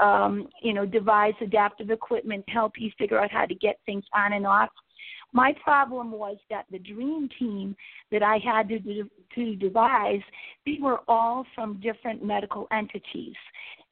um, 0.00 0.48
you 0.62 0.74
know, 0.74 0.84
devise 0.84 1.34
adaptive 1.40 1.90
equipment, 1.90 2.44
help 2.48 2.72
you 2.78 2.90
figure 2.98 3.20
out 3.20 3.30
how 3.30 3.46
to 3.46 3.54
get 3.54 3.78
things 3.86 4.04
on 4.14 4.32
and 4.32 4.46
off. 4.46 4.70
My 5.32 5.54
problem 5.62 6.12
was 6.12 6.36
that 6.50 6.66
the 6.70 6.78
dream 6.78 7.28
team 7.38 7.76
that 8.10 8.22
I 8.22 8.38
had 8.38 8.68
to 8.68 9.08
to 9.34 9.56
devise, 9.56 10.22
they 10.64 10.78
were 10.80 11.00
all 11.08 11.44
from 11.54 11.80
different 11.80 12.24
medical 12.24 12.66
entities 12.72 13.34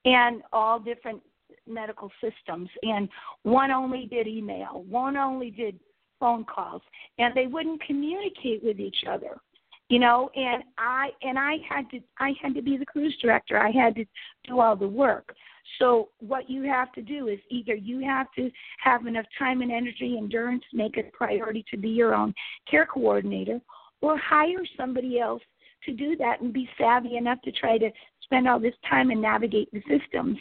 and 0.05 0.43
all 0.53 0.79
different 0.79 1.21
medical 1.67 2.11
systems. 2.21 2.69
And 2.83 3.09
one 3.43 3.71
only 3.71 4.07
did 4.07 4.27
email, 4.27 4.85
one 4.89 5.17
only 5.17 5.51
did 5.51 5.79
phone 6.21 6.45
calls, 6.45 6.83
and 7.19 7.35
they 7.35 7.47
wouldn't 7.47 7.83
communicate 7.85 8.63
with 8.63 8.81
each 8.81 9.05
other 9.09 9.41
you 9.89 9.99
know 9.99 10.31
and 10.35 10.63
i 10.79 11.11
and 11.23 11.39
i 11.39 11.57
had 11.69 11.89
to 11.91 12.01
i 12.19 12.33
had 12.43 12.55
to 12.55 12.63
be 12.63 12.77
the 12.77 12.87
cruise 12.87 13.17
director. 13.21 13.59
I 13.59 13.71
had 13.71 13.95
to 13.97 14.05
do 14.47 14.61
all 14.61 14.77
the 14.77 14.89
work. 14.89 15.35
So 15.79 16.11
what 16.21 16.49
you 16.49 16.63
have 16.65 16.93
to 16.93 17.03
do 17.03 17.29
is 17.29 17.39
either 17.51 17.75
you 17.75 18.01
have 18.01 18.27
to 18.37 18.51
have 18.83 19.07
enough 19.07 19.27
time 19.39 19.63
and 19.63 19.73
energy 19.73 20.17
endurance 20.19 20.63
make 20.73 20.97
it 20.97 21.11
a 21.13 21.17
priority 21.17 21.65
to 21.71 21.77
be 21.77 21.89
your 21.89 22.15
own 22.15 22.35
care 22.71 22.87
coordinator 22.87 23.61
or 24.01 24.19
hire 24.19 24.65
somebody 24.77 25.19
else 25.19 25.43
to 25.87 25.93
do 25.93 26.17
that 26.17 26.41
and 26.41 26.53
be 26.53 26.69
savvy 26.79 27.17
enough 27.17 27.41
to 27.43 27.53
try 27.53 27.79
to 27.79 27.91
spend 28.23 28.49
all 28.49 28.61
this 28.61 28.75
time 28.89 29.11
and 29.11 29.21
navigate 29.21 29.71
the 29.73 29.83
systems. 29.89 30.39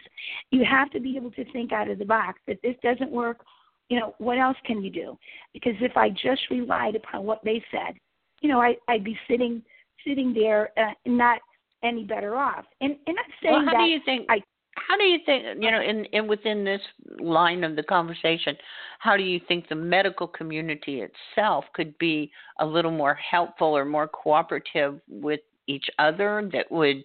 You 0.52 0.64
have 0.66 0.89
to 0.91 1.00
be 1.00 1.18
able 1.18 1.32
to 1.32 1.52
think 1.52 1.72
out 1.72 1.89
of 1.89 2.00
the 2.00 2.06
box 2.06 2.39
if 2.48 2.62
this 2.62 2.76
doesn't 2.82 3.12
work. 3.12 3.44
You 3.89 4.00
know 4.00 4.16
what 4.18 4.38
else 4.38 4.58
can 4.66 4.82
you 4.82 4.89
do? 4.89 5.18
Because 5.54 5.74
if 5.82 5.96
i 5.98 6.10
just 6.10 6.41
relied 6.50 6.96
upon 6.96 7.26
what 7.26 7.44
they 7.44 7.64
said 7.72 7.96
you 8.44 8.50
know, 8.50 8.62
I, 8.62 8.76
I'd 8.88 9.04
be 9.04 9.18
sitting 9.28 9.64
sitting 10.06 10.34
there 10.34 10.70
uh, 10.78 10.91
not 11.06 11.39
any 11.84 12.04
better 12.04 12.36
off. 12.36 12.66
And 12.82 12.96
and 13.08 13.18
I'm 13.18 13.34
saying 13.41 13.54
well, 13.54 13.66
how 13.66 13.72
that 13.72 13.86
do 13.86 13.89
you 13.89 14.00
think? 14.06 14.28
I, 14.30 14.41
how 14.76 14.98
do 14.98 15.04
you 15.04 15.20
think 15.26 15.46
you 15.62 15.72
know 15.72 15.82
in, 15.82 16.06
in 16.06 16.28
within 16.28 16.64
this 16.64 16.82
line 17.20 17.64
of 17.64 17.76
the 17.76 17.84
conversation 17.84 18.56
how 19.00 19.16
do 19.16 19.24
you 19.24 19.39
think 19.48 19.70
the 19.70 19.76
medical 19.76 20.28
community 20.28 21.02
itself 21.02 21.66
could 21.74 21.98
be 22.00 22.32
a 22.60 22.66
little 22.66 22.91
more 22.91 23.14
helpful 23.14 23.68
or 23.68 23.86
more 23.86 24.08
cooperative 24.08 25.00
with 25.08 25.41
each 25.68 25.86
other 26.00 26.50
that 26.52 26.70
would 26.72 27.04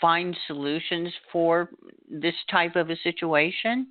find 0.00 0.36
solutions 0.46 1.12
for 1.30 1.68
this 2.10 2.34
type 2.50 2.76
of 2.76 2.88
a 2.88 2.96
situation 3.04 3.88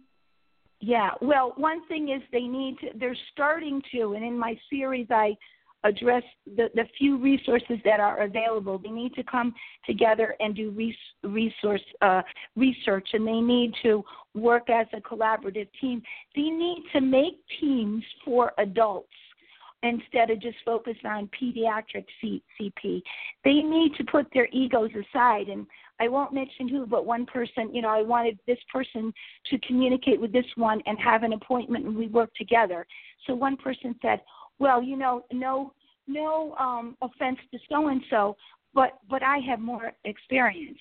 yeah 0.79 1.11
well 1.21 1.53
one 1.57 1.87
thing 1.87 2.09
is 2.09 2.23
they 2.31 2.41
need 2.41 2.75
to 2.79 2.87
they're 2.97 3.15
starting 3.31 3.81
to 3.91 4.13
and 4.13 4.25
in 4.25 4.37
my 4.37 4.57
series 4.67 5.05
i 5.11 5.37
address 5.83 6.23
the, 6.45 6.69
the 6.75 6.85
few 6.97 7.17
resources 7.17 7.77
that 7.83 7.99
are 7.99 8.21
available. 8.21 8.77
They 8.77 8.89
need 8.89 9.13
to 9.15 9.23
come 9.23 9.53
together 9.85 10.35
and 10.39 10.55
do 10.55 10.71
res, 10.71 10.95
resource 11.23 11.81
uh, 12.01 12.21
research, 12.55 13.09
and 13.13 13.27
they 13.27 13.41
need 13.41 13.73
to 13.83 14.03
work 14.35 14.69
as 14.69 14.87
a 14.93 15.01
collaborative 15.01 15.67
team. 15.79 16.01
They 16.35 16.43
need 16.43 16.83
to 16.93 17.01
make 17.01 17.39
teams 17.59 18.03
for 18.23 18.53
adults 18.57 19.09
instead 19.83 20.29
of 20.29 20.39
just 20.39 20.57
focus 20.63 20.95
on 21.05 21.29
pediatric 21.41 22.05
CP. 22.23 23.01
They 23.43 23.53
need 23.53 23.95
to 23.97 24.03
put 24.03 24.27
their 24.33 24.47
egos 24.51 24.91
aside. 24.91 25.47
And 25.47 25.65
I 25.99 26.07
won't 26.07 26.33
mention 26.33 26.67
who, 26.67 26.85
but 26.85 27.05
one 27.05 27.25
person, 27.25 27.73
you 27.73 27.81
know, 27.81 27.89
I 27.89 28.03
wanted 28.03 28.37
this 28.45 28.59
person 28.71 29.13
to 29.49 29.57
communicate 29.59 30.21
with 30.21 30.31
this 30.31 30.45
one 30.55 30.81
and 30.85 30.99
have 30.99 31.23
an 31.23 31.33
appointment 31.33 31.85
and 31.85 31.95
we 31.95 32.07
work 32.07 32.29
together. 32.35 32.85
So 33.25 33.33
one 33.33 33.57
person 33.57 33.95
said, 34.01 34.21
well, 34.61 34.81
you 34.81 34.95
know, 34.95 35.23
no 35.33 35.73
no 36.07 36.55
um 36.59 36.95
offense 37.01 37.39
to 37.51 37.59
so 37.67 37.87
and 37.87 38.01
so, 38.09 38.37
but 38.75 38.99
but 39.09 39.23
I 39.23 39.39
have 39.49 39.59
more 39.59 39.91
experience. 40.05 40.77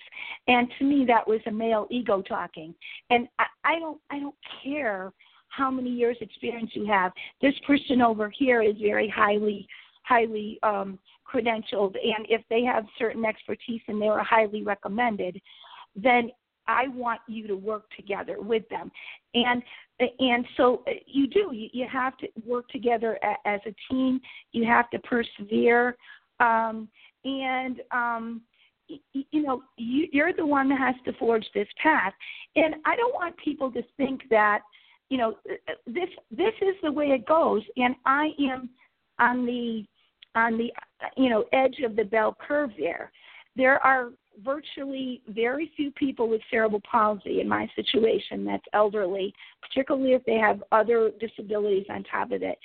And 0.47 0.69
to 0.79 0.85
me 0.85 1.07
that 1.07 1.27
was 1.27 1.41
a 1.47 1.51
male 1.51 1.87
ego 1.91 2.21
talking. 2.21 2.75
And 3.09 3.27
I, 3.39 3.47
I 3.65 3.79
don't 3.79 4.01
I 4.11 4.21
don't 4.21 4.35
care 4.63 5.13
how 5.49 5.71
many 5.71 5.91
years 5.91 6.19
experience 6.21 6.71
you 6.75 6.87
have. 6.87 7.11
This 7.41 7.55
person 7.67 8.03
over 8.03 8.31
here 8.31 8.63
is 8.63 8.77
very 8.81 9.09
highly 9.09 9.67
highly 10.03 10.59
um 10.63 10.99
credentialed 11.33 11.95
and 11.95 12.27
if 12.29 12.43
they 12.51 12.63
have 12.65 12.85
certain 12.99 13.25
expertise 13.25 13.81
and 13.89 14.03
they 14.03 14.09
are 14.09 14.23
highly 14.23 14.63
recommended, 14.63 15.41
then 15.97 16.31
I 16.71 16.89
want 16.89 17.21
you 17.27 17.47
to 17.49 17.57
work 17.57 17.85
together 17.97 18.37
with 18.41 18.69
them. 18.69 18.91
And 19.35 19.63
and 20.19 20.47
so 20.57 20.83
uh, 20.87 20.93
you 21.07 21.27
do 21.27 21.51
you, 21.53 21.87
have 21.91 22.17
to 22.19 22.29
work 22.47 22.69
together 22.69 23.19
as 23.45 23.61
a 23.67 23.75
team. 23.91 24.21
You 24.53 24.65
have 24.65 24.89
to 24.91 24.99
persevere. 25.01 25.97
Um, 26.39 26.89
and 27.25 27.83
um, 27.91 28.41
you, 28.89 29.25
you 29.31 29.43
know 29.43 29.63
you, 29.77 30.09
you're 30.13 30.33
the 30.33 30.47
one 30.47 30.69
that 30.71 30.79
has 30.79 30.95
to 31.05 31.13
forge 31.19 31.47
this 31.55 31.69
path. 31.83 32.15
And 32.57 32.77
i 32.87 32.97
don't 32.97 33.15
want 33.15 33.37
people 33.37 33.71
to 33.73 33.83
think 33.97 34.23
that 34.31 34.61
you 35.11 35.19
know 35.19 35.37
uh, 35.51 35.55
uh, 35.69 35.75
this 35.87 36.09
this 36.31 36.55
is 36.63 36.75
the 36.83 36.93
way 36.93 37.07
it 37.07 37.27
goes. 37.27 37.63
And 37.77 37.95
i 38.07 38.31
am 38.41 38.71
on 39.19 39.45
the 39.45 39.85
on 40.35 40.57
the 40.57 40.73
you 41.17 41.29
know 41.29 41.45
edge 41.53 41.81
of 41.85 41.97
the 41.97 42.05
bell 42.05 42.37
curve 42.47 42.71
there. 42.79 43.13
There 43.57 43.85
are 43.85 44.11
virtually 44.45 45.23
very 45.29 45.71
few 45.77 45.91
people 45.93 46.29
with 46.29 46.41
cerebral 46.51 46.81
palsy 46.91 47.41
in 47.41 47.49
my 47.49 47.69
situation 47.77 48.45
that's 48.45 48.65
elderly, 48.73 49.33
particularly 49.63 50.13
if 50.13 50.25
they 50.25 50.37
have 50.37 50.63
other 50.73 51.11
disabilities 51.21 51.87
on 51.91 52.05
top 52.05 52.33
of 52.33 52.43
it, 52.43 52.59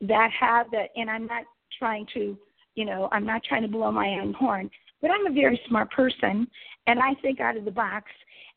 that 0.00 0.30
have 0.38 0.70
that. 0.72 0.88
And 0.96 1.10
I'm 1.10 1.26
not 1.26 1.44
trying 1.78 2.06
to, 2.14 2.36
you 2.74 2.84
know, 2.84 3.08
I'm 3.12 3.26
not 3.26 3.42
trying 3.44 3.62
to 3.62 3.68
blow 3.68 3.90
my 3.92 4.18
own 4.20 4.32
horn, 4.32 4.70
but 5.00 5.10
I'm 5.10 5.26
a 5.26 5.32
very 5.32 5.60
smart 5.68 5.90
person 5.90 6.46
and 6.86 7.00
I 7.00 7.14
think 7.22 7.40
out 7.40 7.56
of 7.56 7.64
the 7.64 7.70
box 7.70 8.06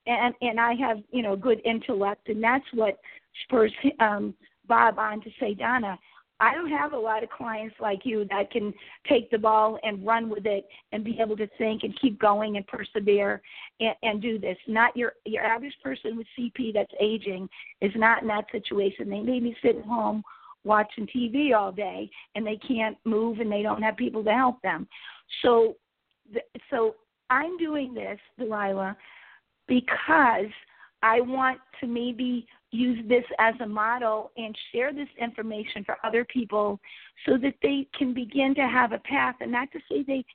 and 0.05 0.33
and 0.41 0.59
I 0.59 0.73
have, 0.75 0.97
you 1.11 1.21
know, 1.21 1.35
good 1.35 1.61
intellect 1.65 2.27
and 2.29 2.43
that's 2.43 2.65
what 2.73 2.99
spurs 3.43 3.71
um 3.99 4.33
Bob 4.67 4.97
on 4.97 5.21
to 5.21 5.29
say, 5.39 5.53
Donna, 5.53 5.97
I 6.43 6.53
don't 6.53 6.69
have 6.69 6.91
a 6.91 6.97
lot 6.97 7.23
of 7.23 7.29
clients 7.29 7.75
like 7.79 8.01
you 8.03 8.25
that 8.29 8.51
can 8.51 8.73
take 9.07 9.31
the 9.31 9.37
ball 9.37 9.79
and 9.81 10.05
run 10.05 10.29
with 10.29 10.45
it 10.45 10.67
and 10.91 11.01
be 11.01 11.17
able 11.21 11.37
to 11.37 11.47
think 11.57 11.83
and 11.83 11.97
keep 12.01 12.19
going 12.19 12.57
and 12.57 12.67
persevere 12.67 13.41
and, 13.79 13.95
and 14.03 14.21
do 14.21 14.37
this. 14.37 14.57
Not 14.67 14.95
your 14.97 15.13
your 15.23 15.41
average 15.41 15.75
person 15.81 16.17
with 16.17 16.27
CP 16.37 16.73
that's 16.73 16.91
aging 16.99 17.47
is 17.79 17.93
not 17.95 18.23
in 18.23 18.27
that 18.27 18.45
situation. 18.51 19.09
They 19.09 19.21
may 19.21 19.39
be 19.39 19.55
sitting 19.63 19.83
home 19.83 20.21
watching 20.65 21.07
TV 21.07 21.55
all 21.57 21.71
day 21.71 22.11
and 22.35 22.45
they 22.45 22.57
can't 22.57 22.97
move 23.05 23.39
and 23.39 23.49
they 23.49 23.61
don't 23.61 23.81
have 23.81 23.95
people 23.95 24.23
to 24.25 24.33
help 24.33 24.61
them. 24.63 24.85
So, 25.43 25.77
so 26.69 26.95
I'm 27.29 27.57
doing 27.57 27.93
this, 27.93 28.19
Delilah, 28.37 28.97
because 29.67 30.51
I 31.03 31.21
want 31.21 31.59
to 31.81 31.87
maybe 31.87 32.47
use 32.71 32.97
this 33.07 33.25
as 33.37 33.53
a 33.61 33.67
model 33.67 34.31
and 34.35 34.57
share 34.71 34.91
this 34.91 35.09
information 35.21 35.83
for 35.83 35.97
other 36.03 36.25
people 36.25 36.79
so 37.27 37.37
that 37.37 37.53
they 37.61 37.87
can 37.95 38.13
begin 38.13 38.55
to 38.55 38.67
have 38.67 38.93
a 38.93 38.99
path. 38.99 39.35
And 39.41 39.51
not 39.51 39.71
to 39.73 39.79
say 39.89 40.03
they 40.03 40.25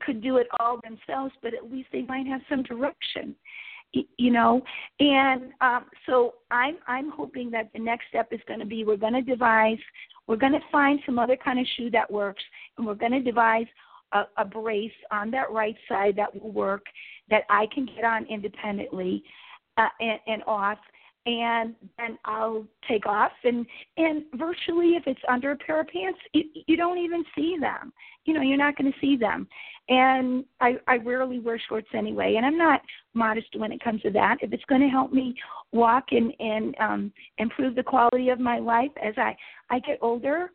could 0.00 0.22
do 0.22 0.38
it 0.38 0.46
all 0.58 0.80
themselves, 0.82 1.34
but 1.42 1.52
at 1.52 1.70
least 1.70 1.88
they 1.92 2.02
might 2.02 2.26
have 2.26 2.40
some 2.48 2.62
direction 2.62 3.36
you 3.92 4.30
know? 4.30 4.62
And 5.00 5.52
um 5.60 5.86
so 6.06 6.34
i'm 6.50 6.76
i'm 6.86 7.10
hoping 7.10 7.50
that 7.50 7.70
the 7.72 7.78
next 7.78 8.08
step 8.08 8.28
is 8.32 8.40
going 8.46 8.60
to 8.60 8.66
be 8.66 8.84
we're 8.84 8.96
going 8.96 9.12
to 9.12 9.22
devise 9.22 9.78
we're 10.26 10.36
going 10.36 10.52
to 10.52 10.60
find 10.70 11.00
some 11.06 11.18
other 11.18 11.36
kind 11.36 11.58
of 11.58 11.66
shoe 11.76 11.90
that 11.90 12.10
works 12.10 12.42
and 12.76 12.86
we're 12.86 12.94
going 12.94 13.12
to 13.12 13.22
devise 13.22 13.66
a, 14.12 14.24
a 14.38 14.44
brace 14.44 14.92
on 15.10 15.30
that 15.30 15.50
right 15.50 15.76
side 15.88 16.14
that 16.16 16.34
will 16.40 16.52
work 16.52 16.84
that 17.30 17.44
i 17.48 17.66
can 17.72 17.86
get 17.86 18.04
on 18.04 18.26
independently 18.26 19.22
uh, 19.76 19.88
and, 20.00 20.20
and 20.26 20.42
off 20.46 20.78
and 21.26 21.74
then 21.98 22.18
I'll 22.24 22.64
take 22.88 23.06
off. 23.06 23.32
And 23.44 23.66
and 23.96 24.24
virtually 24.34 24.94
if 24.94 25.02
it's 25.06 25.20
under 25.28 25.50
a 25.50 25.56
pair 25.56 25.80
of 25.80 25.88
pants 25.88 26.18
you, 26.32 26.44
you 26.66 26.76
don't 26.76 26.98
even 26.98 27.24
see 27.34 27.56
them. 27.60 27.92
You 28.24 28.34
know 28.34 28.42
you're 28.42 28.56
not 28.56 28.76
going 28.76 28.92
to 28.92 28.98
see 29.00 29.16
them. 29.16 29.46
And 29.88 30.44
I 30.60 30.76
I 30.86 30.96
rarely 30.98 31.40
wear 31.40 31.60
shorts 31.68 31.88
anyway 31.94 32.34
and 32.36 32.46
I'm 32.46 32.58
not 32.58 32.80
modest 33.14 33.48
when 33.56 33.72
it 33.72 33.82
comes 33.82 34.02
to 34.02 34.10
that. 34.10 34.38
If 34.40 34.52
it's 34.52 34.64
going 34.64 34.80
to 34.80 34.88
help 34.88 35.12
me 35.12 35.34
walk 35.72 36.06
and 36.12 36.32
and 36.38 36.74
um 36.78 37.12
improve 37.38 37.74
the 37.74 37.82
quality 37.82 38.28
of 38.30 38.38
my 38.38 38.58
life 38.58 38.92
as 39.02 39.14
I 39.16 39.36
I 39.68 39.80
get 39.80 39.98
older 40.00 40.50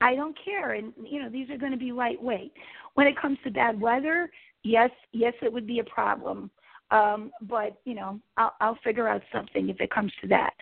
I 0.00 0.14
don't 0.14 0.36
care. 0.44 0.72
And 0.72 0.92
you 1.02 1.20
know 1.22 1.28
these 1.28 1.50
are 1.50 1.58
going 1.58 1.72
to 1.72 1.78
be 1.78 1.92
lightweight. 1.92 2.52
When 2.94 3.08
it 3.08 3.20
comes 3.20 3.38
to 3.44 3.50
bad 3.50 3.80
weather 3.80 4.30
yes 4.62 4.90
yes 5.12 5.34
it 5.42 5.52
would 5.52 5.66
be 5.66 5.80
a 5.80 5.84
problem 5.84 6.50
um, 6.94 7.32
but 7.42 7.76
you 7.84 7.94
know, 7.94 8.20
I'll, 8.36 8.54
I'll 8.60 8.78
figure 8.84 9.08
out 9.08 9.22
something 9.32 9.68
if 9.68 9.80
it 9.80 9.90
comes 9.90 10.12
to 10.22 10.28
that. 10.28 10.52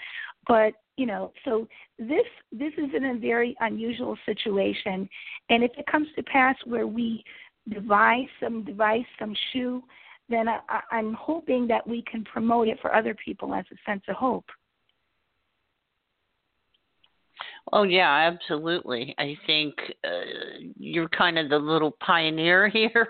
But 0.48 0.72
you 0.96 1.06
know, 1.06 1.32
so 1.44 1.68
this 1.98 2.26
this 2.50 2.72
is 2.78 2.90
in 2.96 3.04
a 3.04 3.18
very 3.18 3.54
unusual 3.60 4.16
situation, 4.24 5.08
and 5.50 5.62
if 5.62 5.72
it 5.76 5.86
comes 5.86 6.08
to 6.16 6.22
pass 6.22 6.56
where 6.64 6.86
we 6.86 7.22
devise 7.68 8.28
some 8.40 8.64
device, 8.64 9.04
some 9.18 9.36
shoe, 9.52 9.82
then 10.28 10.48
I, 10.48 10.60
I'm 10.90 11.12
hoping 11.14 11.68
that 11.68 11.86
we 11.86 12.02
can 12.10 12.24
promote 12.24 12.66
it 12.66 12.78
for 12.80 12.94
other 12.94 13.14
people 13.22 13.54
as 13.54 13.64
a 13.70 13.90
sense 13.90 14.02
of 14.08 14.16
hope. 14.16 14.46
Oh 17.72 17.84
yeah, 17.84 18.30
absolutely. 18.32 19.14
I 19.18 19.36
think 19.46 19.74
uh, 20.04 20.60
you're 20.78 21.08
kind 21.08 21.38
of 21.38 21.50
the 21.50 21.58
little 21.58 21.96
pioneer 22.04 22.68
here, 22.72 23.08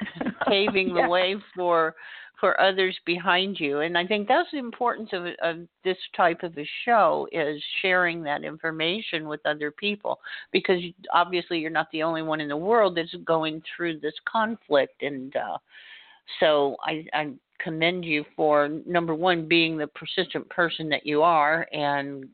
paving 0.48 0.88
yeah. 0.88 1.02
the 1.02 1.08
way 1.08 1.36
for 1.54 1.94
for 2.40 2.60
others 2.60 2.96
behind 3.06 3.58
you. 3.58 3.80
And 3.80 3.96
I 3.96 4.06
think 4.06 4.28
that's 4.28 4.50
the 4.52 4.58
importance 4.58 5.10
of, 5.12 5.26
of 5.42 5.66
this 5.84 5.96
type 6.16 6.42
of 6.42 6.56
a 6.58 6.68
show 6.84 7.28
is 7.32 7.62
sharing 7.80 8.22
that 8.24 8.44
information 8.44 9.28
with 9.28 9.40
other 9.46 9.70
people 9.70 10.20
because 10.52 10.80
obviously 11.12 11.58
you're 11.58 11.70
not 11.70 11.90
the 11.92 12.02
only 12.02 12.22
one 12.22 12.40
in 12.40 12.48
the 12.48 12.56
world 12.56 12.96
that's 12.96 13.14
going 13.24 13.62
through 13.76 14.00
this 14.00 14.14
conflict. 14.30 15.02
And 15.02 15.34
uh, 15.36 15.58
so 16.40 16.76
I, 16.84 17.06
I 17.12 17.32
commend 17.60 18.04
you 18.04 18.24
for 18.36 18.68
number 18.86 19.14
one 19.14 19.46
being 19.46 19.76
the 19.76 19.86
persistent 19.88 20.48
person 20.50 20.88
that 20.88 21.06
you 21.06 21.22
are 21.22 21.66
and 21.72 22.26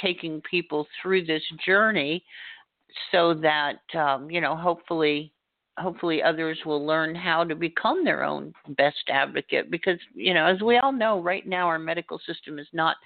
taking 0.00 0.40
people 0.48 0.86
through 1.00 1.24
this 1.24 1.42
journey 1.64 2.24
so 3.10 3.34
that 3.34 3.80
um, 3.98 4.30
you 4.30 4.40
know 4.40 4.56
hopefully 4.56 5.32
hopefully 5.78 6.22
others 6.22 6.58
will 6.64 6.86
learn 6.86 7.14
how 7.14 7.44
to 7.44 7.54
become 7.54 8.04
their 8.04 8.22
own 8.22 8.52
best 8.76 9.08
advocate 9.08 9.70
because 9.70 9.98
you 10.14 10.32
know 10.32 10.46
as 10.46 10.60
we 10.60 10.78
all 10.78 10.92
know 10.92 11.20
right 11.20 11.46
now 11.46 11.66
our 11.66 11.78
medical 11.78 12.18
system 12.26 12.58
is 12.58 12.68
not 12.72 12.96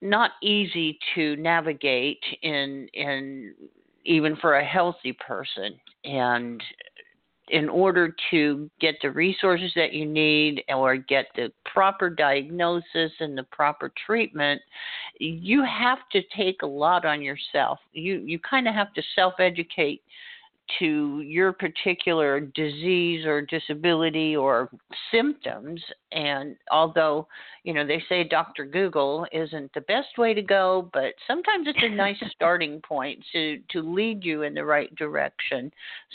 not 0.00 0.32
easy 0.42 0.98
to 1.14 1.34
navigate 1.36 2.22
in 2.42 2.86
in 2.92 3.54
even 4.04 4.36
for 4.36 4.56
a 4.56 4.64
healthy 4.64 5.12
person. 5.12 5.74
And 6.04 6.62
in 7.48 7.68
order 7.68 8.14
to 8.30 8.70
get 8.80 8.94
the 9.02 9.10
resources 9.10 9.70
that 9.76 9.92
you 9.92 10.06
need 10.06 10.62
or 10.70 10.96
get 10.96 11.26
the 11.36 11.52
proper 11.70 12.08
diagnosis 12.08 13.12
and 13.20 13.36
the 13.36 13.42
proper 13.52 13.92
treatment 14.06 14.62
you 15.18 15.62
have 15.62 15.98
to 16.10 16.22
take 16.34 16.62
a 16.62 16.66
lot 16.66 17.04
on 17.04 17.20
yourself. 17.20 17.78
You 17.92 18.22
you 18.24 18.38
kind 18.38 18.66
of 18.66 18.74
have 18.74 18.92
to 18.94 19.02
self 19.14 19.34
educate 19.38 20.02
to 20.78 21.20
your 21.20 21.52
particular 21.52 22.40
disease 22.40 23.26
or 23.26 23.42
disability 23.42 24.34
or 24.36 24.70
symptoms. 25.10 25.82
And 26.12 26.56
although 26.70 27.28
you 27.64 27.72
know 27.74 27.86
they 27.86 28.02
say 28.08 28.24
dr 28.24 28.64
google 28.66 29.26
isn't 29.32 29.72
the 29.74 29.80
best 29.82 30.18
way 30.18 30.34
to 30.34 30.42
go 30.42 30.90
but 30.92 31.14
sometimes 31.26 31.66
it's 31.66 31.82
a 31.82 31.88
nice 31.88 32.16
starting 32.34 32.80
point 32.86 33.22
to 33.32 33.58
to 33.70 33.80
lead 33.82 34.24
you 34.24 34.42
in 34.42 34.54
the 34.54 34.64
right 34.64 34.94
direction. 34.96 35.70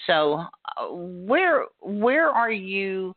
So 0.07 0.45
uh, 0.77 0.87
where 0.89 1.65
where 1.81 2.29
are 2.29 2.51
you 2.51 3.15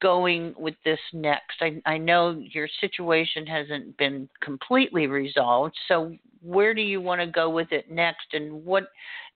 going 0.00 0.54
with 0.58 0.74
this 0.84 0.98
next 1.12 1.56
i 1.60 1.80
i 1.84 1.98
know 1.98 2.42
your 2.52 2.68
situation 2.80 3.46
hasn't 3.46 3.96
been 3.98 4.28
completely 4.42 5.06
resolved 5.06 5.74
so 5.88 6.12
where 6.42 6.74
do 6.74 6.80
you 6.80 7.00
want 7.00 7.20
to 7.20 7.26
go 7.26 7.50
with 7.50 7.72
it 7.72 7.90
next 7.90 8.26
and 8.32 8.64
what 8.64 8.88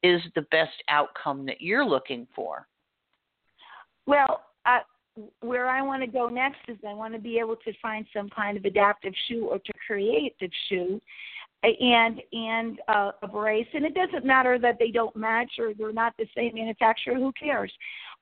is 0.02 0.20
the 0.34 0.42
best 0.42 0.72
outcome 0.88 1.44
that 1.46 1.60
you're 1.60 1.84
looking 1.84 2.26
for? 2.34 2.66
Well, 4.06 4.42
uh, 4.66 4.78
where 5.40 5.68
I 5.68 5.82
want 5.82 6.02
to 6.02 6.06
go 6.06 6.28
next 6.28 6.60
is 6.68 6.78
I 6.88 6.94
want 6.94 7.14
to 7.14 7.20
be 7.20 7.38
able 7.38 7.56
to 7.56 7.72
find 7.82 8.06
some 8.14 8.28
kind 8.30 8.56
of 8.56 8.64
adaptive 8.64 9.12
shoe 9.28 9.48
or 9.50 9.58
to 9.58 9.72
create 9.86 10.34
a 10.40 10.48
shoe 10.68 11.00
and 11.62 12.20
and 12.32 12.78
uh, 12.88 13.12
a 13.22 13.28
brace 13.28 13.66
and 13.74 13.84
it 13.84 13.94
doesn't 13.94 14.24
matter 14.24 14.58
that 14.58 14.76
they 14.78 14.90
don't 14.90 15.14
match 15.14 15.52
or 15.58 15.74
they're 15.74 15.92
not 15.92 16.14
the 16.18 16.26
same 16.36 16.54
manufacturer 16.54 17.14
who 17.14 17.32
cares? 17.32 17.72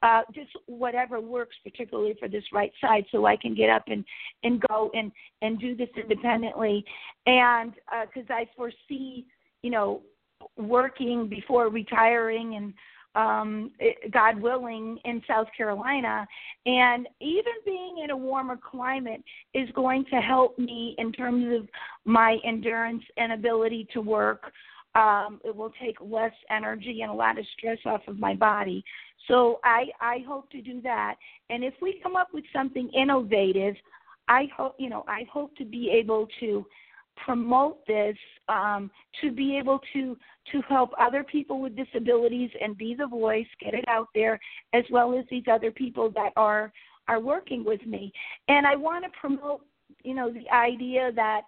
Uh, 0.02 0.22
just 0.34 0.50
whatever 0.66 1.20
works 1.20 1.56
particularly 1.64 2.14
for 2.18 2.28
this 2.28 2.44
right 2.52 2.72
side 2.80 3.04
so 3.10 3.26
i 3.26 3.36
can 3.36 3.54
get 3.54 3.68
up 3.68 3.82
and 3.88 4.04
and 4.44 4.62
go 4.68 4.90
and 4.94 5.12
and 5.42 5.58
do 5.60 5.76
this 5.76 5.88
independently. 6.00 6.84
And 7.26 7.72
because 8.04 8.28
uh, 8.30 8.34
i 8.34 8.48
foresee 8.56 9.26
you 9.62 9.70
know 9.70 10.02
working 10.56 11.28
before 11.28 11.68
retiring 11.68 12.56
and 12.56 12.74
um 13.14 13.70
God 14.12 14.40
willing 14.40 14.98
in 15.04 15.22
South 15.26 15.48
Carolina. 15.56 16.26
And 16.66 17.08
even 17.20 17.52
being 17.64 18.00
in 18.04 18.10
a 18.10 18.16
warmer 18.16 18.56
climate 18.56 19.22
is 19.54 19.68
going 19.74 20.04
to 20.06 20.16
help 20.16 20.58
me 20.58 20.94
in 20.98 21.12
terms 21.12 21.46
of 21.58 21.68
my 22.04 22.36
endurance 22.44 23.02
and 23.16 23.32
ability 23.32 23.88
to 23.92 24.00
work. 24.00 24.52
Um 24.94 25.40
it 25.44 25.54
will 25.54 25.72
take 25.80 25.96
less 26.00 26.32
energy 26.50 27.00
and 27.02 27.10
a 27.10 27.14
lot 27.14 27.38
of 27.38 27.44
stress 27.56 27.78
off 27.86 28.02
of 28.08 28.18
my 28.18 28.34
body. 28.34 28.84
So 29.26 29.60
I 29.64 29.86
I 30.00 30.24
hope 30.26 30.50
to 30.50 30.60
do 30.60 30.80
that. 30.82 31.16
And 31.50 31.64
if 31.64 31.74
we 31.80 32.00
come 32.02 32.16
up 32.16 32.28
with 32.32 32.44
something 32.52 32.88
innovative 32.90 33.74
I 34.28 34.48
hope 34.56 34.76
you 34.78 34.90
know 34.90 35.04
I 35.08 35.26
hope 35.32 35.56
to 35.56 35.64
be 35.64 35.90
able 35.90 36.28
to 36.40 36.66
promote 37.24 37.86
this 37.86 38.16
um, 38.48 38.90
to 39.20 39.30
be 39.30 39.56
able 39.58 39.80
to 39.92 40.16
to 40.52 40.62
help 40.68 40.90
other 40.98 41.22
people 41.22 41.60
with 41.60 41.76
disabilities 41.76 42.50
and 42.60 42.76
be 42.78 42.94
the 42.94 43.06
voice, 43.06 43.46
get 43.60 43.74
it 43.74 43.84
out 43.86 44.08
there, 44.14 44.40
as 44.72 44.84
well 44.90 45.18
as 45.18 45.24
these 45.30 45.44
other 45.50 45.70
people 45.70 46.10
that 46.10 46.32
are 46.36 46.72
are 47.06 47.20
working 47.20 47.64
with 47.64 47.84
me. 47.86 48.12
And 48.48 48.66
I 48.66 48.76
want 48.76 49.04
to 49.04 49.10
promote, 49.18 49.62
you 50.02 50.14
know, 50.14 50.30
the 50.30 50.48
idea 50.54 51.10
that 51.16 51.42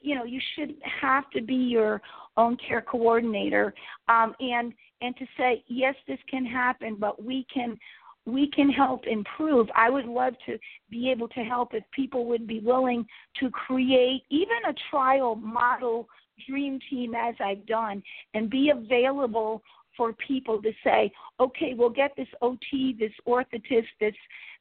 you 0.00 0.14
know 0.14 0.24
you 0.24 0.40
should 0.54 0.74
have 1.00 1.30
to 1.30 1.40
be 1.40 1.54
your 1.54 2.00
own 2.36 2.56
care 2.56 2.82
coordinator 2.82 3.74
um, 4.08 4.34
and 4.40 4.72
and 5.00 5.16
to 5.16 5.26
say 5.36 5.62
yes 5.68 5.94
this 6.08 6.18
can 6.28 6.44
happen 6.44 6.96
but 6.98 7.22
we 7.22 7.46
can 7.52 7.78
we 8.28 8.50
can 8.50 8.68
help 8.70 9.06
improve. 9.06 9.68
I 9.74 9.90
would 9.90 10.06
love 10.06 10.34
to 10.46 10.58
be 10.90 11.10
able 11.10 11.28
to 11.28 11.40
help 11.40 11.74
if 11.74 11.84
people 11.92 12.26
would 12.26 12.46
be 12.46 12.60
willing 12.60 13.06
to 13.40 13.50
create 13.50 14.22
even 14.30 14.56
a 14.68 14.74
trial 14.90 15.34
model 15.36 16.08
dream 16.48 16.78
team 16.88 17.14
as 17.14 17.34
I've 17.40 17.66
done 17.66 18.02
and 18.34 18.48
be 18.50 18.70
available 18.70 19.62
for 19.96 20.12
people 20.12 20.62
to 20.62 20.70
say, 20.84 21.10
okay, 21.40 21.74
we'll 21.76 21.90
get 21.90 22.12
this 22.16 22.28
OT, 22.40 22.96
this 22.98 23.12
orthotist, 23.26 23.88
this 24.00 24.14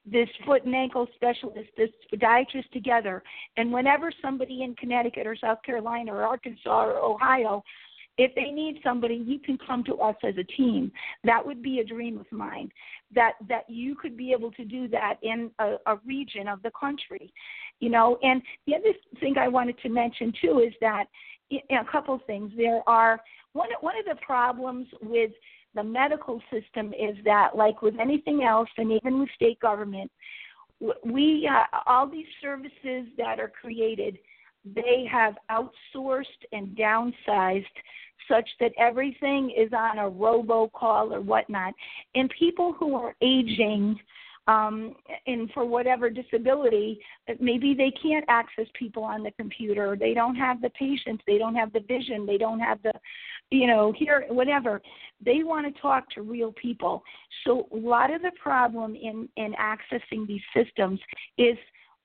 this 0.10 0.30
foot 0.46 0.64
and 0.64 0.74
ankle 0.74 1.06
specialist, 1.16 1.70
this 1.76 1.90
podiatrist 2.14 2.70
together, 2.72 3.22
and 3.58 3.72
whenever 3.72 4.10
somebody 4.22 4.64
in 4.64 4.74
Connecticut 4.76 5.28
or 5.28 5.36
South 5.36 5.62
Carolina 5.64 6.14
or 6.14 6.24
Arkansas 6.24 6.86
or 6.86 6.98
Ohio 6.98 7.62
if 8.18 8.34
they 8.36 8.52
need 8.52 8.80
somebody, 8.84 9.16
you 9.16 9.40
can 9.40 9.58
come 9.66 9.84
to 9.86 9.96
us 9.96 10.16
as 10.24 10.36
a 10.38 10.44
team. 10.44 10.92
That 11.24 11.46
would 11.46 11.62
be 11.62 11.80
a 11.80 11.84
dream 11.84 12.20
of 12.20 12.26
mine. 12.32 12.72
That 13.14 13.34
that 13.48 13.70
you 13.70 13.96
could 13.96 14.18
be 14.18 14.32
able 14.32 14.52
to 14.54 14.66
do 14.66 14.88
that 14.90 15.16
in 15.22 15.52
a, 15.60 15.76
a 15.86 15.98
region 16.06 16.48
of 16.48 16.62
the 16.64 16.72
country, 16.80 17.32
you 17.80 17.90
know. 17.90 18.18
And 18.24 18.42
the 18.66 18.76
other 18.76 18.94
thing 19.20 19.38
I 19.38 19.48
wanted 19.48 19.78
to 19.80 19.90
mention 19.90 20.34
too 20.42 20.60
is 20.66 20.74
that 20.82 21.06
a 21.52 21.92
couple 21.92 22.16
of 22.16 22.22
things. 22.26 22.52
There 22.58 22.82
are 22.88 23.20
one 23.54 23.70
one 23.82 23.96
of 23.98 24.06
the 24.06 24.20
problems 24.26 24.88
with 25.02 25.32
the 25.76 25.84
medical 25.84 26.42
system 26.52 26.94
is 26.94 27.16
that, 27.24 27.56
like 27.56 27.82
with 27.82 28.00
anything 28.00 28.44
else, 28.44 28.70
and 28.78 28.92
even 28.92 29.20
with 29.20 29.30
state 29.36 29.60
government, 29.60 30.12
we 31.06 31.50
uh, 31.52 31.78
all 31.86 32.10
these 32.10 32.26
services 32.42 33.08
that 33.18 33.40
are 33.40 33.52
created 33.62 34.18
they 34.76 35.06
have 35.12 35.36
outsourced 35.52 36.26
and 36.52 36.78
downsized 36.78 37.66
such 38.30 38.50
that 38.60 38.72
everything 38.78 39.52
is 39.56 39.72
on 39.74 40.00
a 40.00 40.10
robocall 40.10 41.12
or 41.12 41.22
whatnot. 41.22 41.74
And 42.16 42.32
people 42.38 42.74
who 42.74 42.96
are 42.96 43.16
aging 43.22 44.00
um, 44.48 44.96
and 45.26 45.52
for 45.52 45.66
whatever 45.66 46.10
disability, 46.10 47.00
maybe 47.40 47.74
they 47.74 47.92
can't 48.02 48.24
access 48.30 48.66
people 48.80 49.04
on 49.04 49.22
the 49.22 49.32
computer. 49.32 49.98
They 50.00 50.14
don't 50.14 50.36
have 50.36 50.62
the 50.62 50.70
patience. 50.70 51.22
They 51.28 51.38
don't 51.38 51.56
have 51.56 51.74
the 51.74 51.82
vision. 51.82 52.26
They 52.26 52.38
don't 52.38 52.60
have 52.60 52.82
the, 52.82 52.94
you 53.52 53.68
know, 53.68 53.94
here, 53.98 54.26
whatever. 54.30 54.82
They 55.24 55.44
want 55.44 55.74
to 55.74 55.82
talk 55.82 56.10
to 56.12 56.22
real 56.22 56.54
people. 56.54 57.04
So 57.44 57.68
a 57.74 57.76
lot 57.76 58.14
of 58.14 58.22
the 58.22 58.32
problem 58.42 58.96
in 58.96 59.28
in 59.36 59.54
accessing 59.54 60.26
these 60.26 60.42
systems 60.56 61.00
is 61.38 61.58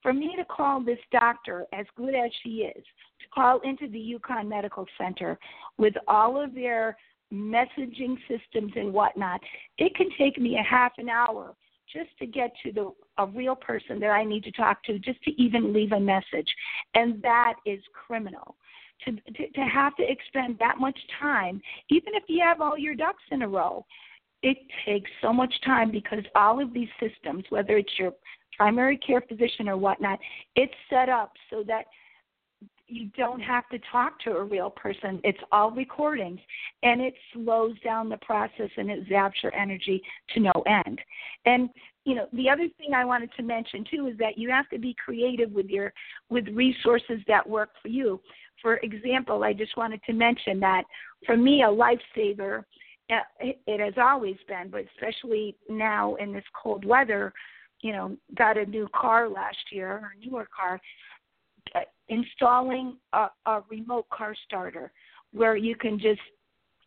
for 0.03 0.13
me 0.13 0.35
to 0.37 0.45
call 0.45 0.83
this 0.83 0.99
doctor, 1.13 1.67
as 1.73 1.87
good 1.97 2.15
as 2.15 2.31
she 2.43 2.65
is, 2.77 2.85
to 3.21 3.29
call 3.35 3.61
into 3.61 3.89
the 3.89 4.17
UConn 4.19 4.49
Medical 4.49 4.87
Center 4.99 5.39
with 5.79 5.95
all 6.09 6.43
of 6.43 6.55
their 6.55 6.97
messaging 7.33 8.17
systems 8.29 8.73
and 8.77 8.93
whatnot, 8.93 9.41
it 9.79 9.95
can 9.95 10.09
take 10.19 10.39
me 10.39 10.59
a 10.59 10.63
half 10.63 10.93
an 10.99 11.09
hour 11.09 11.55
just 11.93 12.11
to 12.19 12.27
get 12.27 12.53
to 12.65 12.73
the 12.73 12.93
a 13.19 13.27
real 13.27 13.55
person 13.55 14.01
that 14.01 14.11
I 14.11 14.25
need 14.25 14.43
to 14.45 14.53
talk 14.53 14.83
to, 14.85 14.99
just 14.99 15.23
to 15.25 15.43
even 15.43 15.73
leave 15.73 15.93
a 15.93 16.01
message, 16.01 16.49
and 16.95 17.21
that 17.23 17.55
is 17.67 17.81
criminal. 17.93 18.57
To, 19.05 19.13
to 19.13 19.51
to 19.51 19.61
have 19.63 19.97
to 19.97 20.05
expend 20.09 20.59
that 20.61 20.79
much 20.79 20.99
time, 21.21 21.61
even 21.91 22.15
if 22.15 22.23
you 22.29 22.43
have 22.45 22.61
all 22.61 22.79
your 22.79 22.95
ducks 22.95 23.23
in 23.31 23.43
a 23.43 23.49
row, 23.49 23.85
it 24.43 24.59
takes 24.85 25.11
so 25.21 25.33
much 25.33 25.53
time 25.65 25.91
because 25.91 26.25
all 26.35 26.63
of 26.63 26.73
these 26.73 26.89
systems, 27.01 27.45
whether 27.51 27.77
it's 27.77 27.99
your 27.99 28.13
primary 28.57 28.97
care 28.99 29.21
physician 29.21 29.69
or 29.69 29.77
whatnot, 29.77 30.19
it's 30.57 30.75
set 30.91 31.09
up 31.09 31.33
so 31.51 31.63
that 31.67 31.85
you 32.93 33.09
don't 33.17 33.41
have 33.41 33.67
to 33.71 33.79
talk 33.91 34.21
to 34.21 34.33
a 34.33 34.45
real 34.45 34.69
person. 34.69 35.21
It's 35.25 35.39
all 35.51 35.71
recordings, 35.71 36.41
and 36.83 37.01
it 37.01 37.15
slows 37.33 37.79
down 37.81 38.09
the 38.09 38.19
process 38.19 38.69
and 38.77 38.91
it 38.91 39.09
zaps 39.09 39.43
your 39.43 39.55
energy 39.55 40.03
to 40.35 40.41
no 40.41 40.53
end. 40.67 41.01
And 41.47 41.71
you 42.05 42.17
know, 42.17 42.27
the 42.33 42.51
other 42.51 42.67
thing 42.79 42.95
I 42.95 43.05
wanted 43.05 43.31
to 43.37 43.43
mention 43.43 43.85
too 43.91 44.09
is 44.09 44.19
that 44.19 44.37
you 44.37 44.51
have 44.51 44.69
to 44.71 44.79
be 44.79 44.95
creative 45.03 45.53
with 45.53 45.67
your 45.67 45.93
with 46.29 46.49
resources 46.49 47.21
that 47.29 47.49
work 47.49 47.71
for 47.81 47.89
you. 47.89 48.21
For 48.61 48.77
example, 48.79 49.43
I 49.43 49.53
just 49.53 49.77
wanted 49.77 50.03
to 50.05 50.13
mention 50.13 50.61
that 50.61 50.83
for 51.25 51.37
me, 51.37 51.63
a 51.63 51.67
lifesaver, 51.67 52.65
it 53.41 53.81
has 53.81 53.95
always 53.97 54.37
been, 54.49 54.71
but 54.71 54.85
especially 54.95 55.57
now 55.69 56.15
in 56.17 56.33
this 56.33 56.45
cold 56.61 56.85
weather, 56.85 57.33
you 57.81 57.93
know, 57.93 58.17
got 58.37 58.57
a 58.57 58.65
new 58.65 58.89
car 58.95 59.29
last 59.29 59.57
year, 59.71 60.13
a 60.17 60.27
newer 60.27 60.49
car 60.57 60.81
uh, 61.75 61.81
installing 62.09 62.97
a, 63.13 63.29
a 63.47 63.63
remote 63.71 64.09
car 64.11 64.35
starter 64.47 64.93
where 65.33 65.57
you 65.57 65.75
can 65.75 65.99
just 65.99 66.21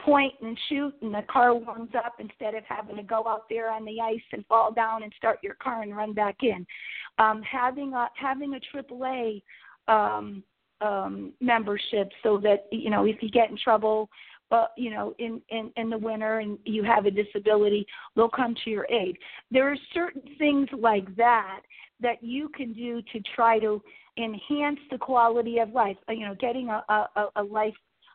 point 0.02 0.34
and 0.42 0.58
shoot 0.70 0.94
and 1.02 1.14
the 1.14 1.24
car 1.32 1.56
warms 1.56 1.92
up 1.98 2.16
instead 2.20 2.54
of 2.54 2.64
having 2.68 2.96
to 2.98 3.04
go 3.04 3.24
out 3.28 3.44
there 3.50 3.72
on 3.72 3.86
the 3.86 4.00
ice 4.02 4.22
and 4.34 4.46
fall 4.46 4.72
down 4.72 5.04
and 5.04 5.14
start 5.18 5.40
your 5.42 5.56
car 5.56 5.82
and 5.82 5.96
run 5.96 6.14
back 6.14 6.38
in. 6.42 6.66
Um, 7.18 7.42
having 7.42 7.94
a 7.94 8.10
having 8.16 8.56
a 8.56 8.78
AAA 8.78 9.42
um, 9.88 10.44
um, 10.82 11.34
membership 11.40 12.10
so 12.24 12.38
that 12.40 12.66
you 12.72 12.90
know 12.90 13.06
if 13.06 13.22
you 13.22 13.30
get 13.30 13.50
in 13.50 13.58
trouble, 13.58 14.10
uh, 14.52 14.66
you 14.78 14.92
know 14.92 15.14
in, 15.20 15.42
in 15.50 15.72
in 15.76 15.90
the 15.90 15.98
winter 15.98 16.40
and 16.40 16.58
you 16.66 16.84
have 16.84 17.06
a 17.06 17.12
disability, 17.12 17.86
they'll 18.16 18.30
come 18.30 18.56
to 18.64 18.70
your 18.70 18.88
aid. 18.90 19.18
There 19.52 19.72
are 19.72 19.78
certain 19.94 20.24
things 20.38 20.68
like 20.78 21.16
that 21.16 21.62
that 22.02 22.22
you 22.22 22.50
can 22.50 22.74
do 22.74 23.02
to 23.14 23.20
try 23.36 23.60
to 23.60 23.82
enhance 24.18 24.80
the 24.92 24.98
quality 24.98 25.60
of 25.60 25.70
life. 25.70 25.98
Uh, 26.10 26.14
you 26.14 26.26
know, 26.26 26.36
getting 26.36 26.70
a, 26.70 26.84
a, 26.90 27.28
a 27.38 27.44
life 27.44 27.74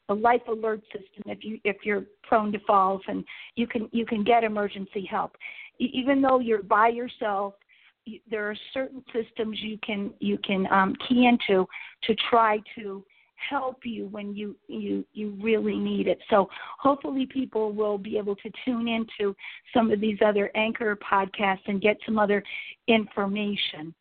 a 0.09 0.14
life 0.14 0.43
alert 0.49 0.83
system 0.93 1.22
if 1.26 1.45
you 1.45 1.59
if 1.64 1.76
you're 1.85 2.05
prone 2.22 2.53
to 2.53 2.59
falls, 2.61 3.01
and 3.07 3.24
you 3.55 3.66
can 3.66 3.89
you 3.93 4.05
can 4.05 4.24
get 4.24 4.45
emergency 4.45 5.07
help. 5.09 5.37
Even 5.78 6.20
though 6.20 6.41
you're 6.41 6.62
by 6.62 6.89
yourself, 6.89 7.55
there 8.31 8.51
are 8.51 8.57
certain 8.74 9.05
systems 9.12 9.59
you 9.61 9.78
can 9.85 10.12
you 10.18 10.39
can 10.39 10.66
um, 10.72 10.95
key 11.09 11.26
into 11.26 11.66
to 12.03 12.14
try 12.28 12.59
to 12.76 13.05
help 13.49 13.78
you 13.84 14.07
when 14.09 14.34
you 14.34 14.57
you 14.68 15.05
you 15.12 15.36
really 15.41 15.76
need 15.76 16.07
it. 16.09 16.18
So 16.28 16.49
hopefully 16.78 17.26
people 17.26 17.72
will 17.72 17.99
be 17.99 18.18
able 18.18 18.36
to 18.36 18.51
tune 18.64 18.88
into 18.88 19.34
some 19.74 19.91
of 19.91 20.01
these 20.01 20.18
other 20.24 20.51
anchor 20.55 20.97
podcasts 20.97 21.66
and 21.66 21.80
get 21.80 21.97
some 22.07 22.18
other 22.18 22.43
information. 22.88 23.95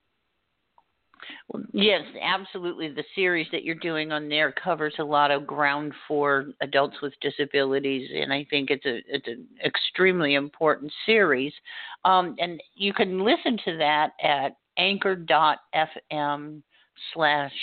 Yes, 1.74 2.02
absolutely. 2.22 2.90
The 2.90 3.04
series 3.14 3.48
that 3.52 3.64
you're 3.64 3.76
doing 3.76 4.12
on 4.12 4.30
there 4.30 4.52
covers 4.52 4.94
a 5.00 5.04
lot 5.04 5.32
of 5.32 5.46
ground 5.46 5.94
for 6.08 6.48
adults 6.62 6.96
with 7.02 7.14
disabilities, 7.22 8.10
and 8.14 8.32
I 8.32 8.46
think 8.50 8.70
it's 8.70 8.86
a 8.86 9.02
it's 9.08 9.28
an 9.28 9.46
extremely 9.64 10.36
important 10.36 10.92
series. 11.06 11.54
Um, 12.06 12.36
and 12.40 12.62
you 12.76 12.94
can 12.94 13.24
listen 13.24 13.58
to 13.66 13.78
that 13.78 14.12
at 14.24 14.56
anchor.fm 14.78 16.62
slash 17.14 17.54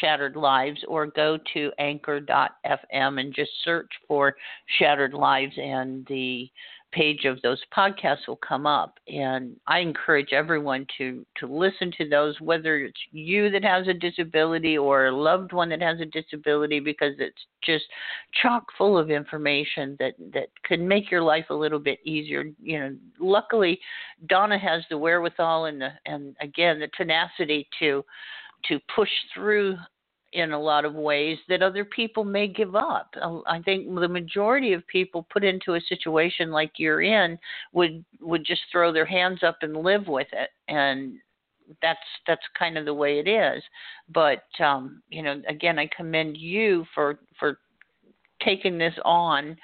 Shattered 0.00 0.36
Lives 0.36 0.80
or 0.88 1.06
go 1.06 1.38
to 1.54 1.72
anchor.fm 1.78 3.20
and 3.20 3.34
just 3.34 3.50
search 3.64 3.90
for 4.06 4.36
Shattered 4.78 5.14
Lives 5.14 5.54
and 5.56 6.06
the 6.08 6.50
page 6.92 7.24
of 7.24 7.40
those 7.42 7.60
podcasts 7.76 8.26
will 8.26 8.36
come 8.36 8.66
up. 8.66 8.98
And 9.06 9.56
I 9.66 9.80
encourage 9.80 10.32
everyone 10.32 10.86
to 10.98 11.24
to 11.36 11.46
listen 11.46 11.92
to 11.98 12.08
those 12.08 12.40
whether 12.40 12.78
it's 12.78 12.98
you 13.12 13.50
that 13.50 13.64
has 13.64 13.86
a 13.88 13.94
disability 13.94 14.78
or 14.78 15.06
a 15.06 15.16
loved 15.16 15.52
one 15.52 15.68
that 15.70 15.82
has 15.82 16.00
a 16.00 16.06
disability 16.06 16.80
because 16.80 17.12
it's 17.18 17.46
just 17.62 17.84
chock 18.42 18.64
full 18.78 18.96
of 18.96 19.10
information 19.10 19.96
that 19.98 20.14
that 20.32 20.48
can 20.64 20.86
make 20.86 21.10
your 21.10 21.22
life 21.22 21.46
a 21.50 21.54
little 21.54 21.78
bit 21.78 21.98
easier. 22.04 22.44
You 22.62 22.78
know 22.80 22.96
luckily 23.20 23.78
Donna 24.28 24.58
has 24.58 24.82
the 24.88 24.98
wherewithal 24.98 25.66
and 25.66 25.80
the 25.80 25.90
and 26.06 26.34
again 26.40 26.80
the 26.80 26.88
tenacity 26.96 27.68
to 27.80 28.04
to 28.68 28.80
push 28.94 29.10
through 29.34 29.76
in 30.32 30.52
a 30.52 30.60
lot 30.60 30.84
of 30.84 30.94
ways 30.94 31.38
that 31.48 31.62
other 31.62 31.84
people 31.84 32.24
may 32.24 32.46
give 32.46 32.74
up. 32.74 33.14
I 33.46 33.60
think 33.62 33.86
the 33.94 34.08
majority 34.08 34.72
of 34.74 34.86
people 34.86 35.26
put 35.30 35.44
into 35.44 35.74
a 35.74 35.80
situation 35.80 36.50
like 36.50 36.72
you're 36.76 37.02
in 37.02 37.38
would 37.72 38.04
would 38.20 38.44
just 38.44 38.62
throw 38.70 38.92
their 38.92 39.06
hands 39.06 39.42
up 39.42 39.58
and 39.62 39.76
live 39.76 40.08
with 40.08 40.28
it 40.32 40.50
and 40.68 41.14
that's 41.82 41.98
that's 42.26 42.42
kind 42.58 42.78
of 42.78 42.84
the 42.84 42.94
way 42.94 43.18
it 43.18 43.28
is 43.28 43.62
but 44.08 44.44
um 44.60 45.02
you 45.08 45.22
know 45.22 45.40
again 45.48 45.78
I 45.78 45.88
commend 45.96 46.36
you 46.36 46.84
for 46.94 47.18
for 47.38 47.58
taking 48.46 48.78
this 48.78 48.94
on 49.04 49.56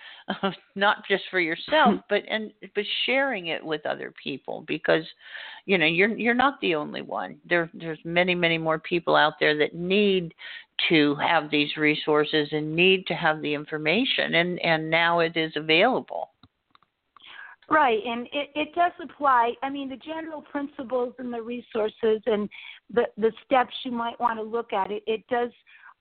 um, 0.42 0.54
not 0.74 0.98
just 1.08 1.22
for 1.30 1.40
yourself 1.40 1.94
hmm. 1.94 1.96
but 2.08 2.22
and 2.28 2.52
but 2.74 2.84
sharing 3.06 3.46
it 3.46 3.64
with 3.64 3.86
other 3.86 4.12
people 4.22 4.64
because 4.66 5.04
you 5.64 5.78
know 5.78 5.86
you're 5.86 6.16
you're 6.18 6.34
not 6.34 6.60
the 6.60 6.74
only 6.74 7.02
one 7.02 7.38
there 7.48 7.70
there's 7.72 7.98
many 8.04 8.34
many 8.34 8.58
more 8.58 8.78
people 8.78 9.16
out 9.16 9.34
there 9.40 9.56
that 9.56 9.74
need 9.74 10.34
to 10.88 11.14
have 11.16 11.50
these 11.50 11.76
resources 11.76 12.48
and 12.50 12.74
need 12.74 13.06
to 13.06 13.14
have 13.14 13.40
the 13.40 13.54
information 13.54 14.34
and 14.34 14.58
and 14.60 14.90
now 14.90 15.20
it 15.20 15.36
is 15.36 15.52
available 15.56 16.28
Right, 17.72 18.00
and 18.04 18.26
it, 18.34 18.50
it 18.54 18.74
does 18.74 18.92
apply. 19.02 19.54
I 19.62 19.70
mean, 19.70 19.88
the 19.88 19.96
general 19.96 20.42
principles 20.42 21.14
and 21.18 21.32
the 21.32 21.40
resources 21.40 22.20
and 22.26 22.46
the 22.92 23.04
the 23.16 23.32
steps 23.46 23.72
you 23.82 23.92
might 23.92 24.20
want 24.20 24.38
to 24.38 24.42
look 24.42 24.74
at 24.74 24.90
it. 24.90 25.02
It 25.06 25.26
does 25.28 25.50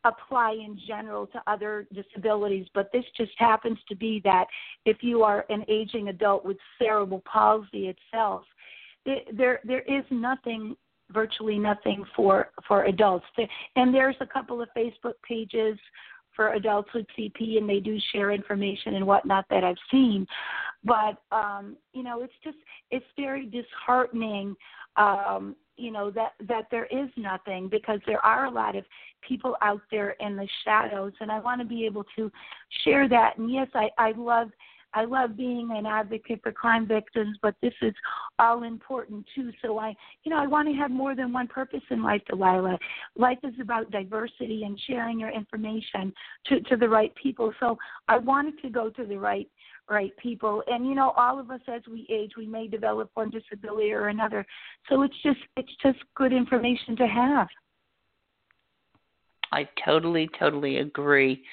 apply 0.04 0.52
in 0.54 0.80
general 0.88 1.28
to 1.28 1.42
other 1.48 1.88
disabilities, 1.94 2.66
but 2.74 2.92
this 2.92 3.06
just 3.16 3.32
happens 3.38 3.78
to 3.88 3.96
be 3.96 4.22
that 4.24 4.46
if 4.86 4.98
you 5.02 5.24
are 5.24 5.46
an 5.50 5.64
aging 5.68 6.08
adult 6.08 6.44
with 6.46 6.58
cerebral 6.80 7.24
palsy 7.32 7.88
itself, 7.88 8.44
there 9.34 9.60
there 9.64 9.82
is 9.82 10.04
nothing 10.10 10.76
virtually 11.12 11.60
nothing 11.60 12.04
for 12.16 12.52
for 12.68 12.86
adults. 12.86 13.26
And 13.76 13.94
there's 13.94 14.16
a 14.22 14.26
couple 14.26 14.62
of 14.62 14.70
facebook 14.76 15.16
pages 15.28 15.78
for 16.36 16.54
adults 16.54 16.90
with 16.94 17.06
cp 17.20 17.58
and 17.58 17.70
they 17.70 17.80
do 17.80 17.98
share 18.14 18.32
information 18.32 18.96
and 18.96 19.06
whatnot 19.06 19.46
that 19.50 19.64
i've 19.64 19.76
seen. 19.90 20.26
But 20.84 21.22
um 21.32 21.78
you 21.94 22.04
know 22.04 22.22
it's 22.22 22.34
just 22.44 22.58
it's 22.92 23.06
very 23.18 23.46
disheartening 23.48 24.56
um 24.98 25.56
you 25.78 25.92
know 25.92 26.12
that 26.12 26.34
that 26.48 26.68
there 26.72 26.86
is 26.86 27.10
nothing 27.18 27.68
because 27.70 28.00
there 28.06 28.24
are 28.26 28.46
a 28.46 28.52
lot 28.52 28.76
of 28.76 28.84
people 29.28 29.56
out 29.62 29.82
there 29.90 30.16
in 30.20 30.36
the 30.36 30.48
shadows 30.64 31.14
and 31.20 31.32
I 31.32 31.40
want 31.40 31.62
to 31.62 31.68
be 31.68 31.86
able 31.86 32.06
to 32.16 32.32
share 32.84 33.08
that 33.10 33.38
and 33.38 33.52
yes 33.52 33.68
I 33.74 33.90
I 33.98 34.12
love 34.12 34.50
I 34.94 35.06
love 35.06 35.38
being 35.38 35.70
an 35.72 35.86
advocate 35.86 36.42
for 36.44 36.52
crime 36.52 36.86
victims, 36.86 37.38
but 37.42 37.56
this 37.62 37.74
is 37.82 37.94
all 38.40 38.64
important 38.64 39.26
too. 39.34 39.52
So 39.62 39.78
I, 39.78 39.96
you 40.24 40.30
know, 40.30 40.38
I 40.38 40.48
want 40.48 40.68
to 40.68 40.74
have 40.76 40.92
more 40.92 41.16
than 41.16 41.32
one 41.32 41.48
purpose 41.48 41.82
in 41.90 42.04
life, 42.04 42.22
Delilah. 42.30 42.78
Life 43.16 43.40
is 43.44 43.54
about 43.62 43.92
diversity 43.92 44.64
and 44.64 44.80
sharing 44.88 45.20
your 45.20 45.30
information 45.30 46.14
to 46.48 46.60
to 46.62 46.76
the 46.76 46.90
right 46.90 47.14
people. 47.16 47.54
So 47.60 47.78
I 48.08 48.18
wanted 48.18 48.62
to 48.62 48.70
go 48.70 48.90
to 48.90 49.06
the 49.06 49.18
right 49.18 49.50
right 49.90 50.14
people 50.18 50.64
and 50.68 50.86
you 50.86 50.96
know 50.96 51.12
all 51.18 51.40
of 51.40 51.52
us 51.52 51.60
as 51.68 51.82
we 51.90 52.08
age 52.10 52.32
we 52.38 52.46
may 52.46 52.68
develop 52.68 53.10
one 53.14 53.30
disability 53.30 53.92
or 53.92 54.08
another 54.08 54.46
so 54.90 55.02
it's 55.02 55.16
just 55.24 55.40
it's 55.58 55.72
just 55.82 56.00
good 56.16 56.32
information 56.32 56.96
to 56.96 57.08
have 57.08 57.48
I 59.52 59.68
totally, 59.84 60.30
totally 60.40 60.78
agree. 60.78 61.44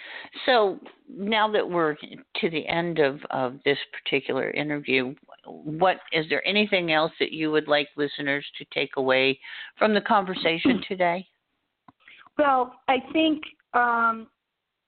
So 0.46 0.78
now 1.08 1.50
that 1.50 1.68
we're 1.68 1.96
to 2.36 2.50
the 2.50 2.66
end 2.68 3.00
of, 3.00 3.20
of 3.30 3.58
this 3.64 3.78
particular 3.92 4.50
interview, 4.50 5.14
what 5.44 5.96
is 6.12 6.26
there 6.28 6.46
anything 6.46 6.92
else 6.92 7.12
that 7.18 7.32
you 7.32 7.50
would 7.50 7.66
like 7.66 7.88
listeners 7.96 8.46
to 8.58 8.64
take 8.72 8.90
away 8.96 9.38
from 9.78 9.94
the 9.94 10.00
conversation 10.00 10.80
today? 10.88 11.26
Well, 12.36 12.74
I 12.86 12.98
think 13.12 13.42
um, 13.74 14.28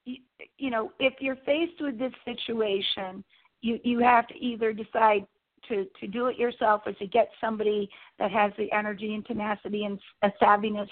you, 0.05 0.17
you 0.57 0.69
know 0.69 0.91
if 0.99 1.15
you're 1.19 1.37
faced 1.45 1.81
with 1.81 1.99
this 1.99 2.13
situation, 2.23 3.23
you 3.61 3.79
you 3.83 3.99
have 3.99 4.27
to 4.27 4.35
either 4.35 4.73
decide 4.73 5.25
to 5.67 5.85
to 5.99 6.07
do 6.07 6.27
it 6.27 6.37
yourself 6.37 6.81
or 6.85 6.93
to 6.93 7.07
get 7.07 7.29
somebody 7.39 7.89
that 8.19 8.31
has 8.31 8.51
the 8.57 8.71
energy 8.71 9.13
and 9.13 9.25
tenacity 9.25 9.85
and 9.85 9.99
savviness 10.41 10.89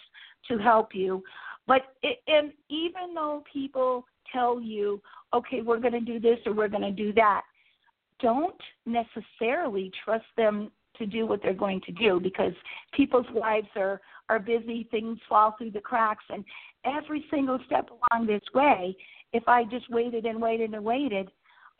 to 0.48 0.58
help 0.58 0.94
you. 0.94 1.24
But 1.68 1.82
it, 2.02 2.20
and 2.28 2.52
even 2.70 3.14
though 3.14 3.44
people 3.52 4.06
tell 4.32 4.60
you, 4.60 5.02
okay, 5.34 5.62
we're 5.62 5.80
going 5.80 5.94
to 5.94 6.00
do 6.00 6.20
this 6.20 6.40
or 6.46 6.54
we're 6.54 6.68
going 6.68 6.84
to 6.84 6.92
do 6.92 7.14
that, 7.14 7.42
don't 8.22 8.60
necessarily 8.86 9.92
trust 10.04 10.26
them 10.38 10.72
to 10.98 11.06
do 11.06 11.26
what 11.26 11.42
they're 11.42 11.54
going 11.54 11.82
to 11.82 11.92
do 11.94 12.20
because 12.20 12.54
people's 12.94 13.26
lives 13.34 13.68
are 13.76 14.02
are 14.28 14.40
busy 14.40 14.88
things 14.92 15.18
fall 15.28 15.56
through 15.58 15.72
the 15.72 15.80
cracks 15.80 16.26
and 16.30 16.44
every 16.86 17.26
single 17.32 17.58
step 17.66 17.90
along 17.90 18.28
this 18.28 18.42
way 18.54 18.96
if 19.34 19.42
i 19.48 19.64
just 19.64 19.90
waited 19.90 20.26
and 20.26 20.40
waited 20.40 20.74
and 20.74 20.84
waited 20.84 21.32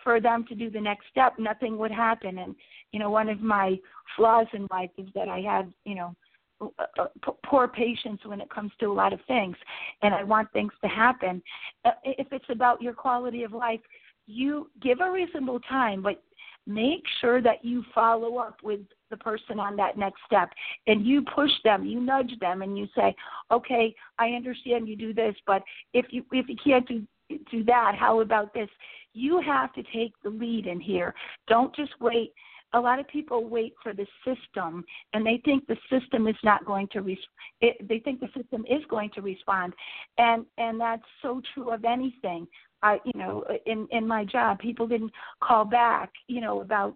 for 0.04 0.20
them 0.22 0.46
to 0.48 0.56
do 0.56 0.70
the 0.70 0.82
next 0.82 1.06
step 1.12 1.34
nothing 1.38 1.78
would 1.78 1.92
happen. 1.92 2.40
And 2.40 2.56
you 2.92 3.00
know 3.00 3.10
one 3.10 3.30
of 3.30 3.42
my 3.42 3.78
flaws 4.16 4.48
in 4.54 4.68
life 4.72 4.90
is 4.98 5.08
that 5.16 5.30
i 5.30 5.40
have 5.40 5.68
you 5.86 5.96
know 5.96 6.16
uh, 6.62 6.84
uh, 7.00 7.32
poor 7.46 7.68
patience 7.68 8.20
when 8.26 8.42
it 8.42 8.50
comes 8.50 8.72
to 8.80 8.88
a 8.88 8.94
lot 8.94 9.14
of 9.14 9.20
things 9.28 9.56
and 10.02 10.14
i 10.14 10.24
want 10.24 10.52
things 10.52 10.74
to 10.84 10.90
happen. 10.90 11.42
Uh, 11.86 11.92
if 12.04 12.28
it's 12.32 12.50
about 12.50 12.82
your 12.82 12.94
quality 12.94 13.44
of 13.44 13.52
life 13.52 13.82
you 14.28 14.70
give 14.82 15.00
a 15.02 15.12
reasonable 15.12 15.60
time 15.62 16.02
but 16.02 16.22
make 16.68 17.04
sure 17.20 17.42
that 17.42 17.64
you 17.64 17.84
follow 17.96 18.38
up 18.38 18.58
with 18.62 18.82
the 19.10 19.18
person 19.18 19.60
on 19.60 19.76
that 19.76 19.98
next 19.98 20.20
step 20.26 20.50
and 20.86 21.06
you 21.06 21.24
push 21.34 21.52
them 21.64 21.86
you 21.86 22.00
nudge 22.00 22.34
them 22.40 22.62
and 22.62 22.78
you 22.78 22.88
say 22.96 23.16
okay 23.50 23.96
i 24.20 24.30
understand 24.30 24.88
you 24.88 24.96
do 24.96 25.14
this 25.14 25.36
but 25.48 25.64
if 25.94 26.08
you 26.10 26.24
if 26.32 26.48
you 26.48 26.56
can't 26.64 26.88
do 26.88 27.06
do 27.52 27.64
that 27.64 27.94
how 27.98 28.22
about 28.22 28.54
this 28.54 28.70
you 29.14 29.42
have 29.42 29.74
to 29.74 29.84
take 29.94 30.14
the 30.24 30.30
lead 30.30 30.68
in 30.68 30.80
here 30.80 31.14
don't 31.48 31.76
just 31.76 31.92
wait 32.00 32.34
a 32.74 32.80
lot 32.80 33.00
of 33.00 33.08
people 33.08 33.46
wait 33.46 33.74
for 33.82 33.94
the 33.94 34.06
system 34.24 34.84
and 35.14 35.26
they 35.26 35.42
think 35.44 35.66
the 35.66 35.78
system 35.90 36.28
is 36.28 36.36
not 36.44 36.64
going 36.66 36.88
to 36.92 37.02
res- 37.02 37.18
it, 37.62 37.76
they 37.88 38.00
think 38.00 38.20
the 38.20 38.30
system 38.36 38.64
is 38.70 38.84
going 38.90 39.10
to 39.16 39.22
respond 39.22 39.74
and 40.18 40.46
and 40.58 40.80
that's 40.80 41.04
so 41.22 41.42
true 41.54 41.72
of 41.72 41.84
anything 41.86 42.48
I, 42.82 43.00
you 43.04 43.20
know, 43.20 43.44
in 43.66 43.88
in 43.92 44.08
my 44.08 44.26
job, 44.26 44.60
people 44.60 44.88
didn't 44.88 45.12
call 45.42 45.66
back, 45.66 46.12
you 46.28 46.42
know, 46.42 46.62
about 46.62 46.96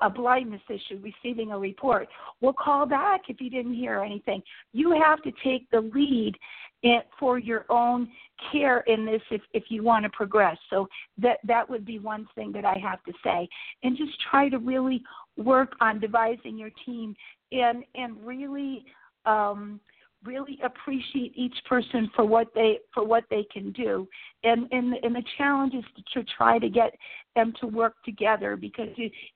a 0.00 0.08
blindness 0.08 0.62
issue, 0.68 1.00
receiving 1.02 1.52
a 1.52 1.58
report. 1.58 2.08
Well, 2.40 2.54
call 2.54 2.86
back 2.86 3.22
if 3.28 3.40
you 3.40 3.50
didn't 3.50 3.74
hear 3.74 4.00
anything. 4.00 4.42
You 4.72 4.98
have 5.02 5.22
to 5.22 5.32
take 5.44 5.70
the 5.70 5.82
lead 5.94 6.34
in, 6.82 7.00
for 7.18 7.38
your 7.38 7.66
own 7.68 8.08
care 8.50 8.80
in 8.86 9.04
this 9.04 9.22
if 9.30 9.42
if 9.52 9.64
you 9.68 9.82
want 9.82 10.04
to 10.04 10.10
progress. 10.10 10.56
So 10.70 10.88
that 11.18 11.38
that 11.44 11.68
would 11.68 11.84
be 11.84 11.98
one 11.98 12.26
thing 12.34 12.52
that 12.52 12.64
I 12.64 12.78
have 12.78 13.02
to 13.04 13.12
say, 13.22 13.48
and 13.82 13.96
just 13.96 14.12
try 14.30 14.48
to 14.48 14.58
really 14.58 15.02
work 15.36 15.72
on 15.80 16.00
devising 16.00 16.56
your 16.58 16.70
team 16.84 17.14
and 17.52 17.84
and 17.94 18.16
really. 18.24 18.84
Um, 19.26 19.80
really 20.24 20.58
appreciate 20.62 21.32
each 21.34 21.54
person 21.66 22.10
for 22.14 22.26
what 22.26 22.48
they 22.54 22.78
for 22.92 23.06
what 23.06 23.24
they 23.30 23.42
can 23.50 23.72
do 23.72 24.06
and 24.44 24.68
and 24.70 24.92
and 25.02 25.14
the 25.14 25.22
challenge 25.38 25.72
is 25.72 25.84
to, 25.96 26.20
to 26.20 26.30
try 26.36 26.58
to 26.58 26.68
get 26.68 26.94
them 27.34 27.54
to 27.58 27.66
work 27.66 27.94
together 28.04 28.54
because 28.54 28.88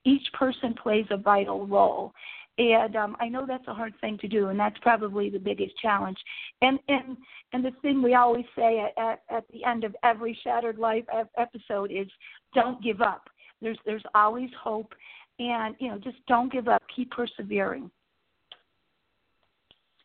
each 0.05 0.27
person 0.35 0.75
plays 0.75 1.07
a 1.11 1.17
vital 1.17 1.67
role 1.67 2.13
and 2.59 2.95
um, 2.95 3.17
I 3.21 3.29
know 3.29 3.47
that's 3.47 3.67
a 3.67 3.75
hard 3.75 3.95
thing 4.01 4.19
to 4.19 4.29
do, 4.29 4.49
and 4.49 4.59
that's 4.59 4.79
probably 4.81 5.29
the 5.29 5.39
biggest 5.39 5.77
challenge. 5.79 6.19
And 6.63 6.79
and 6.89 7.17
and 7.53 7.65
the 7.65 7.73
thing 7.83 8.03
we 8.03 8.15
always 8.15 8.45
say 8.57 8.91
at 8.97 9.23
at, 9.29 9.45
the 9.53 9.65
end 9.65 9.85
of 9.85 9.97
every 10.05 10.39
Shattered 10.43 10.79
Life 10.79 11.05
episode 11.37 11.91
is, 11.91 12.07
don't 12.55 12.83
give 12.83 13.01
up. 13.01 13.29
There's 13.61 13.79
there's 13.85 14.05
always 14.15 14.51
hope, 14.63 14.95
and 15.39 15.75
you 15.81 15.89
know 15.89 15.99
just 15.99 16.19
don't 16.29 16.53
give 16.53 16.69
up. 16.69 16.83
Keep 16.95 17.11
persevering. 17.11 17.91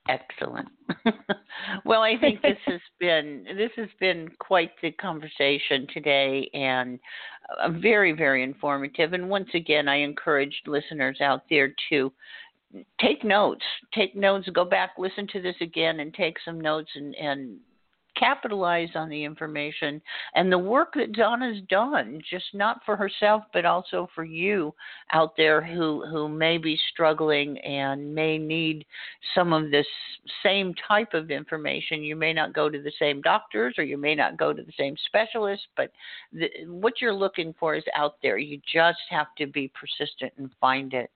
Excellent. 0.10 0.68
well, 1.86 2.01
I 2.01 2.18
think 2.20 2.41
this 2.41 2.57
has 2.66 2.82
been 2.99 3.45
this 3.55 3.70
has 3.76 3.89
been 3.99 4.28
quite 4.39 4.72
the 4.82 4.91
conversation 4.91 5.86
today, 5.93 6.49
and 6.53 6.99
uh, 7.62 7.70
very 7.70 8.12
very 8.14 8.41
informative. 8.43 9.14
And 9.14 9.30
once 9.30 9.49
again, 9.53 9.88
I 9.88 9.97
encourage 9.97 10.64
listeners 10.66 11.22
out 11.22 11.43
there 11.49 11.74
to 11.91 12.12
take 12.99 13.24
notes. 13.24 13.64
Take 13.93 14.16
notes. 14.16 14.49
Go 14.51 14.66
back, 14.66 14.91
listen 14.97 15.28
to 15.28 15.41
this 15.43 15.55
again, 15.62 15.99
and 15.99 16.12
take 16.12 16.38
some 16.43 16.60
notes 16.60 16.89
and 16.95 17.14
and 17.16 17.57
capitalize 18.20 18.89
on 18.95 19.09
the 19.09 19.24
information 19.24 20.01
and 20.36 20.51
the 20.51 20.57
work 20.57 20.93
that 20.95 21.13
Donna's 21.13 21.61
done, 21.70 22.22
just 22.30 22.45
not 22.53 22.82
for 22.86 22.95
herself, 22.95 23.43
but 23.53 23.65
also 23.65 24.09
for 24.13 24.24
you 24.24 24.74
out 25.13 25.36
there 25.38 25.61
who, 25.61 26.05
who 26.09 26.28
may 26.28 26.57
be 26.57 26.80
struggling 26.91 27.57
and 27.59 28.13
may 28.13 28.38
need 28.38 28.86
some 29.34 29.53
of 29.53 29.72
this 29.72 29.88
same 30.43 30.74
type 30.88 31.13
of 31.13 31.32
information. 31.32 32.03
You 32.03 32.15
may 32.15 32.34
not 32.34 32.53
go 32.53 32.70
to 32.70 32.82
the 32.82 32.91
same 32.99 33.22
doctors 33.22 33.76
or 33.78 33.84
you 33.84 33.97
may 33.97 34.15
not 34.15 34.38
go 34.38 34.53
to 34.53 34.61
the 34.61 34.74
same 34.78 34.95
specialist, 35.05 35.63
but 35.78 35.91
the, 36.34 36.49
what 36.67 37.01
you're 37.01 37.13
looking 37.13 37.53
for 37.59 37.76
is 37.76 37.84
out 37.95 38.15
there. 38.22 38.38
You 38.38 38.59
just 38.72 38.99
have 39.09 39.28
to 39.38 39.47
be 39.47 39.72
persistent 39.80 40.34
and 40.38 40.49
find 40.59 40.93
it. 40.93 41.09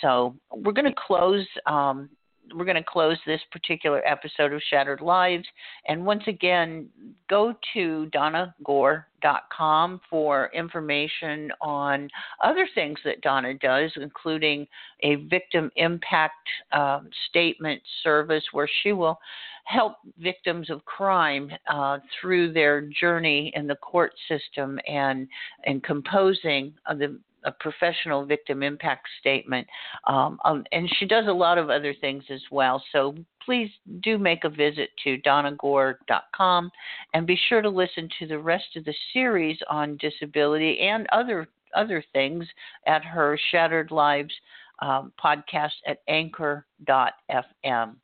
So 0.00 0.34
we're 0.50 0.72
going 0.72 0.92
to 0.92 1.00
close 1.06 1.46
um, 1.66 2.08
we're 2.54 2.64
going 2.64 2.76
to 2.76 2.82
close 2.82 3.16
this 3.26 3.40
particular 3.50 4.02
episode 4.06 4.52
of 4.52 4.60
Shattered 4.68 5.00
Lives. 5.00 5.44
And 5.86 6.04
once 6.04 6.22
again, 6.26 6.88
go 7.28 7.54
to 7.74 8.10
donnagore.com 8.12 10.00
for 10.10 10.50
information 10.52 11.50
on 11.60 12.08
other 12.42 12.68
things 12.74 12.98
that 13.04 13.20
Donna 13.20 13.54
does, 13.54 13.92
including 13.96 14.66
a 15.02 15.16
victim 15.16 15.70
impact 15.76 16.48
um, 16.72 17.08
statement 17.28 17.80
service 18.02 18.44
where 18.52 18.68
she 18.82 18.92
will 18.92 19.18
help 19.64 19.94
victims 20.18 20.70
of 20.70 20.84
crime 20.84 21.50
uh, 21.72 21.98
through 22.20 22.52
their 22.52 22.82
journey 23.00 23.52
in 23.54 23.66
the 23.66 23.76
court 23.76 24.12
system 24.28 24.78
and 24.88 25.28
and 25.64 25.82
composing 25.84 26.74
the 26.98 27.16
a 27.44 27.52
professional 27.52 28.24
victim 28.24 28.62
impact 28.62 29.08
statement. 29.20 29.66
Um, 30.06 30.38
um, 30.44 30.64
and 30.72 30.88
she 30.98 31.06
does 31.06 31.26
a 31.26 31.32
lot 31.32 31.58
of 31.58 31.70
other 31.70 31.94
things 32.00 32.24
as 32.30 32.42
well. 32.50 32.82
So 32.92 33.14
please 33.44 33.70
do 34.00 34.18
make 34.18 34.44
a 34.44 34.48
visit 34.48 34.90
to 35.04 35.18
donnagore.com 35.18 36.70
and 37.14 37.26
be 37.26 37.38
sure 37.48 37.62
to 37.62 37.68
listen 37.68 38.08
to 38.18 38.26
the 38.26 38.38
rest 38.38 38.76
of 38.76 38.84
the 38.84 38.94
series 39.12 39.58
on 39.68 39.96
disability 39.98 40.80
and 40.80 41.06
other 41.12 41.48
other 41.74 42.04
things 42.12 42.46
at 42.86 43.02
her 43.02 43.38
Shattered 43.50 43.90
Lives 43.90 44.34
um, 44.80 45.10
podcast 45.22 45.70
at 45.86 45.98
anchor.fm. 46.06 47.94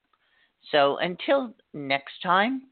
So 0.72 0.96
until 0.98 1.54
next 1.74 2.22
time, 2.22 2.62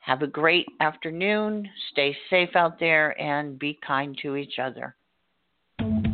have 0.00 0.22
a 0.22 0.26
great 0.26 0.66
afternoon, 0.80 1.68
stay 1.90 2.16
safe 2.28 2.54
out 2.54 2.78
there, 2.78 3.18
and 3.20 3.58
be 3.58 3.78
kind 3.86 4.18
to 4.22 4.36
each 4.36 4.58
other. 4.58 4.94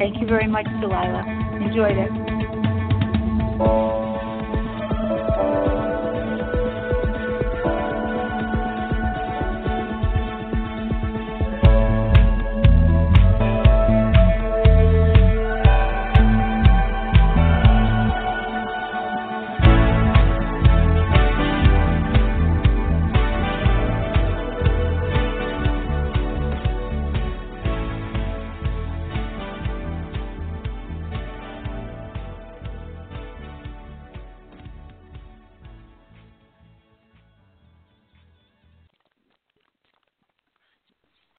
Thank 0.00 0.18
you 0.18 0.26
very 0.26 0.46
much, 0.46 0.64
Delilah. 0.80 1.24
Enjoyed 1.60 1.98
it. 1.98 2.29